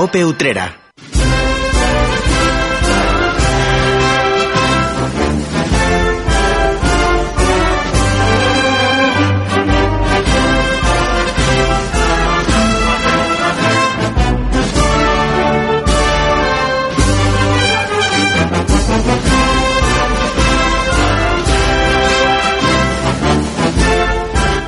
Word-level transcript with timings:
Cope 0.00 0.24
Utrera. 0.24 0.79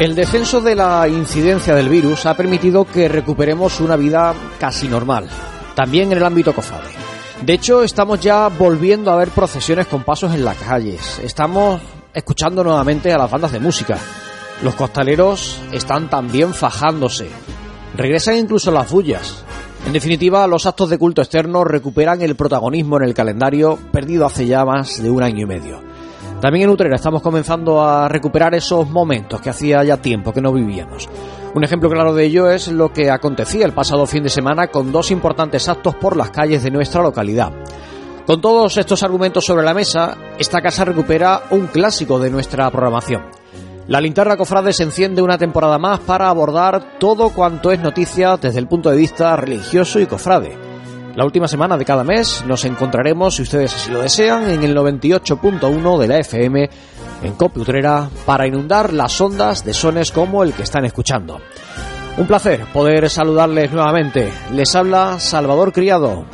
El 0.02 0.16
descenso 0.16 0.60
de 0.60 0.74
la 0.74 1.06
incidencia 1.06 1.76
del 1.76 1.88
virus 1.88 2.26
ha 2.26 2.36
permitido 2.36 2.84
que 2.84 3.06
recuperemos 3.06 3.78
una 3.78 3.94
vida 3.94 4.34
casi 4.58 4.88
normal, 4.88 5.28
también 5.76 6.10
en 6.10 6.18
el 6.18 6.24
ámbito 6.24 6.52
cofrade. 6.52 6.88
De 7.46 7.52
hecho, 7.52 7.84
estamos 7.84 8.18
ya 8.18 8.48
volviendo 8.48 9.12
a 9.12 9.16
ver 9.16 9.28
procesiones 9.28 9.86
con 9.86 10.02
pasos 10.02 10.34
en 10.34 10.44
las 10.44 10.56
calles. 10.56 11.20
Estamos 11.20 11.80
escuchando 12.12 12.64
nuevamente 12.64 13.12
a 13.12 13.16
las 13.16 13.30
bandas 13.30 13.52
de 13.52 13.60
música. 13.60 13.96
Los 14.64 14.74
costaleros 14.74 15.60
están 15.70 16.10
también 16.10 16.52
fajándose. 16.52 17.28
Regresan 17.96 18.38
incluso 18.38 18.72
las 18.72 18.90
bullas. 18.90 19.44
En 19.86 19.92
definitiva, 19.92 20.48
los 20.48 20.66
actos 20.66 20.90
de 20.90 20.98
culto 20.98 21.22
externo 21.22 21.62
recuperan 21.62 22.22
el 22.22 22.34
protagonismo 22.34 22.96
en 22.96 23.04
el 23.04 23.14
calendario 23.14 23.78
perdido 23.92 24.26
hace 24.26 24.48
ya 24.48 24.64
más 24.64 25.00
de 25.00 25.10
un 25.10 25.22
año 25.22 25.42
y 25.42 25.46
medio. 25.46 25.91
También 26.42 26.64
en 26.64 26.70
Utrera 26.70 26.96
estamos 26.96 27.22
comenzando 27.22 27.80
a 27.80 28.08
recuperar 28.08 28.52
esos 28.56 28.90
momentos 28.90 29.40
que 29.40 29.50
hacía 29.50 29.84
ya 29.84 29.98
tiempo 29.98 30.32
que 30.32 30.40
no 30.40 30.52
vivíamos. 30.52 31.08
Un 31.54 31.62
ejemplo 31.62 31.88
claro 31.88 32.12
de 32.14 32.24
ello 32.24 32.50
es 32.50 32.66
lo 32.66 32.92
que 32.92 33.12
acontecía 33.12 33.64
el 33.64 33.72
pasado 33.72 34.08
fin 34.08 34.24
de 34.24 34.28
semana 34.28 34.66
con 34.66 34.90
dos 34.90 35.12
importantes 35.12 35.68
actos 35.68 35.94
por 35.94 36.16
las 36.16 36.30
calles 36.30 36.64
de 36.64 36.72
nuestra 36.72 37.00
localidad. 37.00 37.52
Con 38.26 38.40
todos 38.40 38.76
estos 38.76 39.04
argumentos 39.04 39.44
sobre 39.44 39.62
la 39.62 39.72
mesa, 39.72 40.16
esta 40.36 40.60
casa 40.60 40.84
recupera 40.84 41.42
un 41.50 41.68
clásico 41.68 42.18
de 42.18 42.30
nuestra 42.30 42.68
programación. 42.72 43.22
La 43.86 44.00
linterna 44.00 44.36
cofrade 44.36 44.72
se 44.72 44.82
enciende 44.82 45.22
una 45.22 45.38
temporada 45.38 45.78
más 45.78 46.00
para 46.00 46.28
abordar 46.28 46.98
todo 46.98 47.28
cuanto 47.28 47.70
es 47.70 47.78
noticia 47.78 48.36
desde 48.36 48.58
el 48.58 48.66
punto 48.66 48.90
de 48.90 48.96
vista 48.96 49.36
religioso 49.36 50.00
y 50.00 50.06
cofrade. 50.06 50.71
La 51.14 51.24
última 51.24 51.46
semana 51.46 51.76
de 51.76 51.84
cada 51.84 52.04
mes 52.04 52.42
nos 52.46 52.64
encontraremos, 52.64 53.36
si 53.36 53.42
ustedes 53.42 53.74
así 53.74 53.90
lo 53.90 54.00
desean, 54.00 54.50
en 54.50 54.62
el 54.62 54.74
98.1 54.74 55.98
de 55.98 56.08
la 56.08 56.18
FM 56.18 56.70
en 57.22 57.34
Coputrera 57.34 58.08
para 58.24 58.46
inundar 58.46 58.92
las 58.92 59.20
ondas 59.20 59.64
de 59.64 59.74
sones 59.74 60.10
como 60.10 60.42
el 60.42 60.54
que 60.54 60.62
están 60.62 60.84
escuchando. 60.84 61.40
Un 62.16 62.26
placer 62.26 62.64
poder 62.72 63.08
saludarles 63.08 63.72
nuevamente. 63.72 64.30
Les 64.52 64.74
habla 64.74 65.18
Salvador 65.18 65.72
Criado. 65.72 66.24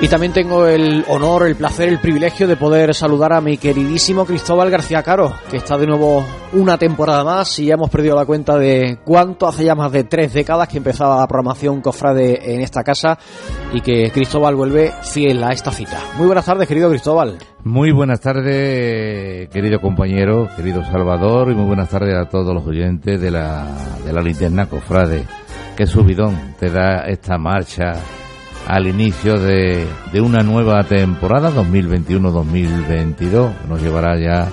Y 0.00 0.06
también 0.06 0.32
tengo 0.32 0.64
el 0.68 1.04
honor, 1.08 1.48
el 1.48 1.56
placer, 1.56 1.88
el 1.88 1.98
privilegio 1.98 2.46
de 2.46 2.54
poder 2.54 2.94
saludar 2.94 3.32
a 3.32 3.40
mi 3.40 3.58
queridísimo 3.58 4.24
Cristóbal 4.24 4.70
García 4.70 5.02
Caro, 5.02 5.34
que 5.50 5.56
está 5.56 5.76
de 5.76 5.88
nuevo 5.88 6.24
una 6.52 6.78
temporada 6.78 7.24
más 7.24 7.58
y 7.58 7.66
ya 7.66 7.74
hemos 7.74 7.90
perdido 7.90 8.14
la 8.14 8.24
cuenta 8.24 8.56
de 8.56 9.00
cuánto 9.04 9.48
hace 9.48 9.64
ya 9.64 9.74
más 9.74 9.90
de 9.90 10.04
tres 10.04 10.32
décadas 10.32 10.68
que 10.68 10.78
empezaba 10.78 11.18
la 11.18 11.26
programación 11.26 11.80
Cofrade 11.80 12.54
en 12.54 12.60
esta 12.60 12.84
casa 12.84 13.18
y 13.72 13.80
que 13.80 14.12
Cristóbal 14.12 14.54
vuelve 14.54 14.92
fiel 15.02 15.42
a 15.42 15.50
esta 15.50 15.72
cita. 15.72 15.98
Muy 16.16 16.26
buenas 16.26 16.44
tardes, 16.44 16.68
querido 16.68 16.90
Cristóbal. 16.90 17.36
Muy 17.64 17.90
buenas 17.90 18.20
tardes, 18.20 19.48
querido 19.48 19.80
compañero, 19.80 20.48
querido 20.56 20.84
Salvador, 20.84 21.50
y 21.50 21.56
muy 21.56 21.66
buenas 21.66 21.88
tardes 21.88 22.14
a 22.14 22.28
todos 22.28 22.54
los 22.54 22.64
oyentes 22.64 23.20
de 23.20 23.32
la, 23.32 23.66
de 24.06 24.12
la 24.12 24.22
linterna 24.22 24.66
Cofrade. 24.66 25.24
Qué 25.76 25.88
subidón 25.88 26.54
te 26.60 26.70
da 26.70 27.00
esta 27.08 27.36
marcha 27.36 27.94
al 28.68 28.86
inicio 28.86 29.40
de, 29.40 29.86
de 30.12 30.20
una 30.20 30.42
nueva 30.42 30.84
temporada 30.84 31.50
2021-2022 31.50 33.50
nos 33.66 33.80
llevará 33.80 34.20
ya 34.20 34.50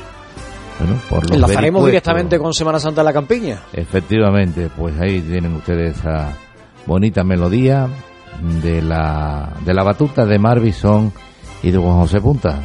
bueno, 0.79 0.99
por 1.09 1.29
los 1.29 1.35
Enlazaremos 1.35 1.85
directamente 1.85 2.39
con 2.39 2.53
Semana 2.53 2.79
Santa 2.79 3.01
de 3.01 3.05
la 3.05 3.13
Campiña. 3.13 3.59
Efectivamente, 3.73 4.69
pues 4.75 4.99
ahí 4.99 5.21
tienen 5.21 5.55
ustedes 5.55 5.97
esa 5.97 6.33
bonita 6.85 7.23
melodía 7.23 7.87
de 8.63 8.81
la, 8.81 9.53
de 9.65 9.73
la 9.73 9.83
batuta 9.83 10.25
de 10.25 10.39
Marvison 10.39 11.11
y 11.61 11.71
de 11.71 11.77
Juan 11.77 11.99
José 11.99 12.21
Punta. 12.21 12.59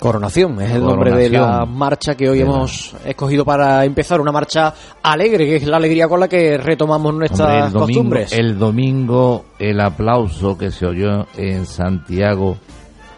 Coronación 0.00 0.60
es 0.62 0.70
el 0.70 0.82
nombre 0.82 1.12
de 1.14 1.28
la 1.28 1.66
marcha 1.66 2.14
que 2.14 2.28
hoy 2.30 2.40
hemos 2.40 2.94
escogido 3.04 3.44
para 3.44 3.84
empezar, 3.84 4.18
una 4.20 4.32
marcha 4.32 4.72
alegre, 5.02 5.44
que 5.44 5.56
es 5.56 5.66
la 5.66 5.76
alegría 5.76 6.08
con 6.08 6.20
la 6.20 6.26
que 6.28 6.56
retomamos 6.56 7.12
nuestras 7.14 7.40
Hombre, 7.50 7.66
el 7.66 7.72
domingo, 7.72 7.86
costumbres. 7.86 8.32
el 8.32 8.58
domingo 8.58 9.44
el 9.58 9.78
aplauso 9.80 10.56
que 10.56 10.70
se 10.70 10.86
oyó 10.86 11.26
en 11.36 11.66
Santiago 11.66 12.56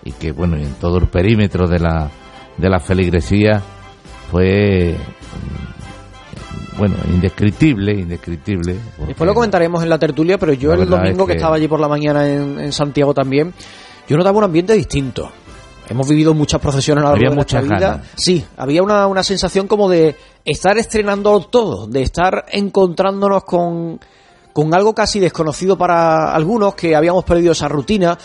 y 0.05 0.11
que 0.11 0.33
bueno 0.33 0.57
en 0.57 0.75
todo 0.75 0.99
el 0.99 1.07
perímetro 1.07 1.69
de 1.69 1.79
la 1.79 2.11
de 2.59 2.69
la 2.69 2.81
feligresía 2.81 3.63
fue 4.33 4.97
mm, 4.97 6.79
bueno 6.79 6.97
indescriptible 7.13 7.93
indescriptible 7.93 8.75
Después 9.07 9.29
lo 9.29 9.35
comentaremos 9.35 9.83
en 9.85 9.89
la 9.89 9.99
tertulia, 10.01 10.37
pero 10.37 10.53
yo 10.53 10.73
el 10.73 10.89
domingo 10.89 11.23
es 11.23 11.27
que... 11.27 11.27
que- 11.27 11.33
estaba 11.39 11.55
allí 11.57 11.69
por 11.69 11.79
la 11.79 11.87
mañana 11.87 12.29
en, 12.29 12.59
en 12.59 12.73
Santiago 12.73 13.15
también, 13.15 13.55
yo 14.09 14.17
notaba 14.17 14.37
un 14.39 14.45
ambiente 14.45 14.73
distinto. 14.73 15.31
Hemos 15.89 16.09
vivido 16.09 16.33
muchas 16.35 16.61
procesiones 16.61 17.05
a 17.05 17.09
lo 17.09 17.13
largo 17.13 17.19
Había 17.19 17.31
de 17.31 17.37
nuestra 17.37 17.61
vida. 17.61 17.79
ganas. 17.79 18.07
Sí, 18.17 18.45
había 18.57 18.83
una, 18.83 19.07
una 19.07 19.23
sensación 19.23 19.67
como 19.67 19.89
de 19.91 20.17
estar 20.45 20.79
estrenando 20.79 21.39
todo, 21.41 21.87
de 21.87 22.03
estar 22.03 22.45
encontrándonos 22.51 23.45
con, 23.45 24.01
con 24.53 24.75
algo 24.75 24.95
casi 24.95 25.21
desconocido 25.21 25.77
para 25.77 26.33
algunos, 26.35 26.75
que 26.75 26.95
habíamos 26.97 27.25
perdido 27.25 27.53
esa 27.53 27.69
rutina. 27.69 28.17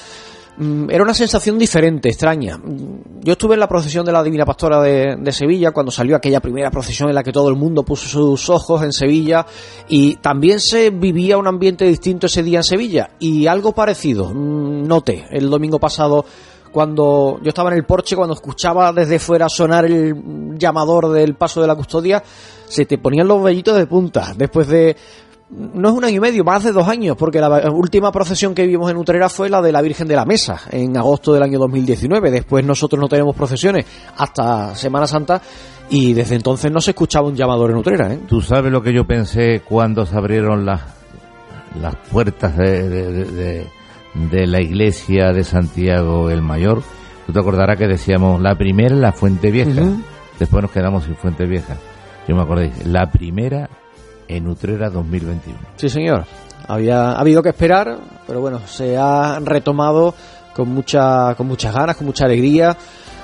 Mm, 0.60 0.90
Era 0.90 1.04
una 1.04 1.14
sensación 1.14 1.60
diferente, 1.60 2.10
extraña. 2.10 2.58
Mm, 2.58 3.22
Yo 3.24 3.34
estuve 3.34 3.56
en 3.56 3.60
la 3.60 3.68
procesión 3.68 4.06
de 4.06 4.12
la 4.12 4.24
Divina 4.24 4.46
Pastora 4.46 4.82
de, 4.82 5.16
de 5.20 5.32
Sevilla 5.32 5.72
cuando 5.72 5.92
salió 5.92 6.16
aquella 6.16 6.40
primera 6.40 6.72
procesión 6.72 7.10
en 7.10 7.16
la 7.16 7.22
que 7.24 7.32
todo 7.32 7.50
el 7.50 7.56
mundo 7.56 7.84
puso 7.84 8.08
sus 8.08 8.50
ojos 8.50 8.82
en 8.84 8.92
Sevilla 8.94 9.46
y 9.90 10.16
también 10.16 10.60
se 10.60 10.90
vivía 10.90 11.38
un 11.38 11.48
ambiente 11.48 11.86
distinto 11.86 12.26
ese 12.28 12.42
día 12.44 12.60
en 12.60 12.64
Sevilla 12.64 13.10
y 13.20 13.46
algo 13.48 13.74
parecido 13.74 14.32
mm, 14.34 14.88
noté 14.88 15.26
el 15.32 15.50
domingo 15.50 15.80
pasado 15.80 16.26
cuando 16.78 17.40
yo 17.42 17.50
estaba 17.50 17.72
en 17.72 17.78
el 17.78 17.86
porche, 17.86 18.16
cuando 18.16 18.36
escuchaba 18.36 18.94
desde 18.94 19.18
fuera 19.18 19.50
sonar 19.50 19.86
el 19.86 20.56
llamador 20.60 21.10
del 21.12 21.34
paso 21.34 21.60
de 21.60 21.66
la 21.66 21.74
custodia, 21.74 22.22
se 22.68 22.86
te 22.86 23.00
ponían 23.00 23.28
los 23.28 23.42
vellitos 23.42 23.76
de 23.76 23.88
punta 23.88 24.36
después 24.38 24.68
de 24.68 24.96
no 25.50 25.90
es 25.90 25.96
un 25.96 26.04
año 26.06 26.18
y 26.18 26.20
medio, 26.20 26.44
más 26.44 26.64
de 26.66 26.72
dos 26.72 26.88
años, 26.88 27.18
porque 27.18 27.40
la 27.42 27.72
última 27.72 28.12
procesión 28.12 28.54
que 28.54 28.68
vimos 28.68 28.92
en 28.92 28.98
Utrera 28.98 29.28
fue 29.28 29.50
la 29.50 29.60
de 29.60 29.72
la 29.72 29.82
Virgen 29.82 30.08
de 30.08 30.16
la 30.16 30.24
Mesa, 30.24 30.60
en 30.70 30.96
agosto 30.96 31.34
del 31.34 31.42
año 31.42 31.58
2019. 31.58 32.30
Después 32.30 32.64
nosotros 32.64 33.02
no 33.02 33.08
tenemos 33.08 33.36
procesiones 33.36 33.84
hasta 34.18 34.76
Semana 34.76 35.08
Santa 35.08 35.42
y 35.90 36.14
desde 36.14 36.36
entonces 36.36 36.72
no 36.72 36.80
se 36.80 36.92
escuchaba 36.92 37.28
un 37.28 37.36
llamador 37.36 37.72
en 37.72 37.78
Utrera. 37.78 38.14
¿eh? 38.14 38.20
tú 38.28 38.40
sabes 38.40 38.72
lo 38.72 38.84
que 38.84 38.94
yo 38.94 39.08
pensé 39.08 39.62
cuando 39.68 40.06
se 40.06 40.16
abrieron 40.16 40.64
las 40.64 40.82
las 41.82 41.96
puertas 42.12 42.56
de, 42.56 42.88
de- 42.88 43.26
de- 43.26 43.68
de- 44.32 44.48
la 44.48 44.62
iglesia 44.62 45.32
de 45.34 45.44
Santiago 45.44 46.30
el 46.30 46.42
Mayor 46.42 46.82
tú 47.26 47.34
te 47.34 47.40
acordarás 47.40 47.78
que 47.78 47.88
decíamos 47.88 48.42
la 48.42 48.56
primera 48.56 48.94
en 48.96 49.02
la 49.02 49.12
Fuente 49.12 49.52
Vieja 49.52 49.82
después 50.40 50.62
nos 50.62 50.72
quedamos 50.72 51.04
sin 51.06 51.16
Fuente 51.16 51.46
Vieja 51.46 51.76
yo 52.28 52.36
me 52.36 52.42
acordé 52.42 52.72
la 52.86 53.10
primera 53.12 53.70
en 54.28 54.48
Utrera 54.48 54.90
2021 54.90 55.58
Sí, 55.78 55.90
señor. 55.90 56.26
Había 56.68 57.12
ha 57.12 57.20
habido 57.22 57.42
que 57.42 57.50
esperar, 57.50 57.98
pero 58.28 58.42
bueno, 58.42 58.60
se 58.66 58.98
ha 58.98 59.40
retomado 59.40 60.14
con 60.54 60.68
mucha 60.68 61.34
con 61.36 61.48
muchas 61.48 61.74
ganas, 61.74 61.96
con 61.96 62.08
mucha 62.08 62.26
alegría. 62.26 62.76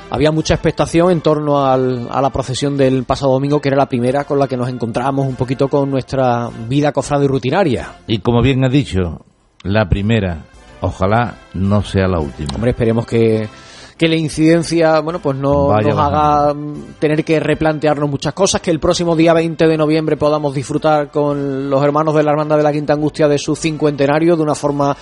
Había 0.09 0.31
mucha 0.31 0.53
expectación 0.53 1.11
en 1.11 1.19
torno 1.19 1.65
al- 1.65 2.07
a 2.09 2.21
la 2.21 2.29
procesión 2.29 2.77
del 2.77 3.03
pasado 3.03 3.33
domingo, 3.33 3.59
que 3.59 3.67
era 3.67 3.75
la 3.77 3.87
primera 3.89 4.23
con 4.23 4.39
la 4.39 4.47
que 4.47 4.55
nos 4.55 4.69
encontrábamos 4.69 5.27
un 5.27 5.35
poquito 5.35 5.67
con 5.67 5.89
nuestra 5.91 6.47
vida 6.69 6.93
cofrade 6.93 7.25
y 7.25 7.27
rutinaria. 7.27 7.95
Y 8.07 8.19
como 8.19 8.41
bien 8.41 8.63
ha 8.63 8.69
dicho, 8.69 9.25
la 9.63 9.89
primera, 9.89 10.45
ojalá 10.83 11.35
no 11.53 11.81
sea 11.81 12.07
la 12.07 12.19
última. 12.19 12.49
Hombre, 12.55 12.71
esperemos 12.71 13.05
que, 13.05 13.47
que 13.97 14.07
la 14.07 14.15
incidencia, 14.15 14.99
bueno, 14.99 15.19
pues 15.19 15.37
no 15.37 15.67
Vaya 15.67 15.89
nos 15.89 15.99
haga 15.99 16.53
mm, 16.53 16.95
tener 16.99 17.23
que 17.23 17.39
replantearnos 17.39 18.09
muchas 18.09 18.33
cosas, 18.33 18.61
que 18.61 18.69
el 18.69 18.79
próximo 18.79 19.15
día 19.15 19.33
20 19.33 19.65
de 19.65 19.77
noviembre 19.77 20.17
podamos 20.17 20.53
disfrutar 20.53 21.09
con 21.09 21.69
los 21.69 21.83
hermanos 21.83 22.15
de 22.15 22.23
la 22.23 22.31
Hermandad 22.31 22.57
de 22.57 22.63
la 22.63 22.71
Quinta 22.71 22.93
Angustia 22.93 23.27
de 23.27 23.37
su 23.37 23.55
cincuentenario 23.55 24.35
de 24.35 24.43
una 24.43 24.55
forma 24.55 24.95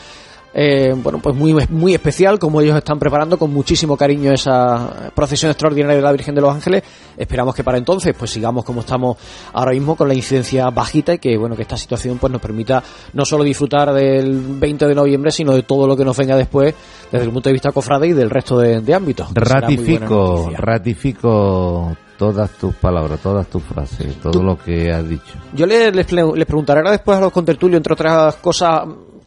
eh, 0.53 0.93
bueno, 0.97 1.19
pues 1.19 1.35
muy, 1.35 1.55
muy 1.69 1.93
especial, 1.93 2.37
como 2.37 2.59
ellos 2.59 2.75
están 2.75 2.99
preparando 2.99 3.37
con 3.37 3.53
muchísimo 3.53 3.95
cariño 3.95 4.33
esa 4.33 5.11
procesión 5.15 5.49
extraordinaria 5.51 5.95
de 5.95 6.01
la 6.01 6.11
Virgen 6.11 6.35
de 6.35 6.41
los 6.41 6.53
Ángeles. 6.53 6.83
Esperamos 7.17 7.55
que 7.55 7.63
para 7.63 7.77
entonces, 7.77 8.13
pues 8.17 8.31
sigamos 8.31 8.65
como 8.65 8.81
estamos 8.81 9.17
ahora 9.53 9.71
mismo 9.71 9.95
con 9.95 10.07
la 10.07 10.13
incidencia 10.13 10.69
bajita 10.69 11.13
y 11.13 11.19
que, 11.19 11.37
bueno, 11.37 11.55
que 11.55 11.61
esta 11.61 11.77
situación 11.77 12.17
pues 12.17 12.33
nos 12.33 12.41
permita 12.41 12.83
no 13.13 13.23
solo 13.23 13.43
disfrutar 13.43 13.93
del 13.93 14.39
20 14.59 14.87
de 14.87 14.95
noviembre, 14.95 15.31
sino 15.31 15.53
de 15.53 15.63
todo 15.63 15.87
lo 15.87 15.95
que 15.95 16.03
nos 16.03 16.17
venga 16.17 16.35
después 16.35 16.75
desde 17.09 17.25
el 17.25 17.31
punto 17.31 17.47
de 17.47 17.53
vista 17.53 17.71
cofrade 17.71 18.07
y 18.07 18.13
del 18.13 18.29
resto 18.29 18.57
de, 18.59 18.93
ámbitos. 18.93 19.29
Ratifico, 19.33 20.51
ratifico 20.57 21.95
todas 22.17 22.51
tus 22.51 22.75
palabras, 22.75 23.21
todas 23.21 23.47
tus 23.47 23.63
frases, 23.63 24.15
todo 24.17 24.43
lo 24.43 24.57
que 24.57 24.91
has 24.91 25.07
dicho. 25.07 25.39
Yo 25.53 25.65
les, 25.65 25.95
les, 25.95 26.11
les 26.11 26.45
preguntaré 26.45 26.81
ahora 26.81 26.91
después 26.91 27.17
a 27.17 27.21
los 27.21 27.31
contertulios, 27.31 27.77
entre 27.77 27.93
otras 27.93 28.35
cosas, 28.35 28.81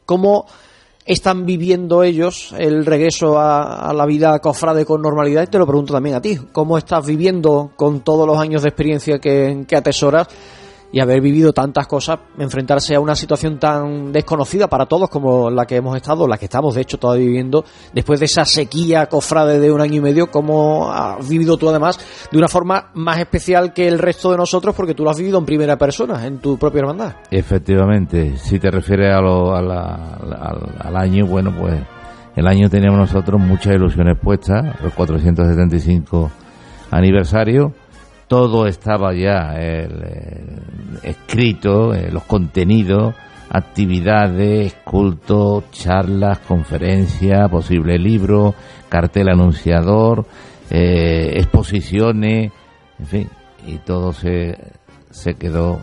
cómo 0.05 0.47
están 1.05 1.45
viviendo 1.45 2.03
ellos 2.03 2.55
el 2.59 2.87
regreso 2.87 3.39
a, 3.39 3.93
la 3.93 4.06
vida 4.06 4.39
cofrade 4.39 4.87
con 4.87 5.03
normalidad 5.03 5.43
y 5.43 5.47
te 5.49 5.59
lo 5.59 5.67
pregunto 5.67 5.93
también 5.93 6.17
a 6.17 6.21
ti. 6.21 6.39
¿Cómo 6.53 6.79
estás 6.79 7.06
viviendo 7.06 7.73
con 7.77 8.01
todos 8.01 8.27
los 8.27 8.39
años 8.39 8.62
de 8.62 8.69
experiencia 8.71 9.19
que, 9.19 9.65
que 9.69 9.77
atesoras 9.77 10.29
y 10.94 11.00
haber 11.00 11.20
vivido 11.20 11.52
tantas 11.52 11.88
cosas, 11.88 12.20
enfrentarse 12.38 12.94
a 12.94 13.00
una 13.00 13.17
situación 13.17 13.58
tan 13.58 14.12
desconocida 14.12 14.69
para 14.69 14.87
todos 14.87 15.11
como 15.11 15.50
la 15.50 15.67
que 15.67 15.75
hemos 15.75 15.96
estado, 15.96 16.29
la 16.29 16.38
que 16.38 16.44
estamos 16.44 16.76
de 16.76 16.82
hecho 16.82 17.00
todavía 17.00 17.26
viviendo, 17.26 17.64
después 17.93 18.20
de 18.20 18.26
esa 18.26 18.44
sequía 18.44 19.06
cofrade 19.06 19.58
de 19.58 19.73
un 19.73 19.81
año 19.81 19.96
y 19.96 20.00
medio, 20.00 20.31
¿cómo 20.31 20.93
has 20.93 21.29
vivido 21.29 21.56
tú 21.56 21.69
además 21.69 21.99
de 22.31 22.38
una 22.38 22.46
forma 22.46 22.93
más 22.94 23.19
especial 23.19 23.73
que 23.73 23.88
el 23.88 23.99
resto 23.99 24.31
de 24.31 24.37
nosotros 24.37 24.73
porque 24.76 24.94
tú 24.94 25.02
lo 25.02 25.11
has 25.11 25.19
vivido 25.19 25.37
en 25.37 25.44
primera 25.44 25.76
persona, 25.76 26.25
en 26.29 26.38
tu 26.38 26.56
propia 26.58 26.82
hermandad? 26.82 27.17
Efectivamente, 27.29 28.37
si 28.37 28.61
te 28.61 28.70
refieres 28.70 29.12
a 29.12 29.19
al 29.19 30.96
año, 30.96 31.26
bueno, 31.26 31.52
pues 31.58 31.75
el 32.37 32.46
año 32.46 32.70
teníamos 32.70 33.00
nosotros 33.00 33.41
muchas 33.41 33.75
ilusiones 33.75 34.17
puestas, 34.17 34.81
los 34.81 34.94
475 34.94 36.31
aniversario 36.93 37.75
todo 38.34 38.66
estaba 38.66 39.14
ya 39.14 39.54
escrito, 41.04 41.94
eh, 41.94 42.10
los 42.10 42.25
contenidos, 42.25 43.14
actividades, 43.48 44.75
cultos, 44.82 45.70
charlas, 45.70 46.40
conferencias, 46.40 47.48
posible 47.48 47.96
libro, 47.96 48.56
cartel 48.88 49.28
anunciador, 49.28 50.26
eh, 50.69 51.34
exposiciones, 51.36 52.50
en 52.98 53.06
fin, 53.06 53.28
y 53.69 53.78
todo 53.78 54.12
se, 54.12 54.58
se 55.12 55.34
quedó 55.34 55.81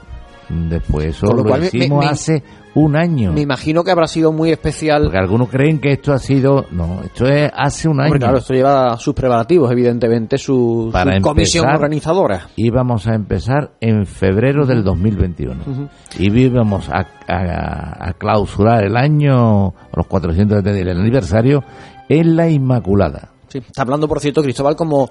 después. 0.69 1.07
Eso 1.07 1.27
lo, 1.27 1.57
hicimos 1.57 2.05
hace 2.05 2.43
un 2.73 2.95
año. 2.95 3.33
Me 3.33 3.41
imagino 3.41 3.83
que 3.83 3.91
habrá 3.91 4.07
sido 4.07 4.31
muy 4.31 4.51
especial. 4.51 5.03
Porque 5.03 5.17
algunos 5.17 5.49
creen 5.49 5.79
que 5.79 5.91
esto 5.91 6.13
ha 6.13 6.19
sido. 6.19 6.65
No, 6.71 7.01
esto 7.03 7.25
es 7.25 7.49
hace 7.53 7.87
un 7.87 8.01
año. 8.01 8.13
claro, 8.13 8.37
esto 8.37 8.53
lleva 8.53 8.97
sus 8.97 9.13
preparativos, 9.13 9.71
evidentemente, 9.71 10.37
su, 10.37 10.91
comisión 11.21 11.67
organizadora. 11.67 12.47
Íbamos 12.55 13.07
a 13.07 13.15
empezar 13.15 13.71
en 13.81 14.05
febrero 14.05 14.65
del 14.65 14.83
2021. 14.83 15.89
Y 16.19 16.31
íbamos 16.31 16.89
a, 16.89 17.07
a, 17.27 18.13
clausurar 18.13 18.83
el 18.85 18.95
año, 18.95 19.73
los 19.95 20.07
400 20.07 20.65
el 20.65 20.89
aniversario, 20.89 21.63
en 22.07 22.35
la 22.35 22.49
Inmaculada. 22.49 23.29
Sí, 23.47 23.57
está 23.57 23.81
hablando, 23.81 24.07
por 24.07 24.21
cierto, 24.21 24.41
Cristóbal, 24.41 24.77
como 24.77 25.09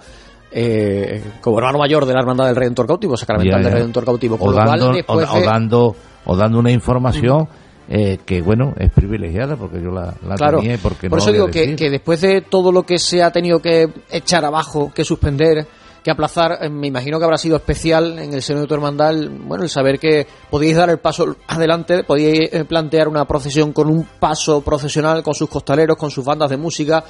eh, 0.52 1.22
como 1.40 1.58
hermano 1.58 1.78
mayor 1.78 2.06
de 2.06 2.14
la 2.14 2.20
Hermandad 2.20 2.46
del 2.46 2.56
Redentor 2.56 2.86
Cautivo, 2.86 3.16
sacramental 3.16 3.62
del 3.62 3.72
Redentor 3.72 4.04
Cautivo. 4.04 4.36
o, 4.40 4.52
dando, 4.52 4.92
o, 5.06 5.20
dando, 5.40 5.96
o 6.24 6.36
dando 6.36 6.58
una 6.58 6.70
información 6.70 7.48
eh, 7.88 8.18
que, 8.24 8.40
bueno, 8.40 8.72
es 8.78 8.92
privilegiada 8.92 9.56
porque 9.56 9.82
yo 9.82 9.90
la, 9.90 10.14
la 10.24 10.36
tenía 10.36 10.78
porque 10.78 11.10
Por 11.10 11.18
eso 11.18 11.32
digo 11.32 11.48
que, 11.48 11.74
que, 11.74 11.90
después 11.90 12.20
de 12.20 12.40
todo 12.42 12.70
lo 12.70 12.84
que 12.84 12.98
se 12.98 13.22
ha 13.22 13.32
tenido 13.32 13.60
que 13.60 13.88
echar 14.10 14.44
abajo, 14.44 14.92
que 14.94 15.04
suspender, 15.04 15.66
que 16.02 16.10
aplazar, 16.10 16.58
eh, 16.60 16.68
me 16.68 16.86
imagino 16.86 17.18
que 17.18 17.24
habrá 17.24 17.36
sido 17.36 17.56
especial 17.56 18.18
en 18.18 18.32
el 18.32 18.42
seno 18.42 18.60
de 18.60 18.66
tu 18.66 18.74
hermandad, 18.74 19.14
bueno, 19.44 19.64
el 19.64 19.70
saber 19.70 19.98
que 19.98 20.26
podíais 20.48 20.76
dar 20.76 20.90
el 20.90 20.98
paso 20.98 21.36
adelante, 21.48 22.04
podíais 22.04 22.52
eh, 22.52 22.64
plantear 22.64 23.08
una 23.08 23.24
procesión 23.24 23.72
con 23.72 23.88
un 23.88 24.06
paso 24.18 24.60
procesional, 24.62 25.22
con 25.22 25.34
sus 25.34 25.48
costaleros, 25.48 25.96
con 25.96 26.10
sus 26.10 26.24
bandas 26.24 26.50
de 26.50 26.56
música, 26.56 27.04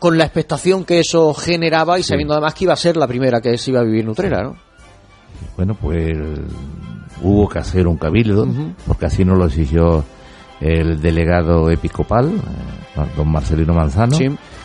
con 0.00 0.18
la 0.18 0.24
expectación 0.24 0.84
que 0.84 0.98
eso 0.98 1.32
generaba 1.34 1.98
y 1.98 2.02
sabiendo 2.02 2.32
además 2.32 2.54
que 2.54 2.64
iba 2.64 2.72
a 2.72 2.76
ser 2.76 2.96
la 2.96 3.06
primera 3.06 3.40
que 3.40 3.56
se 3.58 3.70
iba 3.70 3.80
a 3.80 3.84
vivir 3.84 4.00
en 4.00 4.08
Utrera, 4.08 4.42
¿no? 4.42 4.56
Bueno, 5.56 5.74
pues 5.74 6.16
hubo 7.22 7.48
que 7.48 7.58
hacer 7.58 7.86
un 7.86 7.98
cabildo, 7.98 8.48
porque 8.86 9.06
así 9.06 9.24
nos 9.24 9.38
lo 9.38 9.44
exigió 9.44 10.02
el 10.60 11.00
delegado 11.00 11.70
episcopal, 11.70 12.30
eh, 12.30 13.00
don 13.16 13.30
Marcelino 13.30 13.74
Manzano, 13.74 14.16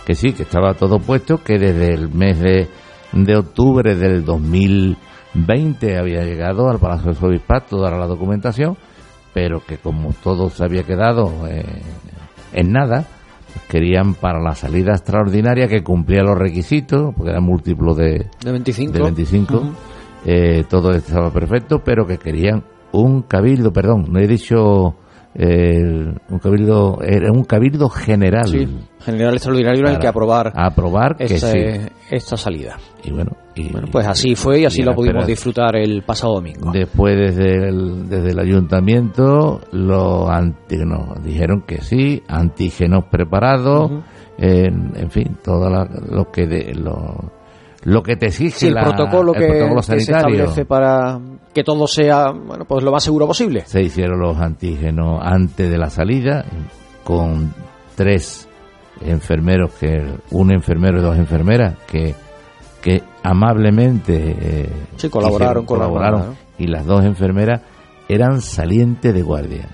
que 0.05 0.15
sí, 0.15 0.31
que 0.31 0.43
estaba 0.43 0.73
todo 0.73 0.99
puesto, 0.99 1.43
que 1.43 1.57
desde 1.57 1.93
el 1.93 2.09
mes 2.09 2.39
de, 2.39 2.69
de 3.11 3.35
octubre 3.35 3.95
del 3.95 4.23
2020 4.23 5.97
había 5.97 6.23
llegado 6.23 6.69
al 6.69 6.79
Palacio 6.79 7.11
de 7.11 7.27
Obispato 7.27 7.77
toda 7.77 7.91
la 7.91 8.07
documentación, 8.07 8.77
pero 9.33 9.61
que 9.65 9.77
como 9.77 10.13
todo 10.23 10.49
se 10.49 10.63
había 10.63 10.83
quedado 10.83 11.45
eh, 11.47 11.81
en 12.53 12.71
nada, 12.71 13.05
querían 13.69 14.13
para 14.13 14.40
la 14.42 14.56
salida 14.56 14.94
extraordinaria 14.94 15.68
que 15.68 15.84
cumplía 15.84 16.24
los 16.24 16.38
requisitos, 16.38 17.13
porque 17.16 17.31
era 17.31 17.42
múltiplo 17.42 17.94
de, 17.94 18.28
de 18.44 18.52
25, 18.52 18.94
de 18.94 19.02
25 19.02 19.63
eh, 20.25 20.63
todo 20.68 20.92
estaba 20.92 21.31
perfecto, 21.31 21.84
pero 21.84 22.07
que 22.07 22.18
querían 22.18 22.63
un 22.92 23.22
cabildo, 23.22 23.72
perdón, 23.72 24.07
no 24.10 24.19
he 24.19 24.28
dicho 24.28 24.96
eh, 25.37 25.83
un 26.29 26.39
cabildo, 26.39 26.99
era 27.01 27.29
un 27.31 27.43
cabildo 27.43 27.89
general. 27.89 28.47
Sí, 28.47 28.65
general 29.01 29.33
extraordinario 29.33 29.85
en 29.85 29.93
el 29.95 29.99
que 29.99 30.07
aprobar, 30.07 30.53
aprobar 30.55 31.17
que 31.17 31.25
esta 32.09 32.37
salida. 32.37 32.77
Y 33.03 33.11
bueno, 33.11 33.31
y, 33.53 33.69
bueno, 33.69 33.87
pues 33.91 34.07
así 34.07 34.35
fue 34.35 34.61
y 34.61 34.65
así 34.65 34.81
lo 34.81 34.95
pudimos 34.95 35.27
disfrutar 35.27 35.75
el 35.75 36.03
pasado 36.03 36.35
domingo. 36.35 36.71
Después 36.71 37.17
desde 37.17 37.67
el, 37.67 38.07
desde 38.07 38.31
el 38.31 38.39
ayuntamiento 38.39 39.59
los 39.71 40.29
nos 40.29 41.23
dijeron 41.23 41.63
que 41.67 41.81
sí, 41.81 42.23
antígenos 42.27 43.05
preparados, 43.11 43.91
en, 44.37 45.09
fin, 45.11 45.37
todo 45.43 45.69
lo 45.69 46.31
que 46.31 46.47
de, 46.47 46.73
lo, 46.75 47.31
lo 47.85 48.01
que 48.01 48.15
te 48.15 48.27
exige 48.27 48.67
el, 48.67 48.73
protocolo, 48.73 49.31
que, 49.31 49.69
se 49.83 49.95
establece 49.97 50.65
para 50.65 51.19
que 51.53 51.63
todo 51.63 51.87
sea 51.87 52.31
bueno 52.31 52.65
pues 52.65 52.83
lo 52.83 52.91
más 52.91 53.03
seguro 53.03 53.27
posible. 53.27 53.63
Se 53.65 53.81
hicieron 53.81 54.19
los 54.19 54.37
antígenos 54.37 55.19
antes 55.21 55.69
de 55.69 55.77
la 55.77 55.89
salida 55.89 56.45
con 57.03 57.53
tres 57.95 58.49
enfermeros 59.01 59.73
que 59.73 60.03
un 60.31 60.51
enfermero 60.51 60.99
y 60.99 61.01
dos 61.01 61.17
enfermeras 61.17 61.75
que 61.87 62.15
que 62.81 63.01
amablemente 63.23 64.35
eh, 64.39 64.69
sí, 64.95 65.09
colaboraron, 65.09 65.65
colaboraron. 65.65 66.35
y 66.57 66.67
las 66.67 66.85
dos 66.85 67.03
enfermeras 67.03 67.61
eran 68.07 68.41
salientes 68.41 69.13
de 69.13 69.21
guardia 69.21 69.69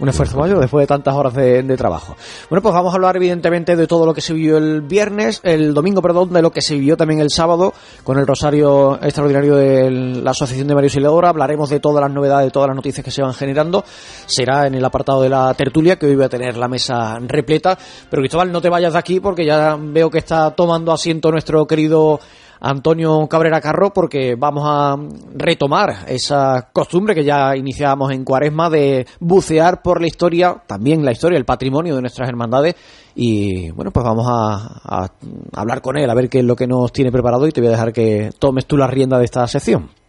un 0.00 0.08
esfuerzo 0.08 0.38
mayor 0.38 0.58
después 0.58 0.82
de 0.82 0.86
tantas 0.86 1.14
horas 1.14 1.34
de, 1.34 1.76
trabajo. 1.76 2.16
Bueno, 2.48 2.62
pues 2.62 2.74
vamos 2.74 2.92
a 2.92 2.96
hablar 2.96 3.16
evidentemente 3.16 3.76
de 3.76 3.86
todo 3.86 4.04
lo 4.04 4.12
que 4.12 4.20
se 4.20 4.32
vivió 4.34 4.56
el 4.56 4.80
viernes, 4.80 5.40
el 5.44 5.72
domingo, 5.72 6.02
perdón, 6.02 6.32
de 6.32 6.42
lo 6.42 6.50
que 6.50 6.62
se 6.62 6.74
vivió 6.74 6.96
también 6.96 7.20
el 7.20 7.30
sábado 7.30 7.72
con 8.02 8.18
el 8.18 8.26
Rosario 8.26 8.98
Extraordinario 9.00 9.56
de 9.56 9.90
la 9.90 10.32
Asociación 10.32 10.66
de 10.66 10.74
Mario 10.74 10.90
Siledora. 10.90 11.28
Hablaremos 11.28 11.70
de 11.70 11.80
todas 11.80 12.02
las 12.02 12.10
novedades, 12.10 12.46
de 12.46 12.50
todas 12.50 12.68
las 12.68 12.76
noticias 12.76 13.04
que 13.04 13.10
se 13.10 13.22
van 13.22 13.34
generando. 13.34 13.84
Será 14.26 14.66
en 14.66 14.74
el 14.74 14.84
apartado 14.84 15.22
de 15.22 15.28
la 15.28 15.54
tertulia, 15.54 15.96
que 15.96 16.06
hoy 16.06 16.16
voy 16.16 16.24
a 16.24 16.28
tener 16.28 16.56
la 16.56 16.68
mesa 16.68 17.18
repleta. 17.20 17.78
Pero 18.10 18.20
Cristóbal, 18.20 18.50
no 18.50 18.60
te 18.60 18.68
vayas 18.68 18.94
de 18.94 18.98
aquí 18.98 19.20
porque 19.20 19.46
ya 19.46 19.76
veo 19.78 20.10
que 20.10 20.18
está 20.18 20.50
tomando 20.50 20.92
asiento 20.92 21.30
nuestro 21.30 21.66
querido 21.66 22.20
Antonio 22.60 23.26
Cabrera 23.26 23.60
Carro 23.60 23.92
porque 23.92 24.36
vamos 24.36 24.64
a 24.66 24.96
retomar 25.34 26.04
esa 26.06 26.68
costumbre 26.72 27.14
que 27.14 27.24
ya 27.24 27.56
iniciábamos 27.56 28.12
en 28.12 28.24
Cuaresma 28.24 28.68
de 28.68 29.06
bucear 29.18 29.82
por 29.82 30.00
la 30.00 30.06
historia, 30.06 30.62
también 30.66 31.04
la 31.04 31.12
historia, 31.12 31.38
el 31.38 31.44
patrimonio 31.44 31.94
de 31.94 32.02
nuestras 32.02 32.28
hermandades 32.28 32.76
y 33.14 33.70
bueno, 33.70 33.90
pues 33.90 34.04
vamos 34.04 34.26
a, 34.28 35.10
hablar 35.52 35.80
con 35.80 35.96
él, 35.96 36.08
a 36.08 36.14
ver 36.14 36.28
qué 36.28 36.40
es 36.40 36.44
lo 36.44 36.56
que 36.56 36.66
nos 36.66 36.92
tiene 36.92 37.10
preparado 37.10 37.46
y 37.46 37.52
te 37.52 37.60
voy 37.60 37.68
a 37.68 37.72
dejar 37.72 37.92
que 37.92 38.30
tomes 38.38 38.66
tú 38.66 38.76
la 38.76 38.86
rienda 38.86 39.18
de 39.18 39.24
esta 39.24 39.46
sección. 39.46 39.99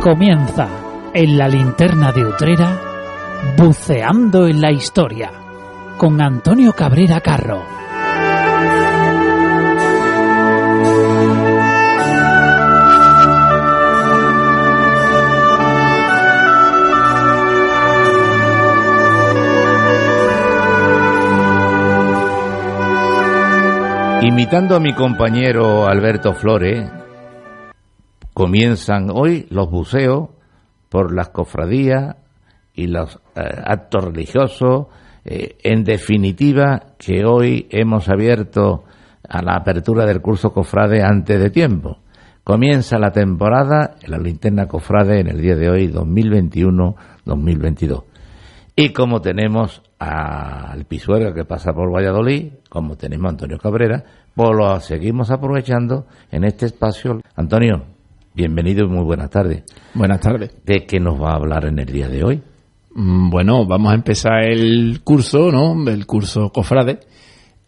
Comienza 0.00 0.68
en 1.12 1.36
la 1.36 1.46
linterna 1.46 2.10
de 2.10 2.24
Utrera, 2.24 2.80
buceando 3.56 4.46
en 4.46 4.60
la 4.60 4.72
historia, 4.72 5.30
con 5.98 6.20
Antonio 6.22 6.72
Cabrera 6.72 7.20
Carro. 7.20 7.80
Citando 24.50 24.74
a 24.74 24.80
mi 24.80 24.92
compañero 24.94 25.86
Alberto 25.86 26.34
Flores, 26.34 26.90
comienzan 28.40 29.10
hoy 29.12 29.46
los 29.50 29.70
buceos 29.70 30.30
por 30.88 31.14
las 31.14 31.28
cofradías 31.28 32.16
y 32.72 32.86
los 32.86 33.20
eh, 33.36 33.42
actos 33.66 34.02
religiosos. 34.02 34.86
Eh, 35.26 35.58
en 35.62 35.84
definitiva, 35.84 36.94
que 36.96 37.26
hoy 37.26 37.66
hemos 37.68 38.08
abierto 38.08 38.84
a 39.28 39.42
la 39.42 39.56
apertura 39.56 40.06
del 40.06 40.22
curso 40.22 40.54
cofrade 40.54 41.02
antes 41.02 41.38
de 41.38 41.50
tiempo. 41.50 41.98
Comienza 42.42 42.98
la 42.98 43.10
temporada 43.10 43.96
en 44.00 44.10
la 44.10 44.16
linterna 44.16 44.66
cofrade 44.66 45.20
en 45.20 45.28
el 45.28 45.42
día 45.42 45.56
de 45.56 45.68
hoy, 45.68 45.92
2021-2022. 45.92 48.04
Y 48.74 48.94
como 48.94 49.20
tenemos 49.20 49.82
al 49.98 50.86
Pisuerga 50.86 51.34
que 51.34 51.44
pasa 51.44 51.74
por 51.74 51.94
Valladolid, 51.94 52.54
como 52.70 52.96
tenemos 52.96 53.26
a 53.26 53.30
Antonio 53.32 53.58
Cabrera, 53.58 54.02
pues 54.34 54.48
lo 54.56 54.80
seguimos 54.80 55.30
aprovechando 55.30 56.06
en 56.30 56.44
este 56.44 56.64
espacio. 56.64 57.20
Antonio, 57.36 57.99
bienvenido 58.34 58.86
y 58.86 58.88
muy 58.88 59.04
buenas 59.04 59.30
tardes. 59.30 59.64
Buenas 59.94 60.20
tardes. 60.20 60.54
¿De 60.64 60.86
qué 60.86 61.00
nos 61.00 61.20
va 61.20 61.32
a 61.32 61.36
hablar 61.36 61.66
en 61.66 61.78
el 61.78 61.86
día 61.86 62.08
de 62.08 62.24
hoy? 62.24 62.42
Mm, 62.94 63.30
Bueno, 63.30 63.66
vamos 63.66 63.92
a 63.92 63.94
empezar 63.94 64.44
el 64.44 65.00
curso, 65.02 65.50
¿no? 65.50 65.88
El 65.90 66.06
curso 66.06 66.50
Cofrade, 66.50 67.00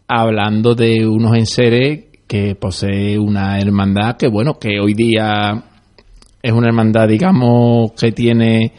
hablando 0.09 0.75
de 0.75 1.07
unos 1.07 1.37
enseres 1.37 2.07
que 2.27 2.55
posee 2.55 3.19
una 3.19 3.61
hermandad 3.61 4.17
que, 4.17 4.29
bueno, 4.29 4.59
que 4.59 4.81
hoy 4.81 4.95
día 4.95 5.65
es 6.43 6.53
una 6.53 6.69
hermandad, 6.69 7.09
digamos, 7.09 7.93
que 7.93 8.13
tiene 8.13 8.73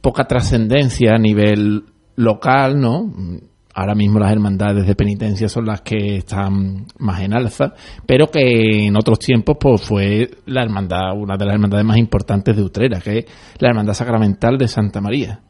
poca 0.00 0.24
trascendencia 0.24 1.14
a 1.14 1.18
nivel 1.18 1.84
local, 2.16 2.80
¿no? 2.80 3.12
Ahora 3.76 3.94
mismo 3.96 4.20
las 4.20 4.30
hermandades 4.30 4.86
de 4.86 4.94
penitencia 4.94 5.48
son 5.48 5.66
las 5.66 5.80
que 5.80 6.18
están 6.18 6.86
más 6.98 7.20
en 7.22 7.34
alza, 7.34 7.74
pero 8.06 8.28
que 8.30 8.86
en 8.86 8.96
otros 8.96 9.18
tiempos 9.18 9.56
pues 9.58 9.82
fue 9.82 10.30
la 10.46 10.62
hermandad, 10.62 11.12
una 11.16 11.36
de 11.36 11.44
las 11.44 11.54
hermandades 11.54 11.84
más 11.84 11.96
importantes 11.96 12.56
de 12.56 12.62
Utrera, 12.62 13.00
que 13.00 13.18
es 13.18 13.24
la 13.58 13.70
hermandad 13.70 13.94
sacramental 13.94 14.56
de 14.58 14.68
Santa 14.68 15.00
María. 15.00 15.40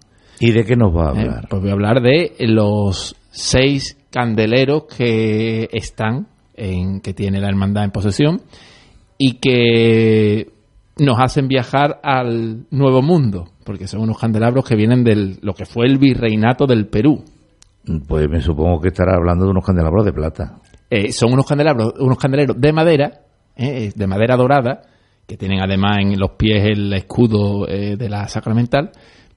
¿Y 0.40 0.52
de 0.52 0.64
qué 0.64 0.74
nos 0.74 0.94
va 0.96 1.10
a 1.10 1.14
Eh, 1.14 1.20
hablar? 1.20 1.46
Pues 1.50 1.60
voy 1.60 1.70
a 1.70 1.74
hablar 1.74 2.00
de 2.00 2.32
los 2.40 3.14
seis 3.30 3.98
candeleros 4.10 4.84
que 4.84 5.68
están 5.72 6.26
en 6.56 7.00
que 7.00 7.12
tiene 7.12 7.40
la 7.40 7.48
hermandad 7.48 7.84
en 7.84 7.90
posesión 7.90 8.40
y 9.18 9.34
que 9.38 10.48
nos 10.98 11.18
hacen 11.20 11.46
viajar 11.48 12.00
al 12.02 12.66
nuevo 12.70 13.02
mundo, 13.02 13.48
porque 13.64 13.86
son 13.86 14.00
unos 14.00 14.18
candelabros 14.18 14.64
que 14.64 14.76
vienen 14.76 15.04
de 15.04 15.36
lo 15.42 15.52
que 15.54 15.66
fue 15.66 15.86
el 15.86 15.98
virreinato 15.98 16.66
del 16.66 16.86
Perú. 16.86 17.22
Pues 18.08 18.28
me 18.28 18.40
supongo 18.40 18.80
que 18.80 18.88
estará 18.88 19.14
hablando 19.16 19.44
de 19.44 19.50
unos 19.50 19.64
candelabros 19.64 20.04
de 20.04 20.12
plata. 20.12 20.58
Eh, 20.90 21.12
son 21.12 21.32
unos 21.32 21.46
candelabros, 21.46 21.94
unos 21.98 22.18
candeleros 22.18 22.58
de 22.60 22.72
madera, 22.72 23.20
eh, 23.56 23.92
de 23.94 24.06
madera 24.06 24.36
dorada, 24.36 24.82
que 25.26 25.36
tienen 25.36 25.60
además 25.62 25.98
en 26.00 26.18
los 26.18 26.30
pies 26.32 26.64
el 26.64 26.92
escudo 26.92 27.66
eh, 27.68 27.96
de 27.96 28.08
la 28.08 28.26
sacramental, 28.28 28.90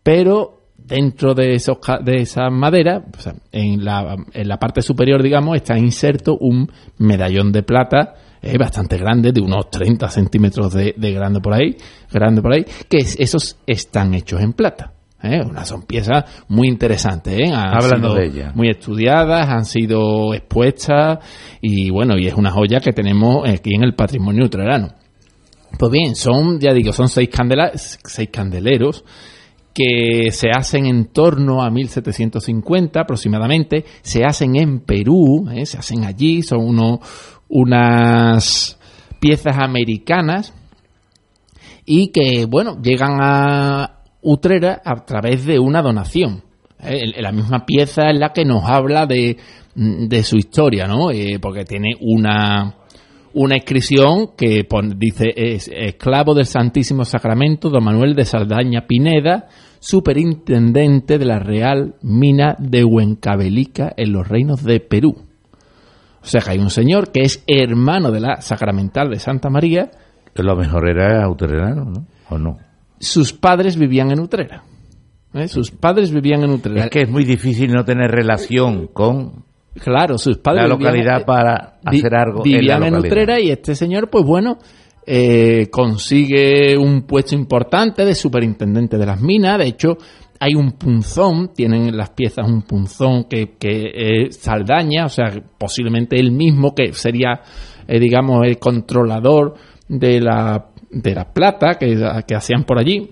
pero 0.03 0.61
dentro 0.77 1.33
de 1.33 1.53
esos 1.55 1.77
de 2.03 2.21
esa 2.21 2.49
madera, 2.49 3.03
o 3.17 3.19
sea, 3.19 3.33
en 3.51 3.83
la, 3.83 4.15
en 4.33 4.47
la 4.47 4.57
parte 4.57 4.81
superior, 4.81 5.21
digamos, 5.21 5.55
está 5.55 5.77
inserto 5.77 6.37
un 6.39 6.69
medallón 6.99 7.51
de 7.51 7.63
plata 7.63 8.13
eh, 8.41 8.57
bastante 8.57 8.97
grande, 8.97 9.31
de 9.31 9.41
unos 9.41 9.69
30 9.69 10.07
centímetros 10.09 10.73
de, 10.73 10.93
de 10.95 11.11
grande 11.11 11.41
por 11.41 11.53
ahí, 11.53 11.75
grande 12.11 12.41
por 12.41 12.53
ahí, 12.53 12.65
que 12.87 12.97
es- 12.97 13.19
esos 13.19 13.57
están 13.65 14.13
hechos 14.13 14.39
en 14.41 14.53
plata. 14.53 14.93
¿Eh? 15.23 15.41
Una 15.41 15.65
son 15.65 15.83
piezas 15.83 16.25
muy 16.47 16.67
interesantes, 16.67 17.37
¿eh? 17.37 17.51
Han 17.53 17.81
sido 17.81 18.13
de 18.13 18.25
ellas. 18.25 18.55
muy 18.55 18.69
estudiadas, 18.69 19.49
han 19.49 19.65
sido 19.65 20.33
expuestas 20.33 21.19
y 21.61 21.89
bueno, 21.89 22.17
y 22.17 22.27
es 22.27 22.33
una 22.33 22.51
joya 22.51 22.79
que 22.79 22.93
tenemos 22.93 23.47
aquí 23.49 23.73
en 23.73 23.83
el 23.83 23.95
patrimonio 23.95 24.45
utrerano. 24.45 24.89
Pues 25.77 25.91
bien, 25.91 26.15
son, 26.15 26.59
ya 26.59 26.73
digo, 26.73 26.93
son 26.93 27.07
seis, 27.09 27.29
candela 27.29 27.71
seis 27.75 28.29
candeleros 28.31 29.03
que 29.73 30.31
se 30.31 30.49
hacen 30.49 30.87
en 30.87 31.05
torno 31.13 31.61
a 31.61 31.69
1750 31.69 32.99
aproximadamente, 32.99 33.85
se 34.01 34.23
hacen 34.23 34.55
en 34.55 34.79
Perú, 34.79 35.47
¿eh? 35.53 35.67
se 35.67 35.77
hacen 35.77 36.03
allí, 36.03 36.41
son 36.41 36.61
uno, 36.61 36.99
unas 37.47 38.79
piezas 39.19 39.57
americanas 39.59 40.53
y 41.85 42.07
que, 42.07 42.45
bueno, 42.49 42.81
llegan 42.81 43.19
a 43.21 43.96
Utrera 44.21 44.81
a 44.83 45.05
través 45.05 45.45
de 45.45 45.59
una 45.59 45.81
donación. 45.81 46.43
¿eh? 46.79 47.21
La 47.21 47.31
misma 47.31 47.65
pieza 47.65 48.09
es 48.09 48.19
la 48.19 48.33
que 48.33 48.45
nos 48.45 48.63
habla 48.63 49.05
de, 49.05 49.37
de 49.75 50.23
su 50.23 50.37
historia, 50.37 50.87
¿no? 50.87 51.11
Eh, 51.11 51.39
porque 51.39 51.65
tiene 51.65 51.91
una, 52.01 52.75
una 53.33 53.55
inscripción 53.55 54.31
que 54.35 54.67
dice 54.95 55.33
es 55.35 55.69
esclavo 55.73 56.33
del 56.33 56.45
Santísimo 56.45 57.05
Sacramento, 57.05 57.69
don 57.69 57.83
Manuel 57.83 58.15
de 58.15 58.25
Saldaña 58.25 58.87
Pineda, 58.87 59.47
superintendente 59.79 61.19
de 61.19 61.25
la 61.25 61.39
Real 61.39 61.95
Mina 62.01 62.55
de 62.57 62.83
Huencavelica 62.83 63.93
en 63.95 64.13
los 64.13 64.27
reinos 64.27 64.63
de 64.63 64.79
Perú. 64.79 65.15
O 66.21 66.25
sea 66.25 66.41
que 66.41 66.51
hay 66.51 66.57
un 66.57 66.71
señor 66.71 67.11
que 67.11 67.21
es 67.21 67.43
hermano 67.47 68.11
de 68.11 68.19
la 68.19 68.41
Sacramental 68.41 69.09
de 69.09 69.19
Santa 69.19 69.49
María, 69.49 69.91
lo 70.43 70.55
mejor 70.55 70.89
era 70.89 71.23
autorerano, 71.23 71.85
¿no? 71.85 72.05
¿O 72.29 72.37
no? 72.37 72.57
Sus 72.99 73.33
padres 73.33 73.77
vivían 73.77 74.11
en 74.11 74.19
Utrera. 74.19 74.63
¿eh? 75.33 75.47
Sus 75.47 75.71
padres 75.71 76.11
vivían 76.11 76.43
en 76.43 76.51
Utrera. 76.51 76.85
Es 76.85 76.89
que 76.89 77.01
es 77.03 77.09
muy 77.09 77.23
difícil 77.25 77.71
no 77.71 77.83
tener 77.85 78.09
relación 78.11 78.87
con 78.87 79.45
Claro, 79.75 80.17
sus 80.17 80.37
padres 80.39 80.67
la 80.67 80.75
vivían- 80.75 80.79
localidad 80.93 81.25
para 81.25 81.79
vi- 81.91 81.99
hacer 81.99 82.15
algo 82.15 82.43
en 82.45 82.51
la 82.51 82.57
vivían 82.79 82.83
en. 82.83 82.95
Utrera 82.95 83.39
y 83.39 83.51
este 83.51 83.75
señor, 83.75 84.09
pues 84.09 84.25
bueno, 84.25 84.57
eh, 85.05 85.67
consigue 85.71 86.77
un 86.77 87.03
puesto 87.03 87.35
importante 87.35 88.03
de 88.03 88.15
superintendente 88.15 88.97
de 88.97 89.05
las 89.05 89.21
minas. 89.21 89.59
De 89.59 89.67
hecho, 89.67 89.97
hay 90.39 90.55
un 90.55 90.73
punzón, 90.73 91.51
tienen 91.53 91.87
en 91.87 91.97
las 91.97 92.09
piezas 92.11 92.47
un 92.47 92.63
punzón 92.63 93.25
que, 93.25 93.55
que 93.59 93.91
es 94.27 94.37
Saldaña, 94.37 95.05
o 95.05 95.09
sea, 95.09 95.31
posiblemente 95.57 96.19
él 96.19 96.31
mismo, 96.31 96.73
que 96.75 96.93
sería, 96.93 97.41
eh, 97.87 97.99
digamos, 97.99 98.45
el 98.45 98.57
controlador 98.59 99.55
de 99.87 100.19
la, 100.21 100.69
de 100.89 101.15
la 101.15 101.33
plata 101.33 101.75
que, 101.79 101.95
que 102.25 102.35
hacían 102.35 102.63
por 102.63 102.79
allí 102.79 103.11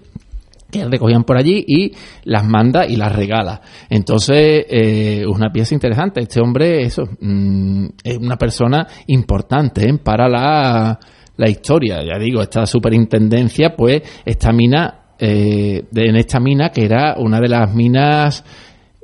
que 0.72 0.86
recogían 0.86 1.24
por 1.24 1.38
allí 1.38 1.64
y 1.68 1.92
las 2.24 2.46
manda 2.46 2.86
y 2.86 2.96
las 2.96 3.16
regala. 3.16 3.62
Entonces, 3.90 4.66
eh, 4.70 5.24
una 5.28 5.52
pieza 5.52 5.74
interesante. 5.74 6.22
Este 6.22 6.42
hombre, 6.42 6.82
eso, 6.82 7.04
mm, 7.20 7.86
es 8.04 8.18
una 8.18 8.38
persona 8.38 8.88
importante 9.08 9.88
¿eh? 9.88 9.98
para 10.04 10.28
la, 10.28 11.00
la 11.38 11.50
historia. 11.50 12.00
Ya 12.04 12.20
digo, 12.20 12.42
esta 12.42 12.66
superintendencia, 12.66 13.76
pues, 13.76 14.02
esta 14.26 14.52
mina, 14.52 15.14
eh, 15.20 15.84
en 15.96 16.16
esta 16.16 16.40
mina, 16.40 16.70
que 16.70 16.86
era 16.86 17.16
una 17.18 17.40
de 17.40 17.48
las 17.48 17.74
minas 17.74 18.44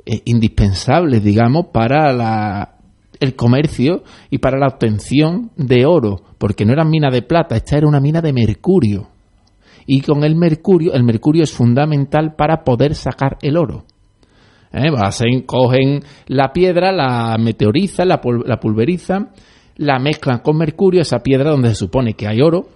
indispensables, 0.04 1.22
digamos, 1.22 1.66
para 1.72 2.12
la, 2.12 2.71
el 3.22 3.34
comercio 3.36 4.02
y 4.30 4.38
para 4.38 4.58
la 4.58 4.66
obtención 4.68 5.50
de 5.56 5.86
oro, 5.86 6.20
porque 6.38 6.64
no 6.64 6.72
era 6.72 6.84
mina 6.84 7.10
de 7.10 7.22
plata, 7.22 7.56
esta 7.56 7.76
era 7.78 7.88
una 7.88 8.00
mina 8.00 8.20
de 8.20 8.32
mercurio 8.32 9.08
y 9.86 10.00
con 10.00 10.24
el 10.24 10.36
mercurio, 10.36 10.92
el 10.92 11.04
mercurio 11.04 11.42
es 11.42 11.52
fundamental 11.52 12.34
para 12.36 12.62
poder 12.64 12.94
sacar 12.94 13.36
el 13.42 13.56
oro. 13.56 13.84
¿Eh? 14.72 14.88
Hacen- 14.96 15.42
cogen 15.42 16.00
la 16.28 16.52
piedra, 16.52 16.92
la 16.92 17.36
meteorizan, 17.38 18.08
la, 18.08 18.20
la 18.46 18.56
pulverizan, 18.58 19.30
la 19.76 19.98
mezclan 19.98 20.38
con 20.38 20.56
mercurio, 20.56 21.02
esa 21.02 21.18
piedra 21.18 21.50
donde 21.50 21.70
se 21.70 21.74
supone 21.74 22.14
que 22.14 22.26
hay 22.26 22.40
oro, 22.40 22.68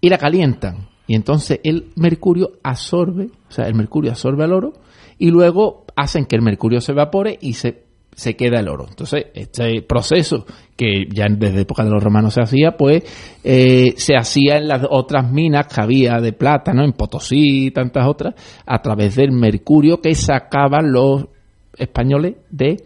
y 0.00 0.08
la 0.08 0.18
calientan. 0.18 0.88
Y 1.06 1.14
entonces 1.14 1.60
el 1.62 1.92
mercurio 1.96 2.52
absorbe, 2.62 3.28
o 3.48 3.52
sea, 3.52 3.66
el 3.66 3.74
mercurio 3.74 4.10
absorbe 4.10 4.44
el 4.44 4.52
oro, 4.52 4.72
y 5.18 5.30
luego 5.30 5.84
hacen 5.94 6.24
que 6.26 6.34
el 6.34 6.42
mercurio 6.42 6.80
se 6.80 6.92
evapore 6.92 7.38
y 7.40 7.52
se, 7.52 7.83
se 8.14 8.34
queda 8.36 8.60
el 8.60 8.68
oro. 8.68 8.86
Entonces, 8.88 9.26
este 9.34 9.82
proceso 9.82 10.46
que 10.76 11.06
ya 11.10 11.26
desde 11.30 11.62
época 11.62 11.84
de 11.84 11.90
los 11.90 12.02
romanos 12.02 12.34
se 12.34 12.42
hacía, 12.42 12.72
pues 12.76 13.02
eh, 13.44 13.94
se 13.96 14.16
hacía 14.16 14.56
en 14.56 14.68
las 14.68 14.82
otras 14.90 15.30
minas 15.30 15.66
que 15.66 15.80
había 15.80 16.20
de 16.20 16.32
plata, 16.32 16.72
¿no? 16.72 16.84
En 16.84 16.92
Potosí 16.92 17.66
y 17.66 17.70
tantas 17.70 18.06
otras, 18.06 18.34
a 18.66 18.82
través 18.82 19.16
del 19.16 19.32
mercurio 19.32 20.00
que 20.00 20.14
sacaban 20.14 20.90
los 20.92 21.26
españoles 21.76 22.34
de 22.50 22.76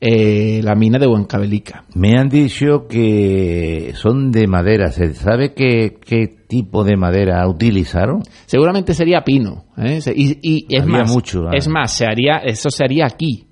eh, 0.00 0.60
la 0.62 0.74
mina 0.74 0.98
de 0.98 1.06
Huancavelica. 1.06 1.84
Me 1.94 2.18
han 2.18 2.28
dicho 2.28 2.86
que 2.86 3.92
son 3.94 4.30
de 4.30 4.46
madera. 4.46 4.88
¿Se 4.88 5.14
sabe 5.14 5.54
qué, 5.54 5.96
qué 6.04 6.26
tipo 6.46 6.84
de 6.84 6.96
madera 6.96 7.48
utilizaron? 7.48 8.22
Seguramente 8.44 8.92
sería 8.92 9.22
pino. 9.22 9.64
¿eh? 9.78 10.00
Y, 10.14 10.38
y 10.42 10.66
es 10.76 10.82
Había 10.82 10.98
más, 10.98 11.12
mucho, 11.12 11.44
ah. 11.48 11.52
es 11.54 11.68
más, 11.68 11.96
se 11.96 12.04
haría, 12.04 12.38
eso 12.44 12.68
se 12.68 12.84
haría 12.84 13.06
aquí. 13.06 13.46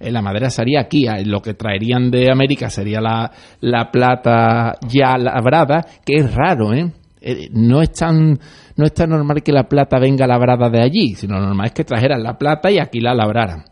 Eh, 0.00 0.10
La 0.10 0.22
madera 0.22 0.50
se 0.50 0.62
haría 0.62 0.80
aquí. 0.80 1.06
Ah, 1.06 1.20
Lo 1.24 1.40
que 1.40 1.54
traerían 1.54 2.10
de 2.10 2.30
América 2.32 2.70
sería 2.70 3.00
la, 3.00 3.30
la 3.60 3.90
plata 3.90 4.78
ya 4.88 5.16
labrada, 5.18 5.86
que 6.04 6.16
es 6.16 6.34
raro, 6.34 6.72
¿eh? 6.72 6.90
Eh, 7.20 7.48
No 7.52 7.82
es 7.82 7.92
tan 7.92 8.38
no 8.76 8.86
es 8.86 8.94
tan 8.94 9.10
normal 9.10 9.42
que 9.42 9.52
la 9.52 9.68
plata 9.68 9.98
venga 9.98 10.26
labrada 10.26 10.70
de 10.70 10.80
allí, 10.80 11.14
sino 11.14 11.38
normal 11.38 11.66
es 11.66 11.72
que 11.72 11.84
trajeran 11.84 12.22
la 12.22 12.38
plata 12.38 12.70
y 12.70 12.78
aquí 12.78 12.98
la 12.98 13.14
labraran. 13.14 13.64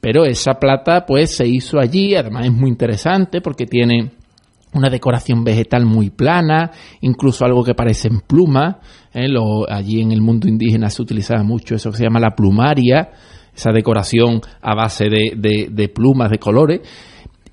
Pero 0.00 0.24
esa 0.24 0.54
plata, 0.54 1.04
pues, 1.04 1.36
se 1.36 1.46
hizo 1.46 1.78
allí. 1.78 2.14
Además, 2.14 2.46
es 2.46 2.52
muy 2.52 2.70
interesante 2.70 3.42
porque 3.42 3.66
tiene 3.66 4.12
una 4.72 4.88
decoración 4.88 5.42
vegetal 5.44 5.84
muy 5.84 6.10
plana, 6.10 6.70
incluso 7.00 7.44
algo 7.44 7.64
que 7.64 7.74
parecen 7.74 8.20
plumas. 8.20 8.76
¿eh? 9.12 9.26
Allí 9.68 10.00
en 10.00 10.12
el 10.12 10.20
mundo 10.20 10.48
indígena 10.48 10.90
se 10.90 11.02
utilizaba 11.02 11.42
mucho 11.42 11.74
eso 11.74 11.90
que 11.90 11.98
se 11.98 12.04
llama 12.04 12.20
la 12.20 12.34
plumaria, 12.34 13.10
esa 13.56 13.72
decoración 13.72 14.40
a 14.60 14.74
base 14.74 15.08
de, 15.08 15.68
de, 15.70 15.88
plumas 15.88 16.30
de 16.30 16.38
colores. 16.38 16.80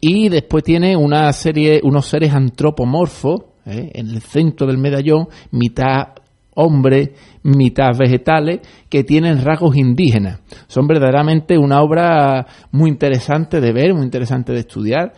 Y 0.01 0.27
después 0.27 0.63
tiene 0.63 0.98
una 0.98 1.31
serie, 1.31 1.79
unos 1.81 2.07
seres 2.07 2.33
antropomorfos 2.33 3.41
¿eh? 3.65 3.91
en 3.93 4.10
el 4.10 4.22
centro 4.22 4.67
del 4.67 4.77
medallón, 4.77 5.27
mitad 5.51 6.10
hombre, 6.55 7.13
mitad 7.43 7.98
vegetales, 7.98 8.60
que 8.89 9.03
tienen 9.03 9.43
rasgos 9.43 9.75
indígenas. 9.75 10.41
Son 10.67 10.86
verdaderamente 10.88 11.57
una 11.57 11.81
obra 11.81 12.45
muy 12.72 12.89
interesante 12.89 13.60
de 13.60 13.72
ver, 13.72 13.93
muy 13.93 14.03
interesante 14.03 14.51
de 14.51 14.60
estudiar. 14.60 15.13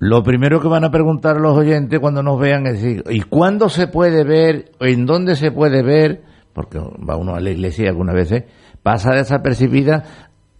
Lo 0.00 0.22
primero 0.22 0.60
que 0.60 0.68
van 0.68 0.84
a 0.84 0.90
preguntar 0.90 1.36
los 1.38 1.56
oyentes 1.56 1.98
cuando 2.00 2.22
nos 2.22 2.38
vean 2.38 2.66
es 2.66 2.82
decir, 2.82 3.04
¿y 3.08 3.20
cuándo 3.22 3.68
se 3.68 3.86
puede 3.88 4.24
ver? 4.24 4.72
¿En 4.80 5.06
dónde 5.06 5.36
se 5.36 5.50
puede 5.50 5.82
ver? 5.82 6.22
Porque 6.52 6.78
va 6.78 7.16
uno 7.16 7.34
a 7.34 7.40
la 7.40 7.50
iglesia 7.50 7.88
algunas 7.88 8.14
veces, 8.14 8.44
pasa 8.82 9.12
desapercibida 9.12 10.04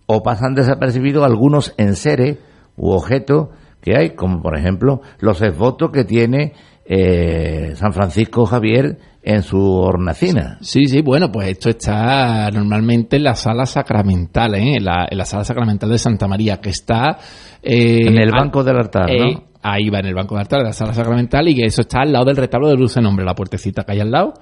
o 0.06 0.22
pasan 0.22 0.54
desapercibidos 0.54 1.24
algunos 1.24 1.74
enseres 1.76 2.38
u 2.76 2.90
objetos 2.90 3.48
que 3.80 3.96
hay, 3.96 4.14
como 4.14 4.42
por 4.42 4.56
ejemplo 4.58 5.02
los 5.20 5.40
esvotos 5.42 5.90
que 5.90 6.04
tiene 6.04 6.54
eh, 6.84 7.72
San 7.74 7.92
Francisco 7.92 8.46
Javier 8.46 8.98
en 9.22 9.42
su 9.42 9.60
hornacina. 9.60 10.56
Sí, 10.62 10.86
sí, 10.86 11.02
bueno, 11.02 11.30
pues 11.30 11.48
esto 11.48 11.68
está 11.68 12.50
normalmente 12.50 13.16
en 13.16 13.24
la 13.24 13.34
sala 13.34 13.66
sacramental, 13.66 14.54
¿eh? 14.54 14.76
en, 14.76 14.84
la, 14.84 15.06
en 15.10 15.18
la 15.18 15.26
sala 15.26 15.44
sacramental 15.44 15.90
de 15.90 15.98
Santa 15.98 16.26
María, 16.26 16.60
que 16.62 16.70
está... 16.70 17.18
Eh, 17.62 18.06
en 18.06 18.18
el 18.18 18.30
banco 18.30 18.64
del 18.64 18.78
altar, 18.78 19.10
¿no? 19.10 19.12
Eh, 19.12 19.38
ahí 19.62 19.90
va, 19.90 19.98
en 19.98 20.06
el 20.06 20.14
banco 20.14 20.34
del 20.34 20.42
altar 20.42 20.60
de 20.60 20.66
la 20.66 20.72
sala 20.72 20.94
sacramental, 20.94 21.46
y 21.48 21.54
que 21.54 21.66
eso 21.66 21.82
está 21.82 22.00
al 22.00 22.12
lado 22.12 22.24
del 22.24 22.36
retablo 22.36 22.68
de 22.68 22.74
en 22.74 23.02
nombre, 23.02 23.24
la 23.24 23.34
puertecita 23.34 23.84
que 23.84 23.92
hay 23.92 24.00
al 24.00 24.10
lado, 24.10 24.32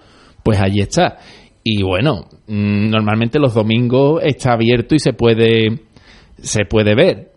pues 0.45 0.61
allí 0.61 0.80
está. 0.80 1.16
Y 1.68 1.82
bueno, 1.82 2.28
mm, 2.46 2.90
normalmente 2.90 3.40
los 3.40 3.52
domingos 3.52 4.23
está 4.23 4.52
abierto 4.52 4.94
y 4.94 5.00
se 5.00 5.14
puede, 5.14 5.80
se 6.40 6.64
puede 6.64 6.94
ver. 6.94 7.32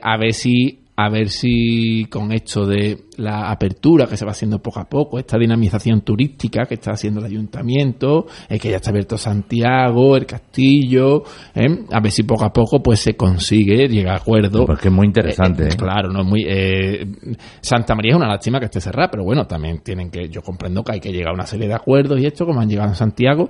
a 0.00 0.16
ver 0.16 0.34
si 0.34 0.84
a 1.00 1.08
ver 1.10 1.28
si 1.28 2.06
con 2.10 2.32
esto 2.32 2.66
de 2.66 3.04
la 3.18 3.52
apertura 3.52 4.06
que 4.08 4.16
se 4.16 4.24
va 4.24 4.32
haciendo 4.32 4.58
poco 4.58 4.80
a 4.80 4.88
poco, 4.88 5.20
esta 5.20 5.38
dinamización 5.38 6.00
turística 6.00 6.64
que 6.64 6.74
está 6.74 6.90
haciendo 6.90 7.20
el 7.20 7.26
ayuntamiento, 7.26 8.26
es 8.48 8.60
que 8.60 8.70
ya 8.70 8.78
está 8.78 8.90
abierto 8.90 9.16
Santiago, 9.16 10.16
el 10.16 10.26
castillo, 10.26 11.22
¿eh? 11.54 11.84
a 11.92 12.00
ver 12.00 12.10
si 12.10 12.24
poco 12.24 12.44
a 12.44 12.52
poco 12.52 12.82
pues 12.82 12.98
se 12.98 13.14
consigue 13.14 13.86
llegar 13.86 14.14
a 14.14 14.18
acuerdo. 14.18 14.66
Porque 14.66 14.88
es 14.88 14.94
muy 14.94 15.06
interesante. 15.06 15.66
Eh, 15.66 15.68
¿eh? 15.68 15.76
Claro, 15.76 16.08
no 16.08 16.22
es 16.22 16.26
muy. 16.26 17.36
Santa 17.60 17.94
María 17.94 18.14
es 18.14 18.16
una 18.16 18.26
lástima 18.26 18.58
que 18.58 18.64
esté 18.64 18.80
cerrada, 18.80 19.08
pero 19.08 19.22
bueno, 19.22 19.46
también 19.46 19.78
tienen 19.84 20.10
que, 20.10 20.28
yo 20.28 20.42
comprendo 20.42 20.82
que 20.82 20.94
hay 20.94 21.00
que 21.00 21.12
llegar 21.12 21.28
a 21.28 21.34
una 21.34 21.46
serie 21.46 21.68
de 21.68 21.74
acuerdos 21.74 22.18
y 22.18 22.26
esto, 22.26 22.44
como 22.44 22.60
han 22.60 22.68
llegado 22.68 22.88
en 22.88 22.96
Santiago. 22.96 23.48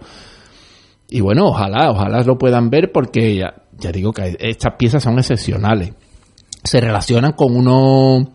Y 1.08 1.22
bueno, 1.22 1.46
ojalá, 1.46 1.90
ojalá 1.92 2.22
lo 2.24 2.36
puedan 2.36 2.68
ver 2.68 2.92
porque 2.92 3.36
ya, 3.36 3.54
ya 3.78 3.90
digo 3.90 4.12
que 4.12 4.36
estas 4.38 4.74
piezas 4.76 5.02
son 5.02 5.16
excepcionales 5.16 5.94
se 6.62 6.80
relacionan 6.80 7.32
con 7.32 7.54
uno 7.54 8.30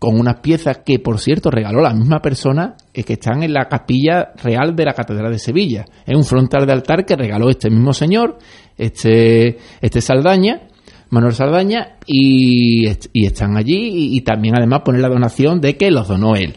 con 0.00 0.18
unas 0.18 0.40
piezas 0.40 0.78
que, 0.78 0.98
por 0.98 1.20
cierto, 1.20 1.50
regaló 1.50 1.82
la 1.82 1.92
misma 1.92 2.20
persona 2.20 2.74
eh, 2.94 3.04
que 3.04 3.12
están 3.12 3.42
en 3.42 3.52
la 3.52 3.68
capilla 3.68 4.32
real 4.42 4.74
de 4.74 4.86
la 4.86 4.94
Catedral 4.94 5.30
de 5.30 5.38
Sevilla. 5.38 5.84
Es 6.06 6.16
un 6.16 6.24
frontal 6.24 6.66
de 6.66 6.72
altar 6.72 7.04
que 7.04 7.16
regaló 7.16 7.50
este 7.50 7.68
mismo 7.68 7.92
señor, 7.92 8.38
este, 8.78 9.58
este 9.82 10.00
Saldaña, 10.00 10.62
Manuel 11.10 11.34
Saldaña, 11.34 11.98
y, 12.06 12.88
y 13.12 13.26
están 13.26 13.58
allí 13.58 14.16
y, 14.16 14.22
también 14.22 14.54
además 14.56 14.80
pone 14.86 15.00
la 15.00 15.08
donación 15.10 15.60
de 15.60 15.76
que 15.76 15.90
los 15.90 16.08
donó 16.08 16.34
él. 16.34 16.56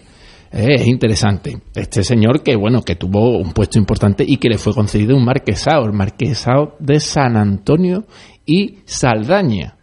Eh, 0.53 0.75
es 0.75 0.87
interesante. 0.87 1.57
Este 1.75 2.01
señor 2.01 2.43
que, 2.43 2.55
bueno, 2.55 2.81
que 2.81 2.95
tuvo 2.95 3.37
un 3.39 3.51
puesto 3.51 3.77
importante 3.77 4.23
y 4.25 4.37
que 4.37 4.47
le 4.47 4.57
fue 4.57 4.73
concedido 4.73 5.17
un 5.17 5.25
marquesado, 5.25 5.83
el 5.83 5.91
marquesado 5.91 6.77
de 6.79 7.01
San 7.01 7.35
Antonio 7.35 8.05
y 8.45 8.77
Saldaña. 8.85 9.75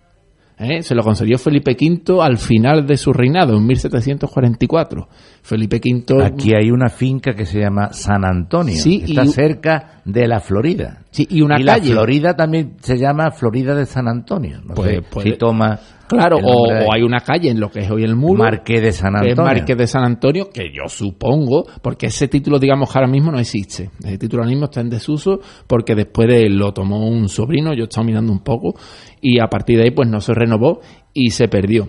¿Eh? 0.61 0.83
Se 0.83 0.95
lo 0.95 1.03
concedió 1.03 1.39
Felipe 1.39 1.77
V 1.81 2.23
al 2.23 2.39
final 2.39 2.87
de 2.87 2.97
su 2.97 3.13
reinado, 3.13 3.57
en 3.57 3.67
1744. 3.67 5.09
Felipe 5.43 5.81
V... 5.83 6.25
Aquí 6.25 6.53
hay 6.55 6.71
una 6.71 6.89
finca 6.89 7.33
que 7.33 7.47
se 7.47 7.61
llama 7.61 7.93
San 7.93 8.25
Antonio. 8.25 8.77
Sí, 8.77 9.03
está 9.07 9.25
cerca 9.27 10.03
de 10.05 10.29
la 10.29 10.41
Florida. 10.41 11.03
Sí, 11.11 11.27
y 11.29 11.43
una 11.43 11.59
la 11.59 11.77
Florida 11.77 12.35
también 12.35 12.77
se 12.81 12.97
llama 12.97 13.31
Florida 13.31 13.75
de 13.75 13.87
San 13.87 14.09
Antonio. 14.09 14.61
No 14.63 14.75
pues, 14.75 15.01
pues 15.11 15.25
si 15.25 15.33
toma 15.37 15.79
Claro, 16.11 16.39
o, 16.43 16.93
hay 16.93 17.03
una 17.03 17.21
calle 17.21 17.51
en 17.51 17.61
lo 17.61 17.71
que 17.71 17.81
es 17.81 17.91
hoy 17.91 18.03
el 18.03 18.17
muro. 18.17 18.43
Marqués 18.43 18.83
de 18.83 18.91
San 18.91 19.15
Antonio. 19.15 19.45
Marqués 19.45 19.77
de 19.77 19.87
San 19.87 20.03
Antonio, 20.03 20.49
que 20.53 20.73
yo 20.75 20.89
supongo, 20.89 21.67
porque 21.81 22.07
ese 22.07 22.27
título, 22.27 22.59
digamos, 22.59 22.95
ahora 22.97 23.07
mismo 23.07 23.31
no 23.31 23.39
existe. 23.39 23.91
Ese 24.03 24.19
título 24.19 24.43
ahora 24.43 24.51
mismo 24.51 24.65
está 24.65 24.81
en 24.81 24.91
desuso 24.91 25.39
porque 25.69 25.95
después 25.95 26.27
de 26.27 26.49
lo 26.49 26.73
tomó 26.73 27.07
un 27.09 27.29
sobrino, 27.29 27.73
yo 27.75 27.85
estaba 27.85 28.05
mirando 28.05 28.33
un 28.33 28.41
poco, 28.41 28.75
y 29.21 29.39
a 29.41 29.47
partir 29.47 29.79
de 29.79 29.85
ahí 29.85 29.91
pues 29.93 30.09
no 30.09 30.21
se 30.21 30.35
renovó 30.35 30.81
y 31.15 31.31
se 31.31 31.47
perdió. 31.47 31.89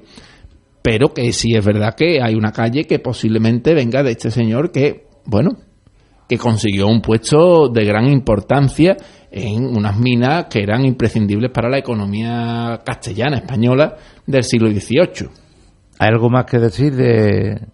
Pero 0.82 1.14
que 1.14 1.32
sí 1.32 1.56
es 1.56 1.64
verdad 1.64 1.96
que 1.96 2.22
hay 2.22 2.36
una 2.36 2.52
calle 2.52 2.86
que 2.86 3.00
posiblemente 3.00 3.74
venga 3.74 4.04
de 4.04 4.12
este 4.12 4.32
señor 4.32 4.72
que, 4.72 5.08
bueno, 5.26 5.52
que 6.28 6.38
consiguió 6.38 6.88
un 6.88 7.02
puesto 7.02 7.68
de 7.68 7.86
gran 7.86 8.08
importancia 8.08 8.98
en 9.30 9.66
unas 9.66 9.98
minas 9.98 10.46
que 10.46 10.64
eran 10.64 10.86
imprescindibles 10.86 11.52
para 11.52 11.70
la 11.70 11.78
economía 11.78 12.82
castellana, 12.86 13.38
española 13.38 13.96
del 14.26 14.44
siglo 14.44 14.70
XVIII. 14.70 15.30
¿Hay 16.00 16.10
algo 16.10 16.30
más 16.30 16.46
que 16.46 16.58
decir 16.58 16.96
de...? 16.96 17.68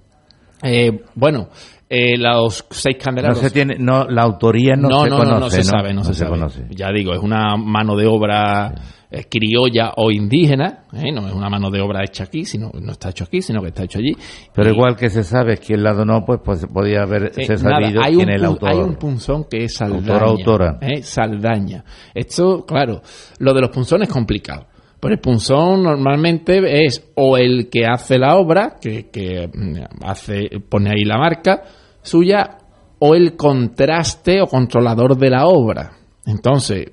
Eh, 0.64 1.04
bueno, 1.16 1.50
eh, 1.90 2.18
los 2.18 2.66
seis 2.70 2.98
candelados. 3.02 3.42
No 3.42 3.48
se 3.48 3.54
tiene, 3.54 3.76
no, 3.80 4.06
la 4.06 4.24
autoría 4.24 4.76
no, 4.76 5.04
se 5.04 5.10
conoce. 5.10 5.40
No, 5.40 5.50
se 5.50 5.64
sabe, 5.64 5.94
no, 5.94 6.04
se, 6.04 6.26
Conoce. 6.26 6.68
Ya 6.72 6.92
digo, 6.92 7.14
es 7.14 7.20
una 7.20 7.56
mano 7.56 7.96
de 7.96 8.06
obra 8.06 8.74
eh, 9.10 9.24
criolla 9.30 9.94
o 9.96 10.12
indígena, 10.12 10.86
¿eh? 10.92 11.14
no 11.14 11.26
es 11.26 11.34
una 11.34 11.50
mano 11.50 11.70
de 11.72 11.80
obra 11.80 12.04
hecha 12.04 12.26
aquí, 12.26 12.44
sino 12.44 12.72
no 12.74 12.92
está 12.92 13.10
hecho 13.10 13.24
aquí, 13.24 13.42
sino 13.42 13.62
que 13.62 13.70
está 13.70 13.84
hecho 13.84 14.00
allí. 14.00 14.12
Pero 14.54 14.70
igual 14.70 14.98
que 14.98 15.10
se 15.10 15.24
sabe 15.24 15.58
quién 15.58 15.82
la 15.82 15.94
donó, 15.94 16.26
pues, 16.26 16.42
pues 16.44 16.66
podía 16.66 17.04
haber 17.04 17.32
sabido 17.34 18.02
quién 18.02 18.30
es 18.30 18.36
el 18.36 18.46
autor. 18.46 18.70
Hay 18.70 18.80
un 18.80 18.96
punzón 18.96 19.46
que 19.50 19.64
es 19.64 19.76
Saldaña. 19.76 20.26
autora. 20.26 20.80
Saldaña. 21.04 21.86
Esto, 22.14 22.66
claro, 22.66 23.02
lo 23.40 23.54
de 23.54 23.62
los 23.62 23.70
punzones 23.70 24.10
es 24.10 24.14
complicado. 24.14 24.66
Pero 25.00 25.14
el 25.14 25.20
punzón 25.20 25.84
normalmente 25.84 26.86
es 26.86 27.12
o 27.16 27.38
el 27.38 27.70
que 27.70 27.86
hace 27.86 28.18
la 28.18 28.36
obra, 28.36 28.78
que, 28.82 29.10
que 29.10 29.48
mm, 29.48 30.06
hace, 30.06 30.50
pone 30.70 30.90
ahí 30.90 31.04
la 31.04 31.18
marca 31.18 31.64
suya, 32.02 32.58
o 33.00 33.14
el 33.14 33.36
contraste 33.36 34.42
o 34.42 34.48
controlador 34.48 35.18
de 35.18 35.30
la 35.30 35.46
obra. 35.48 35.92
Entonces, 36.26 36.88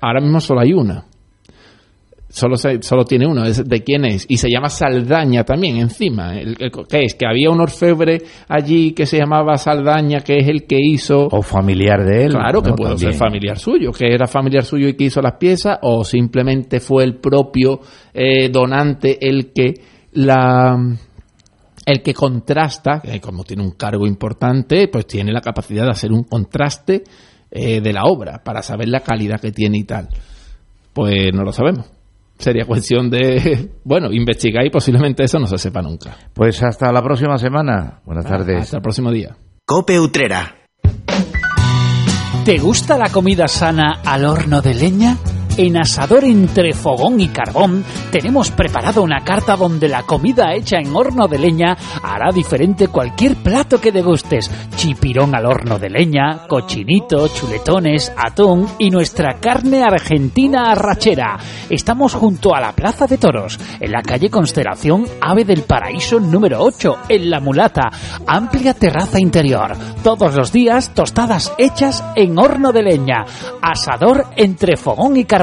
ahora 0.00 0.20
mismo 0.20 0.40
solo 0.40 0.60
hay 0.60 0.72
una. 0.72 1.06
Solo, 2.32 2.56
solo 2.56 3.04
tiene 3.04 3.26
uno, 3.26 3.44
es 3.44 3.62
de 3.62 3.84
quién 3.84 4.06
es. 4.06 4.24
Y 4.26 4.38
se 4.38 4.48
llama 4.48 4.70
Saldaña 4.70 5.44
también, 5.44 5.76
encima. 5.76 6.32
¿Qué 6.88 7.02
es? 7.02 7.14
Que 7.14 7.26
había 7.26 7.50
un 7.50 7.60
orfebre 7.60 8.22
allí 8.48 8.92
que 8.92 9.04
se 9.04 9.18
llamaba 9.18 9.58
Saldaña, 9.58 10.20
que 10.20 10.38
es 10.38 10.48
el 10.48 10.66
que 10.66 10.78
hizo... 10.80 11.28
O 11.30 11.42
familiar 11.42 12.02
de 12.02 12.24
él. 12.24 12.32
Claro, 12.32 12.62
que 12.62 12.72
puede 12.72 12.96
ser 12.96 13.12
familiar 13.12 13.58
suyo, 13.58 13.92
que 13.92 14.14
era 14.14 14.26
familiar 14.26 14.64
suyo 14.64 14.88
y 14.88 14.94
que 14.94 15.04
hizo 15.04 15.20
las 15.20 15.36
piezas, 15.36 15.78
o 15.82 16.04
simplemente 16.04 16.80
fue 16.80 17.04
el 17.04 17.16
propio 17.16 17.80
eh, 18.14 18.48
donante 18.48 19.18
el 19.28 19.52
que 19.52 19.74
la 20.12 20.74
el 21.84 22.00
que 22.00 22.14
contrasta, 22.14 23.00
que 23.00 23.20
como 23.20 23.44
tiene 23.44 23.62
un 23.62 23.72
cargo 23.72 24.06
importante, 24.06 24.88
pues 24.88 25.06
tiene 25.06 25.32
la 25.32 25.42
capacidad 25.42 25.84
de 25.84 25.90
hacer 25.90 26.12
un 26.12 26.22
contraste 26.22 27.02
eh, 27.50 27.82
de 27.82 27.92
la 27.92 28.04
obra 28.04 28.40
para 28.42 28.62
saber 28.62 28.88
la 28.88 29.00
calidad 29.00 29.38
que 29.38 29.52
tiene 29.52 29.76
y 29.76 29.84
tal. 29.84 30.08
Pues 30.94 31.30
no 31.34 31.42
lo 31.42 31.52
sabemos 31.52 31.90
sería 32.42 32.64
cuestión 32.64 33.08
de, 33.10 33.70
bueno, 33.84 34.12
investigar 34.12 34.66
y 34.66 34.70
posiblemente 34.70 35.24
eso 35.24 35.38
no 35.38 35.46
se 35.46 35.58
sepa 35.58 35.80
nunca. 35.82 36.16
Pues 36.34 36.62
hasta 36.62 36.92
la 36.92 37.02
próxima 37.02 37.38
semana. 37.38 38.00
Buenas 38.04 38.26
tardes. 38.26 38.62
Hasta 38.62 38.76
el 38.76 38.82
próximo 38.82 39.10
día. 39.10 39.36
Cope 39.64 39.98
Utrera. 39.98 40.56
¿Te 42.44 42.58
gusta 42.58 42.98
la 42.98 43.08
comida 43.08 43.46
sana 43.46 44.00
al 44.04 44.24
horno 44.24 44.60
de 44.60 44.74
leña? 44.74 45.16
En 45.58 45.76
Asador 45.76 46.24
entre 46.24 46.72
Fogón 46.72 47.20
y 47.20 47.28
Carbón 47.28 47.84
tenemos 48.10 48.50
preparado 48.50 49.02
una 49.02 49.22
carta 49.22 49.54
donde 49.54 49.86
la 49.86 50.02
comida 50.02 50.54
hecha 50.54 50.78
en 50.78 50.96
horno 50.96 51.28
de 51.28 51.38
leña 51.38 51.76
hará 52.02 52.32
diferente 52.32 52.88
cualquier 52.88 53.36
plato 53.36 53.78
que 53.78 53.92
degustes. 53.92 54.50
Chipirón 54.76 55.34
al 55.34 55.44
horno 55.44 55.78
de 55.78 55.90
leña, 55.90 56.46
cochinito, 56.48 57.28
chuletones, 57.28 58.10
atún 58.16 58.66
y 58.78 58.88
nuestra 58.88 59.40
carne 59.40 59.82
argentina 59.82 60.72
arrachera. 60.72 61.38
Estamos 61.68 62.14
junto 62.14 62.54
a 62.54 62.60
la 62.60 62.72
Plaza 62.72 63.06
de 63.06 63.18
Toros, 63.18 63.58
en 63.78 63.92
la 63.92 64.00
calle 64.00 64.30
Constelación 64.30 65.04
Ave 65.20 65.44
del 65.44 65.64
Paraíso 65.64 66.18
número 66.18 66.62
8, 66.62 66.96
en 67.10 67.28
La 67.28 67.40
Mulata. 67.40 67.90
Amplia 68.26 68.72
terraza 68.72 69.20
interior. 69.20 69.76
Todos 70.02 70.34
los 70.34 70.50
días 70.50 70.94
tostadas 70.94 71.52
hechas 71.58 72.02
en 72.16 72.38
horno 72.38 72.72
de 72.72 72.82
leña. 72.82 73.26
Asador 73.60 74.24
entre 74.36 74.78
Fogón 74.78 75.18
y 75.18 75.26
Carbón 75.26 75.41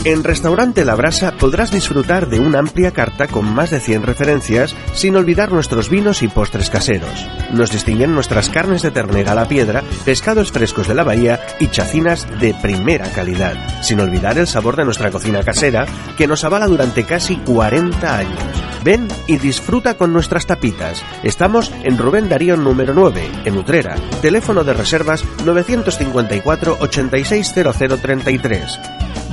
En 0.03 0.25
Restaurante 0.25 0.87
La 0.87 0.95
Brasa 0.95 1.33
podrás 1.33 1.71
disfrutar 1.71 2.31
de 2.31 2.41
una 2.41 2.61
amplia 2.61 2.91
carta 2.91 3.29
con 3.29 3.45
más 3.45 3.71
de 3.71 3.81
100 3.81 4.05
referencias, 4.05 4.75
sin 4.95 5.15
olvidar 5.15 5.53
nuestros 5.53 5.91
vinos 5.91 6.23
y 6.23 6.29
postres 6.29 6.71
caseros. 6.71 7.29
Nos 7.53 7.71
distinguen 7.71 8.15
nuestras 8.15 8.49
carnes 8.49 8.81
de 8.81 8.93
ternera 8.93 9.33
a 9.33 9.35
la 9.35 9.47
piedra, 9.47 9.85
pescados 10.07 10.53
frescos 10.53 10.89
de 10.89 10.95
la 10.95 11.05
bahía 11.05 11.39
y 11.59 11.69
chacinas 11.69 12.27
de 12.41 12.55
primera 12.63 13.13
calidad, 13.13 13.83
sin 13.83 14.01
olvidar 14.01 14.39
el 14.39 14.47
sabor 14.47 14.77
de 14.77 14.87
nuestra 14.87 15.11
cocina 15.11 15.43
casera, 15.43 15.85
que 16.17 16.27
nos 16.27 16.45
avala 16.45 16.67
durante 16.67 17.05
casi 17.05 17.37
40 17.37 18.17
años. 18.17 18.43
Ven 18.83 19.07
y 19.27 19.37
disfruta 19.37 19.99
con 19.99 20.15
nuestras 20.15 20.47
tapitas. 20.47 21.05
Estamos 21.23 21.71
en 21.83 21.99
Rubén 21.99 22.31
Darío 22.31 22.57
número 22.57 22.95
9, 22.95 23.21
en 23.45 23.59
Utrera. 23.59 23.97
Teléfono 24.23 24.65
de 24.65 24.73
reservas 24.73 25.23
954 25.45 26.79
860033 26.81 28.81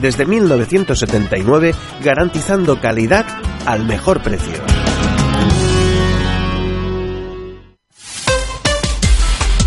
desde 0.01 0.25
1979 0.25 1.73
garantizando 2.03 2.79
calidad 2.79 3.25
al 3.65 3.85
mejor 3.85 4.21
precio. 4.21 4.55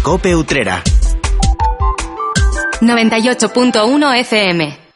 Cope 0.02 0.34
Utrera. 0.34 0.82
98.1 2.80 4.18
FM. 4.20 4.89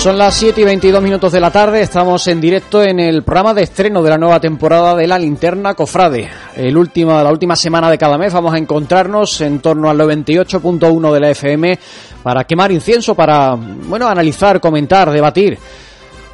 Son 0.00 0.16
las 0.16 0.34
7 0.36 0.62
y 0.62 0.64
22 0.64 1.02
minutos 1.02 1.30
de 1.30 1.40
la 1.40 1.50
tarde, 1.50 1.82
estamos 1.82 2.26
en 2.26 2.40
directo 2.40 2.82
en 2.82 2.98
el 3.00 3.22
programa 3.22 3.52
de 3.52 3.64
estreno 3.64 4.02
de 4.02 4.08
la 4.08 4.16
nueva 4.16 4.40
temporada 4.40 4.96
de 4.96 5.06
La 5.06 5.18
Linterna 5.18 5.74
Cofrade. 5.74 6.26
El 6.56 6.78
último, 6.78 7.22
la 7.22 7.30
última 7.30 7.54
semana 7.54 7.90
de 7.90 7.98
cada 7.98 8.16
mes 8.16 8.32
vamos 8.32 8.54
a 8.54 8.56
encontrarnos 8.56 9.42
en 9.42 9.60
torno 9.60 9.90
al 9.90 9.98
98.1 9.98 11.12
de 11.12 11.20
la 11.20 11.30
FM 11.30 11.78
para 12.22 12.44
quemar 12.44 12.72
incienso, 12.72 13.14
para 13.14 13.54
bueno 13.54 14.08
analizar, 14.08 14.58
comentar, 14.58 15.10
debatir 15.10 15.58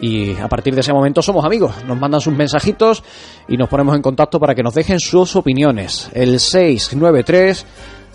y 0.00 0.36
a 0.36 0.48
partir 0.48 0.74
de 0.74 0.80
ese 0.80 0.92
momento 0.92 1.22
somos 1.22 1.44
amigos. 1.44 1.74
Nos 1.86 1.98
mandan 1.98 2.20
sus 2.20 2.34
mensajitos 2.34 3.02
y 3.48 3.56
nos 3.56 3.68
ponemos 3.68 3.94
en 3.94 4.02
contacto 4.02 4.40
para 4.40 4.54
que 4.54 4.62
nos 4.62 4.74
dejen 4.74 5.00
sus 5.00 5.36
opiniones. 5.36 6.10
El 6.12 6.40
693 6.40 7.66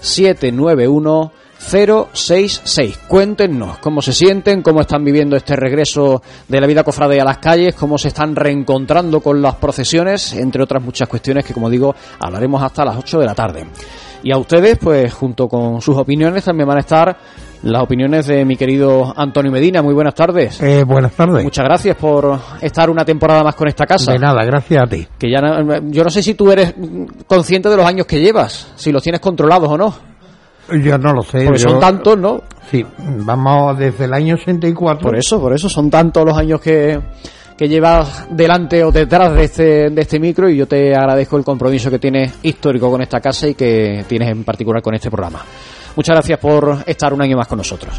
791 0.01 1.31
066. 1.61 2.99
Cuéntenos 3.07 3.77
cómo 3.77 4.01
se 4.01 4.13
sienten, 4.13 4.61
cómo 4.61 4.81
están 4.81 5.03
viviendo 5.03 5.35
este 5.35 5.55
regreso 5.55 6.21
de 6.47 6.59
la 6.59 6.67
vida 6.67 6.83
cofrade 6.83 7.21
a 7.21 7.25
las 7.25 7.37
calles, 7.37 7.75
cómo 7.75 7.97
se 7.97 8.09
están 8.09 8.35
reencontrando 8.35 9.21
con 9.21 9.41
las 9.41 9.55
procesiones, 9.55 10.33
entre 10.33 10.63
otras 10.63 10.83
muchas 10.83 11.07
cuestiones 11.07 11.45
que, 11.45 11.53
como 11.53 11.69
digo, 11.69 11.95
hablaremos 12.19 12.61
hasta 12.61 12.83
las 12.83 12.97
8 12.97 13.19
de 13.19 13.25
la 13.25 13.35
tarde. 13.35 13.65
Y 14.23 14.31
a 14.31 14.37
ustedes, 14.37 14.77
pues 14.77 15.13
junto 15.13 15.47
con 15.47 15.81
sus 15.81 15.97
opiniones, 15.97 16.43
también 16.43 16.67
van 16.67 16.77
a 16.77 16.81
estar 16.81 17.17
las 17.63 17.83
opiniones 17.83 18.27
de 18.27 18.43
mi 18.45 18.55
querido 18.55 19.13
Antonio 19.15 19.51
Medina. 19.51 19.81
Muy 19.81 19.93
buenas 19.93 20.15
tardes. 20.15 20.61
Eh, 20.61 20.83
buenas 20.83 21.13
tardes. 21.13 21.43
Muchas 21.43 21.65
gracias 21.65 21.95
por 21.95 22.39
estar 22.61 22.89
una 22.89 23.05
temporada 23.05 23.43
más 23.43 23.55
con 23.55 23.67
esta 23.67 23.85
casa. 23.85 24.11
De 24.11 24.19
nada, 24.19 24.43
gracias 24.43 24.83
a 24.83 24.87
ti. 24.87 25.07
Que 25.17 25.31
ya 25.31 25.41
yo 25.85 26.03
no 26.03 26.09
sé 26.09 26.21
si 26.21 26.33
tú 26.33 26.51
eres 26.51 26.73
consciente 27.27 27.69
de 27.69 27.77
los 27.77 27.85
años 27.85 28.05
que 28.05 28.19
llevas, 28.19 28.73
si 28.75 28.91
los 28.91 29.01
tienes 29.01 29.21
controlados 29.21 29.69
o 29.69 29.77
no. 29.77 30.10
Yo 30.79 30.97
no 30.97 31.13
lo 31.13 31.23
sé. 31.23 31.45
Porque 31.45 31.61
yo- 31.61 31.69
son 31.69 31.79
tantos, 31.79 32.17
¿no? 32.17 32.41
Sí, 32.69 32.85
vamos 32.99 33.77
desde 33.77 34.05
el 34.05 34.13
año 34.13 34.35
84. 34.35 35.01
Por 35.03 35.17
eso, 35.17 35.39
por 35.41 35.53
eso 35.53 35.67
son 35.69 35.89
tantos 35.89 36.23
los 36.25 36.37
años 36.37 36.61
que, 36.61 36.99
que 37.57 37.67
llevas 37.67 38.27
delante 38.29 38.83
o 38.83 38.91
detrás 38.91 39.33
de 39.33 39.43
este, 39.43 39.89
de 39.89 40.01
este 40.01 40.19
micro 40.19 40.49
y 40.49 40.55
yo 40.57 40.67
te 40.67 40.95
agradezco 40.95 41.37
el 41.37 41.43
compromiso 41.43 41.89
que 41.89 41.99
tienes 41.99 42.33
histórico 42.43 42.89
con 42.89 43.01
esta 43.01 43.19
casa 43.19 43.47
y 43.47 43.55
que 43.55 44.05
tienes 44.07 44.29
en 44.29 44.43
particular 44.43 44.81
con 44.81 44.93
este 44.95 45.09
programa. 45.11 45.41
Muchas 45.95 46.15
gracias 46.15 46.39
por 46.39 46.77
estar 46.85 47.13
un 47.13 47.21
año 47.21 47.35
más 47.35 47.47
con 47.47 47.57
nosotros. 47.57 47.93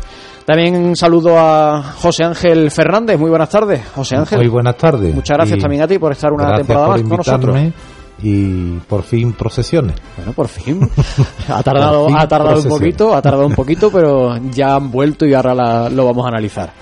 También 0.47 0.75
un 0.75 0.97
saludo 0.97 1.39
a 1.39 1.83
José 1.83 2.25
Ángel 2.25 2.71
Fernández. 2.71 3.19
Muy 3.19 3.29
buenas 3.29 3.51
tardes, 3.51 3.83
José 3.95 4.17
Ángel. 4.17 4.39
Muy 4.39 4.49
buenas 4.49 4.77
tardes. 4.77 5.15
Muchas 5.15 5.37
gracias 5.37 5.59
Y 5.59 5.61
también 5.61 5.83
a 5.83 5.87
ti 5.87 5.99
por 5.99 6.13
estar 6.13 6.33
una 6.33 6.57
temporada 6.57 6.87
por 6.87 6.95
más 6.97 7.03
con 7.09 7.17
nosotros. 7.19 7.55
Y 8.23 8.79
por 8.89 9.03
fin 9.03 9.33
procesiones. 9.33 9.97
Bueno, 10.17 10.33
por 10.37 10.49
fin. 10.49 10.89
Ha 11.49 11.63
tardado, 11.63 12.07
fin 12.07 12.17
ha 12.17 12.29
tardado 12.29 12.57
un 12.59 12.69
poquito, 12.69 13.15
ha 13.15 13.23
tardado 13.23 13.47
un 13.47 13.55
poquito, 13.55 13.91
pero 13.91 14.37
ya 14.53 14.77
han 14.77 14.91
vuelto 14.91 15.27
y 15.27 15.35
ahora 15.35 15.55
la- 15.55 15.89
lo 15.89 16.07
vamos 16.07 16.25
a 16.25 16.29
analizar. 16.29 16.73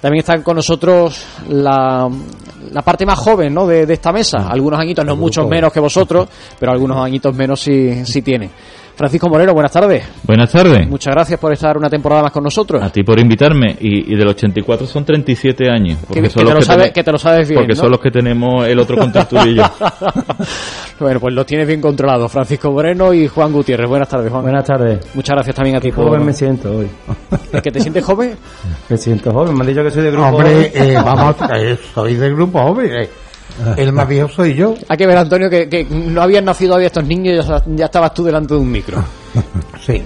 También 0.00 0.20
están 0.20 0.42
con 0.42 0.56
nosotros 0.56 1.24
la, 1.48 2.08
la 2.72 2.82
parte 2.82 3.04
más 3.06 3.18
joven 3.18 3.52
¿no? 3.54 3.66
de, 3.66 3.86
de 3.86 3.94
esta 3.94 4.12
mesa. 4.12 4.48
Algunos 4.48 4.78
añitos, 4.80 5.04
no 5.04 5.16
muchos 5.16 5.48
menos 5.48 5.72
que 5.72 5.80
vosotros, 5.80 6.28
pero 6.58 6.72
algunos 6.72 6.98
añitos 6.98 7.34
menos 7.34 7.60
sí, 7.60 8.04
sí 8.04 8.22
tienen. 8.22 8.50
Francisco 8.98 9.28
Moreno, 9.28 9.54
buenas 9.54 9.70
tardes. 9.70 10.02
Buenas 10.24 10.50
tardes. 10.50 10.88
Muchas 10.88 11.14
gracias 11.14 11.38
por 11.38 11.52
estar 11.52 11.78
una 11.78 11.88
temporada 11.88 12.20
más 12.24 12.32
con 12.32 12.42
nosotros. 12.42 12.82
A 12.82 12.90
ti 12.90 13.04
por 13.04 13.20
invitarme. 13.20 13.76
Y, 13.78 14.12
y 14.12 14.16
del 14.16 14.26
84 14.26 14.88
son 14.88 15.04
37 15.04 15.70
años. 15.70 15.98
Que, 16.12 16.20
que 16.20 16.28
son 16.28 16.40
te 16.42 16.44
los 16.46 16.54
lo 16.54 16.62
sabes, 16.62 16.88
tenem- 16.90 16.92
que 16.94 17.04
te 17.04 17.12
lo 17.12 17.18
sabes 17.18 17.48
bien. 17.48 17.60
Porque 17.60 17.74
¿no? 17.74 17.80
son 17.80 17.90
los 17.92 18.00
que 18.00 18.10
tenemos 18.10 18.66
el 18.66 18.76
otro 18.80 18.96
contertulio 18.96 19.46
y 19.52 19.54
yo. 19.54 19.62
bueno, 20.98 21.20
pues 21.20 21.32
los 21.32 21.46
tienes 21.46 21.68
bien 21.68 21.80
controlados. 21.80 22.30
Francisco 22.32 22.72
Moreno 22.72 23.14
y 23.14 23.28
Juan 23.28 23.52
Gutiérrez. 23.52 23.88
Buenas 23.88 24.08
tardes, 24.08 24.30
Juan. 24.32 24.42
Buenas 24.42 24.64
tardes. 24.64 25.14
Muchas 25.14 25.34
gracias 25.36 25.54
también 25.54 25.76
a 25.76 25.80
ti. 25.80 25.90
Qué 25.90 25.94
por- 25.94 26.06
joven 26.08 26.24
me 26.26 26.32
siento 26.32 26.76
hoy. 26.76 26.88
¿Es 27.52 27.62
que 27.62 27.70
te 27.70 27.78
sientes 27.80 28.04
joven? 28.04 28.34
Me 28.88 28.96
siento 28.96 29.32
joven. 29.32 29.54
Me 29.54 29.60
han 29.60 29.66
dicho 29.68 29.84
que 29.84 29.92
soy 29.92 30.02
de 30.02 30.10
grupo 30.10 30.26
Hombre, 30.26 30.50
joven. 30.50 30.70
eh, 30.74 30.94
vamos, 30.96 31.36
eh, 31.56 31.78
soy 31.94 32.14
del 32.16 32.34
grupo 32.34 32.60
joven. 32.62 32.90
eh. 33.02 33.08
El 33.76 33.92
más 33.92 34.08
viejo 34.08 34.28
soy 34.28 34.54
yo. 34.54 34.74
Hay 34.88 34.96
que 34.96 35.06
ver, 35.06 35.16
Antonio, 35.18 35.48
que, 35.50 35.68
que 35.68 35.84
no 35.84 36.22
habían 36.22 36.44
nacido 36.44 36.70
todavía 36.70 36.86
estos 36.88 37.04
niños 37.04 37.44
y 37.44 37.48
ya, 37.48 37.62
ya 37.66 37.84
estabas 37.86 38.14
tú 38.14 38.24
delante 38.24 38.54
de 38.54 38.60
un 38.60 38.70
micro. 38.70 39.02
Sí. 39.84 40.02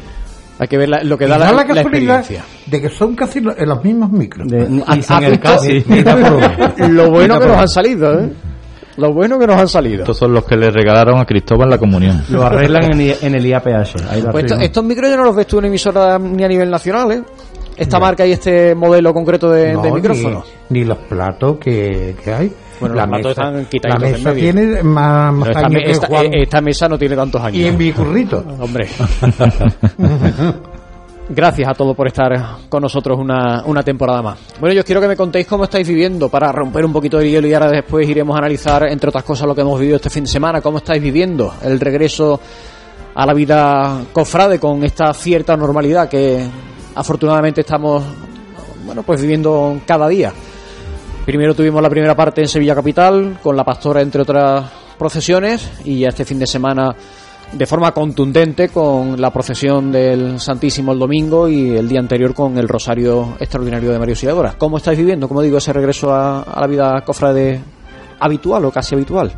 Hay 0.59 0.69
que 0.69 0.79
ver 0.79 0.89
la- 0.91 1.03
lo 1.03 1.19
que 1.19 1.25
Y 1.25 1.29
da 1.29 1.39
la, 1.39 1.47
da 1.47 1.51
la 1.53 1.57
la 1.59 1.67
casualidad 1.75 2.19
experiencia. 2.21 2.45
de 2.67 2.81
que 2.83 2.89
son 2.89 3.17
casi 3.17 3.41
lo- 3.41 3.57
en 3.57 3.69
los 3.69 3.83
mismos 3.83 4.13
micros. 4.13 4.47
De- 4.49 4.83
y 4.97 5.03
sin 5.03 5.23
el 5.25 5.41
casi. 5.41 5.85
Lo 6.89 7.11
bueno 7.11 7.41
que 7.41 7.47
nos 7.47 7.57
han 7.59 7.69
salido, 7.69 8.21
¿eh? 8.21 8.33
Lo 8.99 9.13
bueno 9.13 9.39
que 9.39 9.47
nos 9.47 9.57
han 9.59 9.69
salido. 9.69 10.01
Estos 10.01 10.19
son 10.19 10.35
los 10.35 10.45
que 10.45 10.55
le 10.55 10.71
regalaron 10.71 11.19
a 11.19 11.25
Cristóbal 11.25 11.71
la 11.71 11.79
comunión. 11.79 12.23
Lo 12.29 12.45
arreglan 12.45 12.93
en, 12.93 13.01
I- 13.01 13.15
en 13.23 13.35
el 13.35 13.47
IAPH. 13.47 13.97
Ahí 14.11 14.23
lo 14.23 14.31
Pues 14.31 14.45
esto- 14.45 14.61
estos 14.61 14.85
micros 14.85 15.11
ya 15.11 15.17
no 15.17 15.25
los 15.25 15.35
ves 15.35 15.47
tú 15.47 15.59
en 15.59 15.65
emisora 15.65 16.19
ni 16.19 16.45
a 16.45 16.49
nivel 16.49 16.71
nacional, 16.71 17.11
¿eh? 17.11 17.23
Esta 17.77 17.99
marca 17.99 18.27
y 18.27 18.33
este 18.33 18.75
modelo 18.75 19.15
concreto 19.15 19.51
de, 19.51 19.73
No, 19.73 19.83
de 19.83 19.89
ni- 19.89 19.95
micrófono. 19.97 20.45
Ni, 20.69 20.85
los 20.85 20.99
platos 20.99 21.57
que, 21.59 22.15
que 22.23 22.33
hay. 22.33 22.53
Bueno, 22.83 22.95
la 22.95 23.07
mesa, 23.07 23.51
La 23.89 23.99
mesa 23.99 24.33
tiene 24.35 24.83
más, 24.83 25.33
más 25.35 25.49
Pero 25.49 25.59
esta, 25.59 25.67
años 25.67 25.73
me- 25.73 25.85
que 25.85 25.91
esta- 25.91 26.07
Juan. 26.07 26.27
eh, 26.27 26.43
esta 26.43 26.61
mesa 26.61 26.89
no 26.89 26.99
tiene 26.99 27.17
tantos 27.17 27.41
años. 27.43 27.57
y 27.57 27.65
en 27.67 27.79
mi 27.79 27.93
currito. 27.93 28.45
Hombre. 28.61 28.89
Gracias 31.29 31.69
a 31.69 31.73
todos 31.75 31.97
por 31.97 32.09
estar 32.09 32.33
con 32.69 32.83
nosotros 32.83 33.19
una, 33.19 33.63
una 33.65 33.83
temporada 33.83 34.21
más. 34.21 34.39
Bueno, 34.61 34.75
yo 34.75 34.85
quiero 34.85 35.01
que 35.01 35.09
me 35.09 35.17
contéis 35.17 35.47
cómo 35.47 35.65
estáis 35.65 35.87
viviendo 35.89 36.29
para 36.29 36.51
romper 36.53 36.85
un 36.85 36.93
poquito 36.93 37.19
de 37.19 37.31
hielo 37.31 37.47
y 37.47 37.55
ahora 37.55 37.71
después 37.71 38.07
iremos 38.09 38.35
a 38.35 38.39
analizar, 38.39 38.83
entre 38.89 39.09
otras 39.09 39.25
cosas, 39.25 39.47
lo 39.47 39.55
que 39.55 39.61
hemos 39.63 39.79
vivido 39.79 39.97
este 39.97 40.11
fin 40.11 40.25
de 40.25 40.31
semana. 40.31 40.61
¿Cómo 40.61 40.79
estáis 40.79 41.01
viviendo 41.03 41.55
el 41.63 41.79
regreso 41.81 42.39
a 43.15 43.25
la 43.25 43.33
vida 43.35 44.01
cofrade 44.13 44.59
con 44.59 44.83
esta 44.85 45.15
cierta 45.15 45.57
normalidad 45.57 46.09
que 46.09 46.45
afortunadamente 46.97 47.61
estamos, 47.63 48.03
bueno, 48.85 49.03
pues 49.03 49.21
viviendo 49.23 49.81
cada 49.87 50.09
día? 50.09 50.33
Primero 51.25 51.55
tuvimos 51.55 51.81
la 51.81 51.89
primera 51.89 52.17
parte 52.17 52.41
en 52.41 52.49
Sevilla 52.49 52.75
Capital, 52.75 53.39
con 53.41 53.57
la 53.57 53.63
pastora, 53.63 54.01
entre 54.01 54.23
otras 54.23 54.69
procesiones, 54.99 55.71
y 55.85 56.01
ya 56.01 56.09
este 56.09 56.25
fin 56.25 56.41
de 56.41 56.49
semana 56.49 56.97
de 57.53 57.67
forma 57.67 57.93
contundente 57.93 58.71
con 58.71 59.21
la 59.21 59.31
procesión 59.31 59.93
del 59.93 60.41
Santísimo 60.41 60.93
el 60.93 60.99
domingo 60.99 61.49
y 61.49 61.77
el 61.77 61.89
día 61.89 62.01
anterior 62.01 62.35
con 62.35 62.59
el 62.59 62.67
Rosario 62.67 63.37
Extraordinario 63.39 63.93
de 63.93 64.01
María 64.01 64.15
Auxiliadora. 64.15 64.55
¿Cómo 64.59 64.79
estáis 64.79 64.99
viviendo, 64.99 65.29
como 65.29 65.43
digo, 65.43 65.59
ese 65.59 65.73
regreso 65.73 66.13
a, 66.13 66.43
a 66.43 66.61
la 66.61 66.67
vida 66.67 67.01
cofrade 67.07 67.61
habitual 68.19 68.65
o 68.65 68.73
casi 68.73 68.97
habitual? 68.97 69.33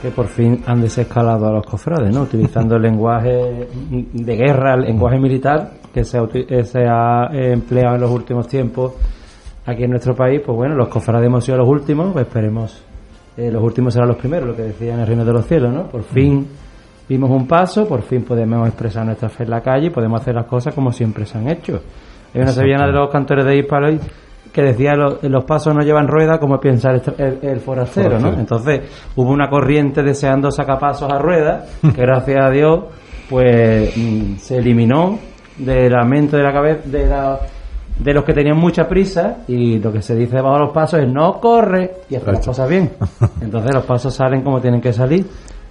que 0.00 0.10
por 0.10 0.28
fin 0.28 0.62
han 0.66 0.80
desescalado 0.80 1.46
a 1.48 1.52
los 1.52 1.66
cofrades, 1.66 2.10
¿no? 2.14 2.22
Utilizando 2.22 2.76
el 2.76 2.82
lenguaje 2.90 3.68
de 3.90 4.36
guerra, 4.36 4.72
el 4.72 4.84
lenguaje 4.86 5.18
militar 5.18 5.72
que 5.92 6.04
se 6.04 6.16
ha, 6.16 6.22
eh, 6.32 6.64
se 6.64 6.86
ha 6.88 7.26
eh, 7.30 7.52
empleado 7.52 7.96
en 7.96 8.00
los 8.00 8.10
últimos 8.10 8.48
tiempos 8.48 8.94
aquí 9.70 9.84
en 9.84 9.90
nuestro 9.90 10.14
país. 10.14 10.40
Pues 10.44 10.56
bueno, 10.56 10.74
los 10.74 10.88
cofrades 10.88 11.26
hemos 11.26 11.44
sido 11.44 11.58
los 11.58 11.68
últimos, 11.68 12.12
pues 12.12 12.26
esperemos, 12.26 12.82
eh, 13.36 13.50
los 13.50 13.62
últimos 13.62 13.92
serán 13.94 14.08
los 14.08 14.16
primeros, 14.18 14.48
lo 14.48 14.56
que 14.56 14.62
decía 14.62 14.94
en 14.94 15.00
el 15.00 15.06
Reino 15.06 15.24
de 15.24 15.32
los 15.32 15.46
Cielos, 15.46 15.72
¿no? 15.72 15.84
Por 15.84 16.02
fin 16.02 16.46
vimos 17.08 17.30
un 17.30 17.46
paso, 17.46 17.86
por 17.88 18.02
fin 18.02 18.22
podemos 18.24 18.66
expresar 18.68 19.04
nuestra 19.04 19.28
fe 19.28 19.44
en 19.44 19.50
la 19.50 19.60
calle 19.60 19.86
y 19.86 19.90
podemos 19.90 20.20
hacer 20.20 20.34
las 20.34 20.46
cosas 20.46 20.74
como 20.74 20.92
siempre 20.92 21.26
se 21.26 21.38
han 21.38 21.48
hecho. 21.48 21.80
Hay 22.34 22.40
una 22.42 22.52
sevillana 22.52 22.86
de 22.86 22.92
los 22.92 23.10
cantores 23.10 23.44
de 23.44 23.56
Hispano 23.56 23.88
que 24.52 24.62
decía 24.62 24.94
los, 24.94 25.22
los 25.24 25.44
pasos 25.44 25.74
no 25.74 25.80
llevan 25.82 26.06
rueda 26.08 26.38
como 26.38 26.58
piensa 26.58 26.90
el, 26.90 27.02
el, 27.18 27.38
el 27.42 27.60
forastero, 27.60 28.18
¿no? 28.20 28.32
Entonces 28.38 28.80
hubo 29.16 29.30
una 29.30 29.48
corriente 29.48 30.02
deseando 30.02 30.50
sacar 30.50 30.78
pasos 30.78 31.10
a 31.12 31.18
rueda 31.18 31.64
que 31.82 32.00
gracias 32.02 32.44
a 32.44 32.50
Dios 32.50 32.80
pues 33.28 33.96
mm, 33.96 34.36
se 34.38 34.58
eliminó 34.58 35.18
de 35.58 35.88
la 35.90 36.04
mente 36.04 36.36
de 36.36 36.42
la 36.42 36.52
cabeza 36.52 36.80
de, 36.88 37.06
la- 37.06 37.38
de 38.02 38.14
los 38.14 38.24
que 38.24 38.32
tenían 38.32 38.56
mucha 38.56 38.88
prisa 38.88 39.38
y 39.48 39.78
lo 39.78 39.92
que 39.92 40.00
se 40.02 40.14
dice 40.16 40.36
debajo 40.36 40.54
de 40.54 40.60
los 40.64 40.72
pasos 40.72 41.00
es 41.00 41.08
no 41.08 41.38
corre 41.40 41.90
y 42.08 42.16
hacer 42.16 42.34
las 42.34 42.46
cosas 42.46 42.68
bien. 42.68 42.90
Entonces 43.40 43.74
los 43.74 43.84
pasos 43.84 44.14
salen 44.14 44.42
como 44.42 44.60
tienen 44.60 44.80
que 44.80 44.92
salir. 44.92 45.26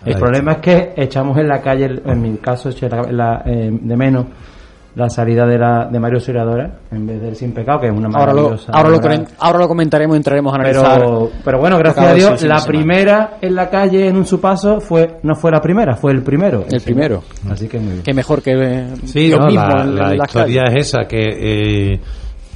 El 0.05 0.13
Ahí 0.13 0.19
problema 0.19 0.53
es 0.53 0.57
que 0.59 0.93
echamos 0.95 1.37
en 1.37 1.47
la 1.47 1.61
calle, 1.61 2.01
en 2.05 2.21
mi 2.21 2.37
caso 2.37 2.69
eché 2.69 2.87
la- 2.87 3.11
la, 3.11 3.43
eh, 3.45 3.69
de 3.71 3.97
menos 3.97 4.25
la 4.95 5.07
salida 5.09 5.45
de 5.45 5.57
la 5.57 5.85
de 5.85 5.99
Mario 5.99 6.17
Auxiliadora 6.17 6.79
en 6.91 7.05
vez 7.05 7.21
del 7.21 7.35
sin 7.35 7.53
pecado 7.53 7.79
que 7.79 7.87
es 7.87 7.93
una 7.93 8.07
Ahora 8.07 8.33
lo, 8.33 8.41
maravillosa 8.43 8.71
ahora, 8.73 8.89
lo, 8.89 8.97
obra. 8.97 9.09
comen- 9.15 9.27
ahora 9.39 9.59
lo 9.59 9.67
comentaremos 9.67 10.15
y 10.15 10.17
entraremos 10.17 10.51
a 10.51 10.55
analizar. 10.55 10.99
Pero, 10.99 11.29
pero 11.45 11.59
bueno, 11.59 11.75
lo 11.77 11.79
gracias 11.83 12.05
a 12.05 12.13
Dios, 12.13 12.43
el 12.43 12.49
la 12.49 12.65
primera 12.65 13.37
en 13.41 13.55
la 13.55 13.69
calle 13.69 14.07
en 14.07 14.17
un 14.17 14.25
su 14.25 14.41
paso 14.41 14.81
fue 14.81 15.19
no 15.23 15.35
fue 15.35 15.51
la 15.51 15.61
primera, 15.61 15.95
fue 15.95 16.11
el 16.11 16.21
primero. 16.23 16.65
El 16.69 16.81
primero. 16.81 17.23
Así 17.49 17.67
que 17.67 17.79
muy 17.79 17.91
bien. 17.93 18.03
Que 18.03 18.13
mejor 18.13 18.41
que 18.41 18.51
eh, 18.53 18.87
Sí, 19.05 19.29
lo 19.29 19.37
no, 19.39 19.45
mismo 19.47 19.61
la, 19.67 19.81
en- 19.83 19.89
en 19.89 19.95
la 19.95 20.13
las 20.15 20.27
historia 20.27 20.63
calles. 20.65 20.79
es 20.81 20.87
esa, 20.93 21.07
que 21.07 21.93
eh, 21.93 21.99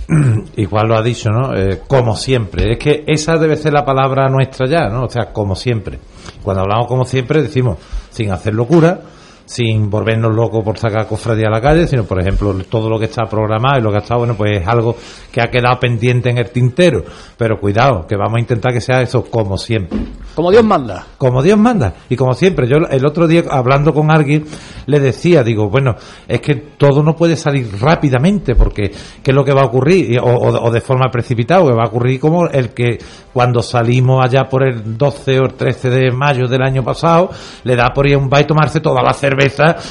igual 0.57 0.87
lo 0.87 0.97
ha 0.97 1.01
dicho, 1.01 1.29
¿no? 1.29 1.55
Eh, 1.55 1.81
como 1.87 2.15
siempre. 2.15 2.73
Es 2.73 2.77
que 2.79 3.03
esa 3.07 3.37
debe 3.37 3.55
ser 3.55 3.73
la 3.73 3.85
palabra 3.85 4.27
nuestra 4.29 4.67
ya, 4.67 4.89
¿no? 4.89 5.03
O 5.05 5.09
sea, 5.09 5.31
como 5.31 5.55
siempre. 5.55 5.99
Cuando 6.43 6.63
hablamos 6.63 6.87
como 6.87 7.05
siempre 7.05 7.41
decimos, 7.41 7.77
sin 8.09 8.31
hacer 8.31 8.53
locura, 8.53 8.99
sin 9.45 9.89
volvernos 9.89 10.33
locos 10.33 10.63
por 10.63 10.77
sacar 10.77 11.05
cofradía 11.07 11.47
a 11.47 11.51
la 11.51 11.61
calle, 11.61 11.85
sino, 11.87 12.03
por 12.05 12.19
ejemplo, 12.21 12.53
todo 12.69 12.89
lo 12.89 12.97
que 12.97 13.05
está 13.05 13.25
programado 13.25 13.79
y 13.79 13.81
lo 13.83 13.89
que 13.91 13.97
ha 13.97 14.01
estado, 14.01 14.19
bueno, 14.19 14.35
pues 14.35 14.61
es 14.61 14.67
algo 14.67 14.95
que 15.31 15.41
ha 15.41 15.47
quedado 15.47 15.79
pendiente 15.79 16.29
en 16.29 16.37
el 16.37 16.49
tintero. 16.49 17.03
Pero 17.37 17.59
cuidado, 17.59 18.05
que 18.07 18.15
vamos 18.15 18.35
a 18.37 18.39
intentar 18.39 18.71
que 18.71 18.79
sea 18.81 19.01
eso 19.01 19.23
como 19.25 19.57
siempre. 19.57 19.99
Como 20.35 20.49
Dios 20.49 20.63
manda. 20.63 21.05
Como 21.17 21.43
Dios 21.43 21.57
manda. 21.59 21.93
Y 22.09 22.15
como 22.15 22.33
siempre, 22.33 22.67
yo 22.67 22.77
el 22.89 23.05
otro 23.05 23.27
día 23.27 23.43
hablando 23.49 23.93
con 23.93 24.09
alguien 24.11 24.45
le 24.85 24.99
decía, 24.99 25.43
digo, 25.43 25.69
bueno, 25.69 25.95
es 26.27 26.41
que 26.41 26.55
todo 26.55 27.03
no 27.03 27.15
puede 27.15 27.35
salir 27.35 27.69
rápidamente 27.79 28.55
porque 28.55 28.91
¿qué 29.21 29.31
es 29.31 29.35
lo 29.35 29.43
que 29.43 29.53
va 29.53 29.61
a 29.61 29.65
ocurrir? 29.65 30.19
O, 30.19 30.25
o- 30.25 30.63
o 30.67 30.71
de 30.71 30.81
forma 30.81 31.09
precipitada, 31.11 31.61
o 31.61 31.67
que 31.67 31.73
va 31.75 31.83
a 31.83 31.87
ocurrir 31.87 32.19
como 32.19 32.47
el 32.47 32.69
que 32.69 32.97
cuando 33.31 33.61
salimos 33.61 34.23
allá 34.23 34.43
por 34.49 34.63
el 34.67 34.97
12 34.97 35.39
o 35.39 35.43
el 35.45 35.53
13 35.53 35.89
de 35.89 36.11
mayo 36.11 36.47
del 36.47 36.61
año 36.63 36.83
pasado, 36.83 37.29
le 37.63 37.75
da 37.75 37.89
por 37.93 38.07
ir 38.07 38.15
a 38.15 38.17
un 38.17 38.29
y 38.33 38.43
tomarse 38.45 38.79
toda 38.79 39.01
la 39.03 39.13
cerveza 39.13 39.32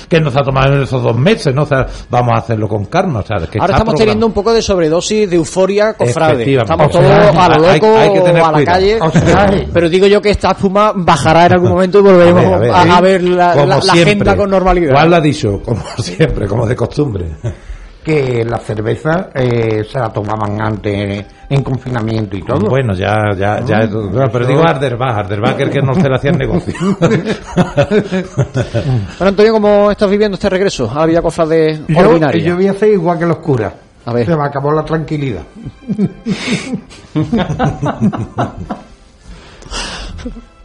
que 0.08 0.20
nos 0.20 0.36
ha 0.36 0.42
tomado 0.42 0.74
en 0.74 0.82
esos 0.82 1.02
dos 1.02 1.16
meses, 1.16 1.54
¿no? 1.54 1.62
O 1.62 1.66
sea, 1.66 1.86
vamos 2.10 2.32
a 2.34 2.38
hacerlo 2.38 2.68
con 2.68 2.84
calma. 2.86 3.20
O 3.20 3.22
sea, 3.22 3.36
es 3.38 3.48
que 3.48 3.58
Ahora 3.58 3.74
estamos 3.74 3.94
programado. 3.94 3.98
teniendo 3.98 4.26
un 4.26 4.32
poco 4.32 4.52
de 4.52 4.62
sobredosis 4.62 5.28
de 5.30 5.36
euforia 5.36 5.94
cofrade. 5.94 6.54
Estamos 6.56 6.88
O 6.88 6.92
sea, 6.92 7.32
todos 7.32 7.36
a 7.36 7.48
lo 7.58 7.72
loco 7.72 7.96
hay 7.96 8.12
que 8.12 8.20
tener 8.20 8.42
a 8.42 8.46
la 8.46 8.52
cuidado. 8.52 8.64
calle. 8.78 8.98
O 9.00 9.10
sea, 9.10 9.50
pero 9.72 9.88
digo 9.88 10.06
yo 10.06 10.20
que 10.22 10.30
esta 10.30 10.50
espuma 10.52 10.92
bajará 10.94 11.46
en 11.46 11.52
algún 11.54 11.70
momento 11.72 11.98
y 11.98 12.02
volveremos 12.02 12.44
a 12.44 12.54
A 12.54 12.58
ver, 12.58 12.70
ver, 12.70 12.74
a 12.90 13.00
ver, 13.00 13.22
la, 13.24 13.54
la- 13.54 13.66
la 13.66 13.92
agenda 13.92 14.36
con 14.36 14.50
normalidad. 14.50 14.92
¿Cuál 14.92 15.10
lo 15.10 15.16
ha 15.16 15.20
dicho? 15.20 15.60
Como 15.64 15.82
siempre, 15.98 16.46
como 16.46 16.66
de 16.66 16.76
costumbre. 16.76 17.26
Que 18.02 18.44
la 18.44 18.58
cerveza 18.58 19.30
eh, 19.34 19.84
se 19.84 19.98
la 19.98 20.12
tomaban 20.12 20.60
antes 20.60 21.24
en 21.48 21.62
confinamiento 21.62 22.36
y 22.36 22.42
todo. 22.42 22.68
Bueno, 22.68 22.94
ya, 22.94 23.30
ya, 23.36 23.60
ya. 23.64 23.86
no, 23.86 24.28
pero 24.30 24.46
digo 24.46 24.62
Arderbach, 24.62 25.18
Arderbach 25.18 25.56
que 25.56 25.62
el 25.64 25.70
que 25.70 25.82
no 25.82 25.94
se 25.94 26.08
le 26.08 26.16
hacía 26.16 26.30
el 26.30 26.38
negocio. 26.38 26.74
Bueno, 29.18 29.30
Antonio, 29.30 29.52
¿cómo 29.52 29.90
estás 29.90 30.10
viviendo 30.10 30.34
este 30.34 30.48
regreso 30.48 30.90
a 30.90 31.00
la 31.00 31.06
vida 31.06 31.22
cofrade 31.22 31.82
yo, 31.86 31.98
ordinaria? 31.98 32.42
yo 32.42 32.56
voy 32.56 32.66
a 32.66 32.72
hacer 32.72 32.92
igual 32.92 33.18
que 33.18 33.26
los 33.26 33.38
curas. 33.38 33.72
A 34.04 34.12
ver. 34.12 34.26
Se 34.26 34.36
me 34.36 34.44
acabó 34.44 34.72
la 34.72 34.84
tranquilidad. 34.84 35.42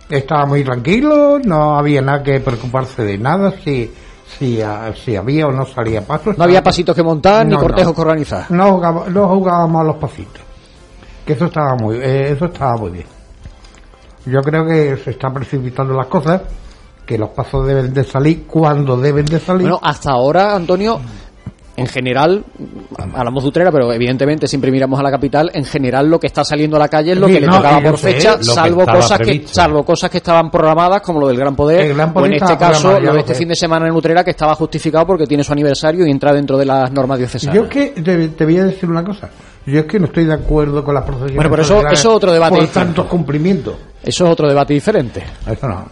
Estaba 0.09 0.45
muy 0.45 0.63
tranquilo, 0.63 1.39
no 1.43 1.77
había 1.77 2.01
nada 2.01 2.23
que 2.23 2.39
preocuparse 2.39 3.03
de 3.03 3.17
nada, 3.17 3.53
si, 3.63 3.91
si, 4.37 4.61
ah, 4.61 4.93
si 5.03 5.15
había 5.15 5.47
o 5.47 5.51
no 5.51 5.65
salía 5.65 6.05
pasos. 6.05 6.37
No 6.37 6.43
había 6.43 6.63
pasitos 6.63 6.95
que 6.95 7.03
montar 7.03 7.45
ni 7.45 7.55
cortejos 7.55 7.91
no. 7.91 7.95
que 7.95 8.01
organizar. 8.01 8.45
No, 8.49 8.73
jugaba- 8.73 9.05
no 9.09 9.27
jugábamos 9.29 9.81
a 9.81 9.83
los 9.85 9.95
pasitos. 9.97 10.41
Que 11.25 11.33
eso 11.33 11.45
estaba 11.45 11.75
muy, 11.75 11.97
eh, 11.97 12.31
eso 12.31 12.45
estaba 12.45 12.77
muy 12.77 12.91
bien. 12.91 13.05
Yo 14.25 14.41
creo 14.41 14.65
que 14.65 14.97
se 14.97 15.11
están 15.11 15.33
precipitando 15.33 15.93
las 15.93 16.07
cosas, 16.07 16.41
que 17.05 17.17
los 17.17 17.29
pasos 17.29 17.65
deben 17.65 17.93
de 17.93 18.03
salir 18.03 18.45
cuando 18.45 18.97
deben 18.97 19.25
de 19.25 19.39
salir. 19.39 19.63
Bueno, 19.63 19.79
hasta 19.81 20.11
ahora, 20.11 20.53
Antonio, 20.55 20.99
en 21.77 21.85
general, 21.87 22.43
hablamos 23.15 23.43
de 23.43 23.49
Utrera, 23.49 23.71
pero 23.71 23.93
evidentemente 23.93 24.47
siempre 24.47 24.71
miramos 24.71 24.99
a 24.99 25.03
la 25.03 25.11
capital, 25.11 25.51
en 25.53 25.63
general 25.63 26.09
lo 26.09 26.19
que 26.19 26.27
está 26.27 26.43
saliendo 26.43 26.75
a 26.75 26.79
la 26.79 26.87
calle 26.89 27.11
es 27.13 27.17
lo 27.19 27.27
Sí, 27.27 27.33
que 27.35 27.41
le 27.41 27.47
tocaba 27.47 27.79
por 27.81 27.97
fecha, 27.97 28.37
que 28.37 28.43
salvo 28.43 28.85
cosas 28.85 29.19
que 29.19 29.43
salvo 29.47 29.85
cosas 29.85 30.09
que 30.09 30.17
estaban 30.17 30.49
programadas, 30.51 31.01
como 31.01 31.19
lo 31.19 31.27
del 31.27 31.37
Gran 31.37 31.55
Poder, 31.55 31.91
o 32.13 32.25
en 32.25 32.33
este 32.33 32.57
caso 32.57 32.99
lo 32.99 33.13
de 33.13 33.19
este 33.19 33.35
fin 33.35 33.47
de 33.47 33.55
semana 33.55 33.87
en 33.87 33.93
Utrera, 33.93 34.23
que 34.23 34.31
estaba 34.31 34.55
justificado 34.55 35.05
porque 35.05 35.25
tiene 35.27 35.43
su 35.43 35.53
aniversario 35.53 36.05
y 36.05 36.11
entra 36.11 36.33
dentro 36.33 36.57
de 36.57 36.65
las 36.65 36.91
normas 36.91 37.17
diocesanas. 37.19 37.55
Yo 37.55 37.63
es 37.63 37.69
que 37.69 37.87
te, 38.01 38.27
te 38.29 38.43
voy 38.45 38.57
a 38.57 38.63
decir 38.65 38.89
una 38.89 39.03
cosa. 39.03 39.29
Yo 39.65 39.79
es 39.81 39.85
que 39.85 39.99
no 39.99 40.05
estoy 40.07 40.25
de 40.25 40.33
acuerdo 40.33 40.83
con 40.83 40.95
las 40.95 41.03
procesiones. 41.03 41.35
Bueno, 41.35 41.49
pero 41.51 41.61
eso- 41.61 41.79
eso 41.87 41.91
es 41.93 42.05
otro 42.15 42.31
debate 42.31 42.51
Por 42.55 42.61
distinto. 42.61 42.85
tantos 42.87 43.05
cumplimientos. 43.07 43.75
Eso 44.01 44.25
es 44.25 44.31
otro 44.31 44.47
debate 44.47 44.73
diferente. 44.73 45.23
Eso 45.45 45.67
no. 45.67 45.85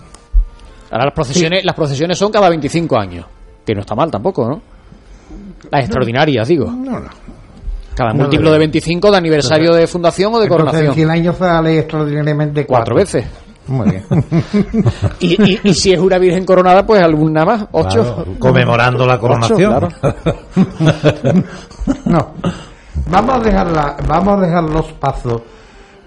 Ahora 0.91 1.05
las 1.05 1.13
procesiones, 1.13 1.63
las 1.65 1.75
procesiones 1.75 2.17
son 2.17 2.31
cada 2.31 2.47
25 2.49 2.97
años. 2.97 3.25
Que 3.65 3.73
no 3.75 3.81
está 3.81 3.93
mal 3.95 4.09
tampoco, 4.09 4.47
¿no? 4.47 4.61
Las 5.71 5.81
extraordinarias, 5.81 6.47
digo. 6.47 6.65
No, 6.71 6.99
no. 6.99 7.09
Cada 7.95 8.11
No, 8.13 8.23
múltiplo 8.23 8.51
de 8.51 8.59
25 8.59 9.09
de 9.11 9.17
aniversario 9.17 9.73
de 9.73 9.87
fundación 9.87 10.33
o 10.33 10.39
de 10.39 10.45
Entonces, 10.45 10.65
en 10.65 10.71
coronación. 10.73 10.93
100 10.95 11.09
años 11.11 11.37
sale 11.37 11.79
extraordinariamente 11.79 12.65
Cuatro 12.65 12.95
veces. 12.95 13.25
Muy 13.67 13.89
bien. 13.89 14.03
Y, 15.21 15.41
y- 15.53 15.59
y 15.63 15.73
si 15.73 15.91
es 15.93 15.99
una 15.99 16.17
virgen 16.19 16.45
coronada, 16.45 16.85
pues 16.85 17.01
alguna 17.01 17.45
más, 17.45 17.65
ocho. 17.71 18.01
Claro, 18.03 18.25
conmemorando 18.37 19.07
la 19.07 19.17
coronación. 19.17 19.73
Ocho, 19.85 19.89
claro. 19.99 20.15
No. 22.05 22.33
Vamos 23.09 23.35
a 23.35 23.39
dejar 23.39 23.71
la- 23.71 23.97
vamos 24.07 24.37
a 24.37 24.41
dejar 24.45 24.63
los 24.63 24.85
pasos 24.93 25.41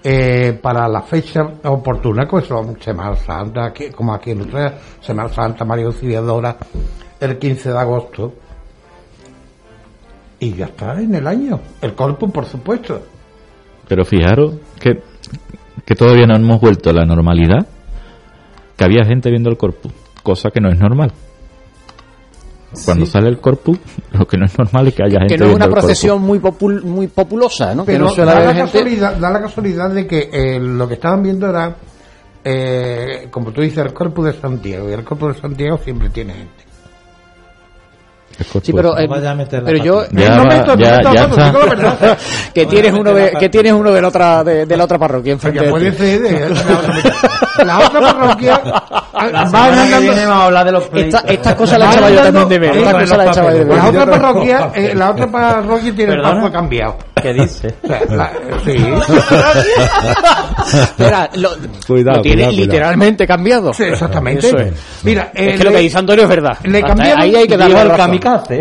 eh, 0.03 0.57
para 0.61 0.87
la 0.87 1.01
fecha 1.01 1.41
oportuna, 1.65 2.25
que 2.27 2.41
son 2.41 2.79
Semana 2.81 3.15
Santa, 3.15 3.65
aquí- 3.65 3.89
como 3.89 4.13
aquí 4.13 4.31
en 4.31 4.41
Utrecht, 4.41 4.75
Semana 5.01 5.29
Santa, 5.29 5.65
María 5.65 5.85
Auxiliadora, 5.87 6.55
el 7.19 7.37
15 7.37 7.71
de 7.71 7.77
agosto. 7.77 8.33
Y 10.39 10.53
ya 10.53 10.65
está 10.67 10.99
en 11.01 11.13
el 11.15 11.27
año. 11.27 11.59
El 11.81 11.93
corpus, 11.95 12.31
por 12.31 12.45
supuesto. 12.45 13.01
Pero 13.87 14.05
fijaros 14.05 14.53
que, 14.79 15.01
que 15.85 15.95
todavía 15.95 16.25
no 16.27 16.35
hemos 16.35 16.61
vuelto 16.61 16.89
a 16.89 16.93
la 16.93 17.05
normalidad, 17.05 17.67
que 18.77 18.83
había 18.85 19.03
gente 19.05 19.29
viendo 19.29 19.49
el 19.49 19.57
corpus, 19.57 19.91
cosa 20.23 20.49
que 20.51 20.61
no 20.61 20.69
es 20.69 20.79
normal. 20.79 21.11
Cuando 22.85 23.05
Sí. 23.05 23.11
sale 23.11 23.29
el 23.29 23.39
corpus, 23.39 23.79
lo 24.13 24.27
que 24.27 24.37
no 24.37 24.45
es 24.45 24.57
normal 24.57 24.87
es 24.87 24.93
que 24.93 25.03
haya 25.03 25.19
gente 25.21 25.35
Que 25.35 25.39
no 25.43 25.49
es 25.49 25.55
una 25.55 25.67
procesión 25.69 26.21
muy, 26.21 26.39
popul- 26.39 26.83
muy 26.83 27.07
populosa, 27.07 27.73
¿no? 27.73 27.83
que 27.83 27.93
Pero 27.93 28.05
no 28.05 28.11
suele 28.11 28.31
da, 28.31 28.39
la 28.39 28.53
gente. 28.53 28.71
casualidad, 28.71 29.17
da 29.17 29.29
la 29.31 29.41
casualidad 29.41 29.89
de 29.89 30.05
que 30.07 30.29
eh, 30.31 30.59
lo 30.59 30.87
que 30.87 30.93
estaban 30.93 31.23
viendo 31.23 31.49
era, 31.49 31.75
eh, 32.43 33.27
como 33.31 33.51
tú 33.51 33.61
dices, 33.61 33.79
el 33.79 33.91
corpus 33.93 34.25
de 34.27 34.33
Santiago. 34.33 34.87
Y 34.89 34.93
el 34.93 35.03
corpus 35.03 35.35
de 35.35 35.41
Santiago 35.41 35.79
siempre 35.79 36.09
tiene 36.11 36.33
gente. 36.33 36.68
Sí, 38.63 38.71
pero, 38.73 38.97
eh, 38.97 39.07
pero 39.65 39.77
yo 39.83 40.03
Ya 40.11 40.29
no 40.29 40.43
va- 40.43 40.55
meto- 40.55 40.75
no 40.75 40.83
ya- 40.83 40.97
meto 40.97 41.13
ya 41.13 41.27
paso, 41.27 41.29
está. 41.39 41.45
digo 41.45 41.59
la 41.59 41.65
verdad. 41.75 42.17
que 42.53 42.65
tienes 42.65 42.93
uno 42.93 43.13
de 43.13 43.31
que 43.39 43.49
tienes 43.49 43.73
uno 43.73 43.91
de 43.91 44.01
la 44.01 44.07
otra 44.07 44.43
de, 44.43 44.65
de 44.65 44.77
la 44.77 44.83
otra 44.85 44.97
parroquia 44.97 45.33
enfrente 45.33 45.61
de 45.65 45.69
puede 45.69 45.91
ser 45.91 46.21
de 46.21 46.49
la 46.49 46.55
otra, 46.55 47.65
la 47.65 47.79
otra 47.79 47.99
parroquia 48.01 48.61
van 49.51 49.79
andando 49.79 50.11
vamos 50.15 50.29
a 50.29 50.45
hablar 50.45 50.65
de 50.65 50.71
los 50.71 50.83
Esta- 50.93 51.23
estas 51.27 51.55
cosas 51.55 51.79
las 51.79 51.95
echaba 51.95 52.09
yo 52.09 52.21
también 52.23 52.49
de 52.49 52.55
eh, 52.55 52.59
de 52.59 53.65
la 53.75 53.87
otra 53.87 54.05
parroquia 54.05 54.71
eh, 54.75 54.93
la 54.95 55.11
otra 55.11 55.27
parroquia 55.27 55.95
tiene 55.95 56.13
el 56.13 56.21
paso 56.21 56.51
cambiado. 56.51 56.97
¿Qué 57.21 57.33
dice? 57.33 57.75
Sí. 58.63 58.77
Espera, 60.73 61.29
lo, 61.35 61.49
Cuidado, 61.87 62.17
lo 62.17 62.21
tiene 62.21 62.21
cuidado, 62.21 62.21
cuidado. 62.21 62.51
literalmente 62.51 63.27
cambiado. 63.27 63.73
Sí, 63.73 63.83
exactamente. 63.83 64.47
Eso 64.47 64.57
es. 64.57 64.73
mira 65.03 65.31
eh, 65.33 65.51
es 65.51 65.57
que 65.57 65.63
lo 65.63 65.69
le- 65.71 65.75
que 65.77 65.81
dice 65.83 65.97
Antonio 65.97 66.23
es 66.23 66.29
verdad. 66.29 66.57
le 66.63 66.77
Hasta 66.77 66.87
cambiaron 66.87 67.21
ahí 67.21 67.35
hay 67.35 67.47
que 67.47 67.57
darle 67.57 67.81
el 67.81 67.89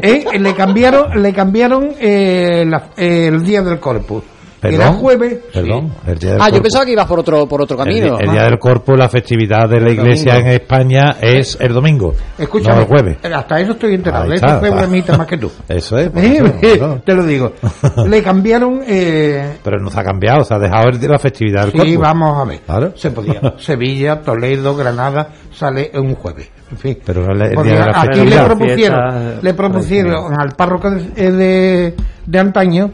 eh, 0.02 0.38
le 0.38 0.54
cambiaron 0.54 1.22
le 1.22 1.32
cambiaron 1.32 1.90
eh, 2.00 2.64
la- 2.66 2.90
eh, 2.96 3.26
el 3.28 3.44
día 3.44 3.62
del 3.62 3.78
corpus 3.78 4.22
Perdón, 4.60 4.80
era 4.80 4.92
jueves 4.92 5.38
Perdón, 5.52 5.92
el 6.06 6.18
día 6.18 6.32
del 6.32 6.40
ah 6.42 6.48
yo 6.50 6.60
pensaba 6.62 6.84
que 6.84 6.92
ibas 6.92 7.06
por 7.06 7.20
otro 7.20 7.46
por 7.46 7.62
otro 7.62 7.76
camino 7.76 8.18
el 8.18 8.30
día 8.32 8.42
del 8.44 8.58
Corpus, 8.58 8.98
la 8.98 9.08
festividad 9.08 9.68
de 9.68 9.80
la 9.80 9.90
iglesia 9.92 10.36
en 10.38 10.48
España 10.48 11.16
es 11.20 11.56
el 11.60 11.72
domingo, 11.72 12.14
escúchame 12.36 12.74
no 12.76 12.80
el 12.82 12.86
jueves. 12.88 13.18
eh, 13.22 13.32
hasta 13.34 13.60
eso 13.60 13.72
estoy 13.72 13.94
enterado 13.94 14.32
eso 14.32 14.46
fue 14.58 14.68
está. 14.68 14.80
bromita 14.80 15.16
más 15.16 15.26
que 15.26 15.38
tú 15.38 15.50
Eso 15.68 15.96
es, 15.98 16.10
Eh, 16.16 16.42
eso, 16.62 16.86
no. 16.88 17.00
te 17.02 17.14
lo 17.14 17.22
digo 17.24 17.52
le 18.08 18.22
cambiaron 18.22 18.80
eh, 18.86 19.58
pero 19.62 19.78
no 19.78 19.90
se 19.90 20.00
ha 20.00 20.04
cambiado, 20.04 20.42
se 20.42 20.54
ha 20.54 20.58
dejado 20.58 20.88
el 20.88 20.98
de 21.00 21.08
la 21.08 21.18
festividad 21.18 21.62
del 21.62 21.72
Sí, 21.72 21.78
Corpus. 21.78 21.98
vamos 21.98 22.38
a 22.38 22.44
ver. 22.44 22.60
Claro. 22.60 22.92
Se 22.96 23.10
podía. 23.10 23.54
Sevilla, 23.58 24.20
Toledo, 24.22 24.74
Granada, 24.74 25.28
sale 25.52 25.90
un 25.94 26.14
jueves. 26.14 26.50
En 26.70 26.76
fin. 26.78 26.98
Pero 27.04 27.22
día 27.22 27.48
de 27.48 27.54
la 27.54 28.00
aquí 28.00 28.20
le 28.20 28.26
festividad. 28.26 28.46
propusieron, 28.46 29.10
Fiesta 29.10 29.38
le 29.42 29.54
propusieron 29.54 30.40
al 30.40 30.48
párroco 30.56 30.90
de, 30.90 31.30
de, 31.32 31.94
de 32.26 32.38
antaño 32.38 32.90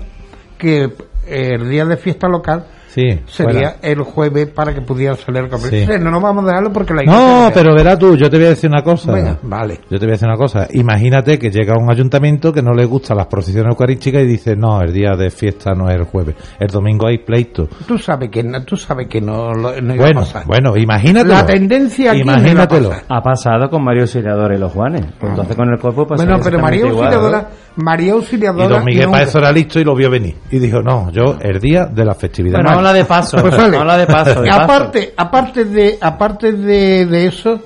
que 0.59 0.93
el 1.27 1.69
día 1.69 1.85
de 1.85 1.97
fiesta 1.97 2.29
local 2.29 2.67
Sí, 2.95 3.21
sería 3.27 3.53
fuera. 3.71 3.77
el 3.83 4.01
jueves 4.03 4.47
para 4.51 4.73
que 4.73 4.81
pudiera 4.81 5.17
salir 5.17 5.43
el. 5.51 5.59
Sí. 5.59 5.85
No 6.01 6.11
nos 6.13 6.23
vamos 6.23 6.45
a 6.45 6.49
dejarlo 6.49 6.73
porque 6.73 6.95
la 6.95 7.03
iglesia 7.03 7.21
No, 7.21 7.45
no 7.47 7.51
pero 7.53 7.75
verás 7.75 7.99
tú, 7.99 8.17
yo 8.17 8.31
te 8.31 8.37
voy 8.37 8.47
a 8.47 8.51
decir 8.51 8.71
una 8.71 8.83
cosa. 8.83 9.11
Venga, 9.13 9.39
vale. 9.43 9.81
Yo 9.91 9.99
te 9.99 10.07
voy 10.07 10.11
a 10.11 10.13
decir 10.13 10.29
una 10.29 10.37
cosa. 10.37 10.69
Imagínate 10.73 11.39
que 11.39 11.51
llega 11.51 11.75
un 11.77 11.91
ayuntamiento 11.91 12.53
que 12.53 12.63
no 12.63 12.73
le 12.73 12.85
gustan 12.85 13.17
las 13.17 13.27
procesiones 13.27 13.71
eucarísticas 13.71 14.23
y 14.23 14.27
dice, 14.27 14.55
no, 14.55 14.81
el 14.81 14.93
día 14.93 15.17
de 15.17 15.31
fiesta 15.31 15.73
no 15.75 15.89
es 15.89 15.97
el 15.97 16.05
jueves. 16.05 16.37
El 16.61 16.69
domingo 16.69 17.09
hay 17.09 17.19
pleito. 17.19 17.69
Tú 17.87 17.99
sabes 17.99 18.31
que 18.31 18.43
no, 18.45 18.63
tú 18.65 18.77
sabes 18.77 19.09
que 19.09 19.21
no, 19.21 19.53
lo- 19.53 19.81
no 19.81 19.95
iba 19.95 20.05
Bueno, 20.05 20.21
a 20.21 20.25
pasar. 20.25 20.47
bueno, 20.47 20.77
imagínatelo. 20.77 21.35
La 21.35 21.47
tendencia 21.47 22.13
aquí 22.13 22.23
no 22.23 22.33
Imagínatelo. 22.33 22.91
Ha 23.09 23.21
pasado 23.23 23.69
con 23.69 23.83
Mario 23.83 24.03
Auxiliador 24.03 24.53
y 24.55 24.59
los 24.59 24.73
Juanes. 24.73 25.05
Entonces 25.21 25.57
con 25.57 25.69
el 25.69 25.81
cuerpo 25.81 26.07
pasa 26.07 26.25
Bueno, 26.25 26.41
pero 26.45 26.61
María 26.61 26.87
igual. 26.87 27.07
Auxiliadora, 27.07 27.49
María 27.77 28.07
Y 28.07 28.11
Auxiliadora 28.11 28.69
don 28.69 28.85
Miguel 28.85 29.09
eso 29.21 29.39
era 29.39 29.51
listo 29.51 29.81
y 29.81 29.85
lo 29.85 29.97
vio 29.97 30.11
venir. 30.11 30.37
Y 30.51 30.59
dijo, 30.59 30.81
no, 30.81 31.11
yo 31.11 31.37
el 31.41 31.59
día 31.59 31.87
de 31.87 32.05
la 32.05 32.15
festividad. 32.15 32.61
Bueno, 32.63 32.84
habla 32.89 32.99
de 32.99 33.05
paso. 33.05 33.39
Pues 33.41 33.57
vale. 33.57 33.77
habla 33.77 33.97
de 33.97 34.07
paso. 34.07 34.43
de 34.43 34.49
paso. 34.49 34.63
aparte, 34.63 35.15
aparte 35.17 35.65
de, 35.65 35.99
aparte 36.01 36.53
de, 36.53 37.07
de 37.07 37.27
eso, 37.27 37.61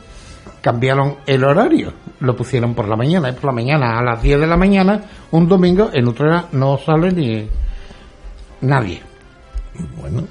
cambiaron 0.60 1.16
el 1.26 1.44
horario. 1.44 1.92
Lo 2.20 2.34
pusieron 2.34 2.74
por 2.74 2.88
la 2.88 2.96
mañana. 2.96 3.28
Es 3.28 3.34
por 3.34 3.46
la 3.46 3.52
mañana, 3.52 3.98
a 3.98 4.02
las 4.02 4.22
10 4.22 4.40
de 4.40 4.46
la 4.46 4.56
mañana, 4.56 5.00
un 5.30 5.48
domingo, 5.48 5.90
en 5.92 6.08
Utrera 6.08 6.46
no 6.52 6.78
sale 6.78 7.10
ni 7.12 7.48
nadie. 8.62 9.02
Bueno, 10.00 10.22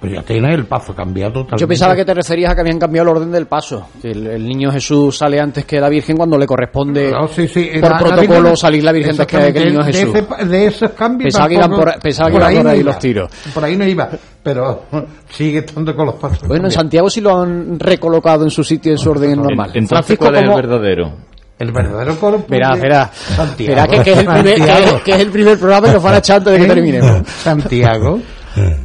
Pues 0.00 0.14
ya 0.14 0.22
tiene 0.22 0.54
el 0.54 0.64
paso 0.64 0.94
cambiado 0.94 1.30
totalmente. 1.32 1.60
Yo 1.60 1.68
pensaba 1.68 1.94
que 1.94 2.06
te 2.06 2.14
referías 2.14 2.52
a 2.52 2.54
que 2.54 2.62
habían 2.62 2.78
cambiado 2.78 3.10
el 3.10 3.16
orden 3.18 3.30
del 3.30 3.46
paso. 3.46 3.88
Que 4.00 4.12
el, 4.12 4.26
el 4.28 4.48
niño 4.48 4.72
Jesús 4.72 5.18
sale 5.18 5.38
antes 5.38 5.66
que 5.66 5.78
la 5.78 5.90
Virgen 5.90 6.16
cuando 6.16 6.38
le 6.38 6.46
corresponde 6.46 7.10
No, 7.10 7.28
sí, 7.28 7.46
sí, 7.46 7.68
por 7.78 7.82
la- 7.82 7.88
la 7.90 7.98
protocolo 7.98 8.40
Virgen- 8.50 8.56
salir 8.56 8.82
la 8.84 8.92
Virgen 8.92 9.10
antes 9.12 9.26
que, 9.26 9.52
que 9.52 9.58
el 9.58 9.64
niño 9.74 9.84
de, 9.84 9.92
Jesús. 9.92 10.14
ese- 10.14 10.44
de 10.46 10.66
esos 10.66 10.90
cambios 10.92 11.24
Pensaba 11.34 11.48
que 11.48 11.54
iban 11.54 11.70
por- 11.70 11.98
pensaba 12.00 12.30
que 12.30 12.36
iban 12.36 12.54
por 12.54 12.64
no 12.64 12.70
ahí 12.70 12.80
iba. 12.80 12.90
los 12.92 12.98
tiros. 12.98 13.30
Por 13.52 13.62
ahí 13.64 13.76
no 13.76 13.84
iba, 13.86 14.08
pero 14.42 14.84
sigue 15.30 15.58
estando 15.58 15.94
con 15.94 16.06
los 16.06 16.14
pasos. 16.14 16.48
Bueno, 16.48 16.64
en. 16.64 16.70
Santiago 16.70 17.10
sí 17.10 17.20
lo 17.20 17.38
han 17.38 17.78
recolocado 17.78 18.44
en 18.44 18.50
su 18.50 18.64
sitio, 18.64 18.92
en 18.92 18.98
su 18.98 19.10
orden 19.10 19.36
normal. 19.36 19.70
Entonces, 19.74 19.88
Francisco, 19.90 20.24
¿cuál 20.24 20.34
es 20.36 20.40
el 20.40 20.46
¿cómo- 20.48 20.56
verdadero? 20.56 21.12
El 21.58 21.72
verdadero 21.72 22.16
corpus. 22.18 22.48
Verá, 22.48 22.74
verá. 22.74 23.10
Santiago. 23.12 23.74
Verá 23.74 23.86
que, 23.86 24.02
que 24.02 24.12
es 24.12 24.18
el 24.20 24.26
primer, 24.26 24.54
que, 24.54 25.02
que 25.04 25.10
es 25.12 25.18
el 25.20 25.30
primer 25.30 25.58
programa 25.58 25.88
que 25.88 25.92
nos 25.92 26.02
van 26.02 26.14
a 26.14 26.18
echar 26.18 26.38
antes 26.38 26.54
de 26.54 26.58
que 26.58 26.64
¿Eh? 26.64 26.68
terminemos. 26.68 27.28
Santiago. 27.28 28.18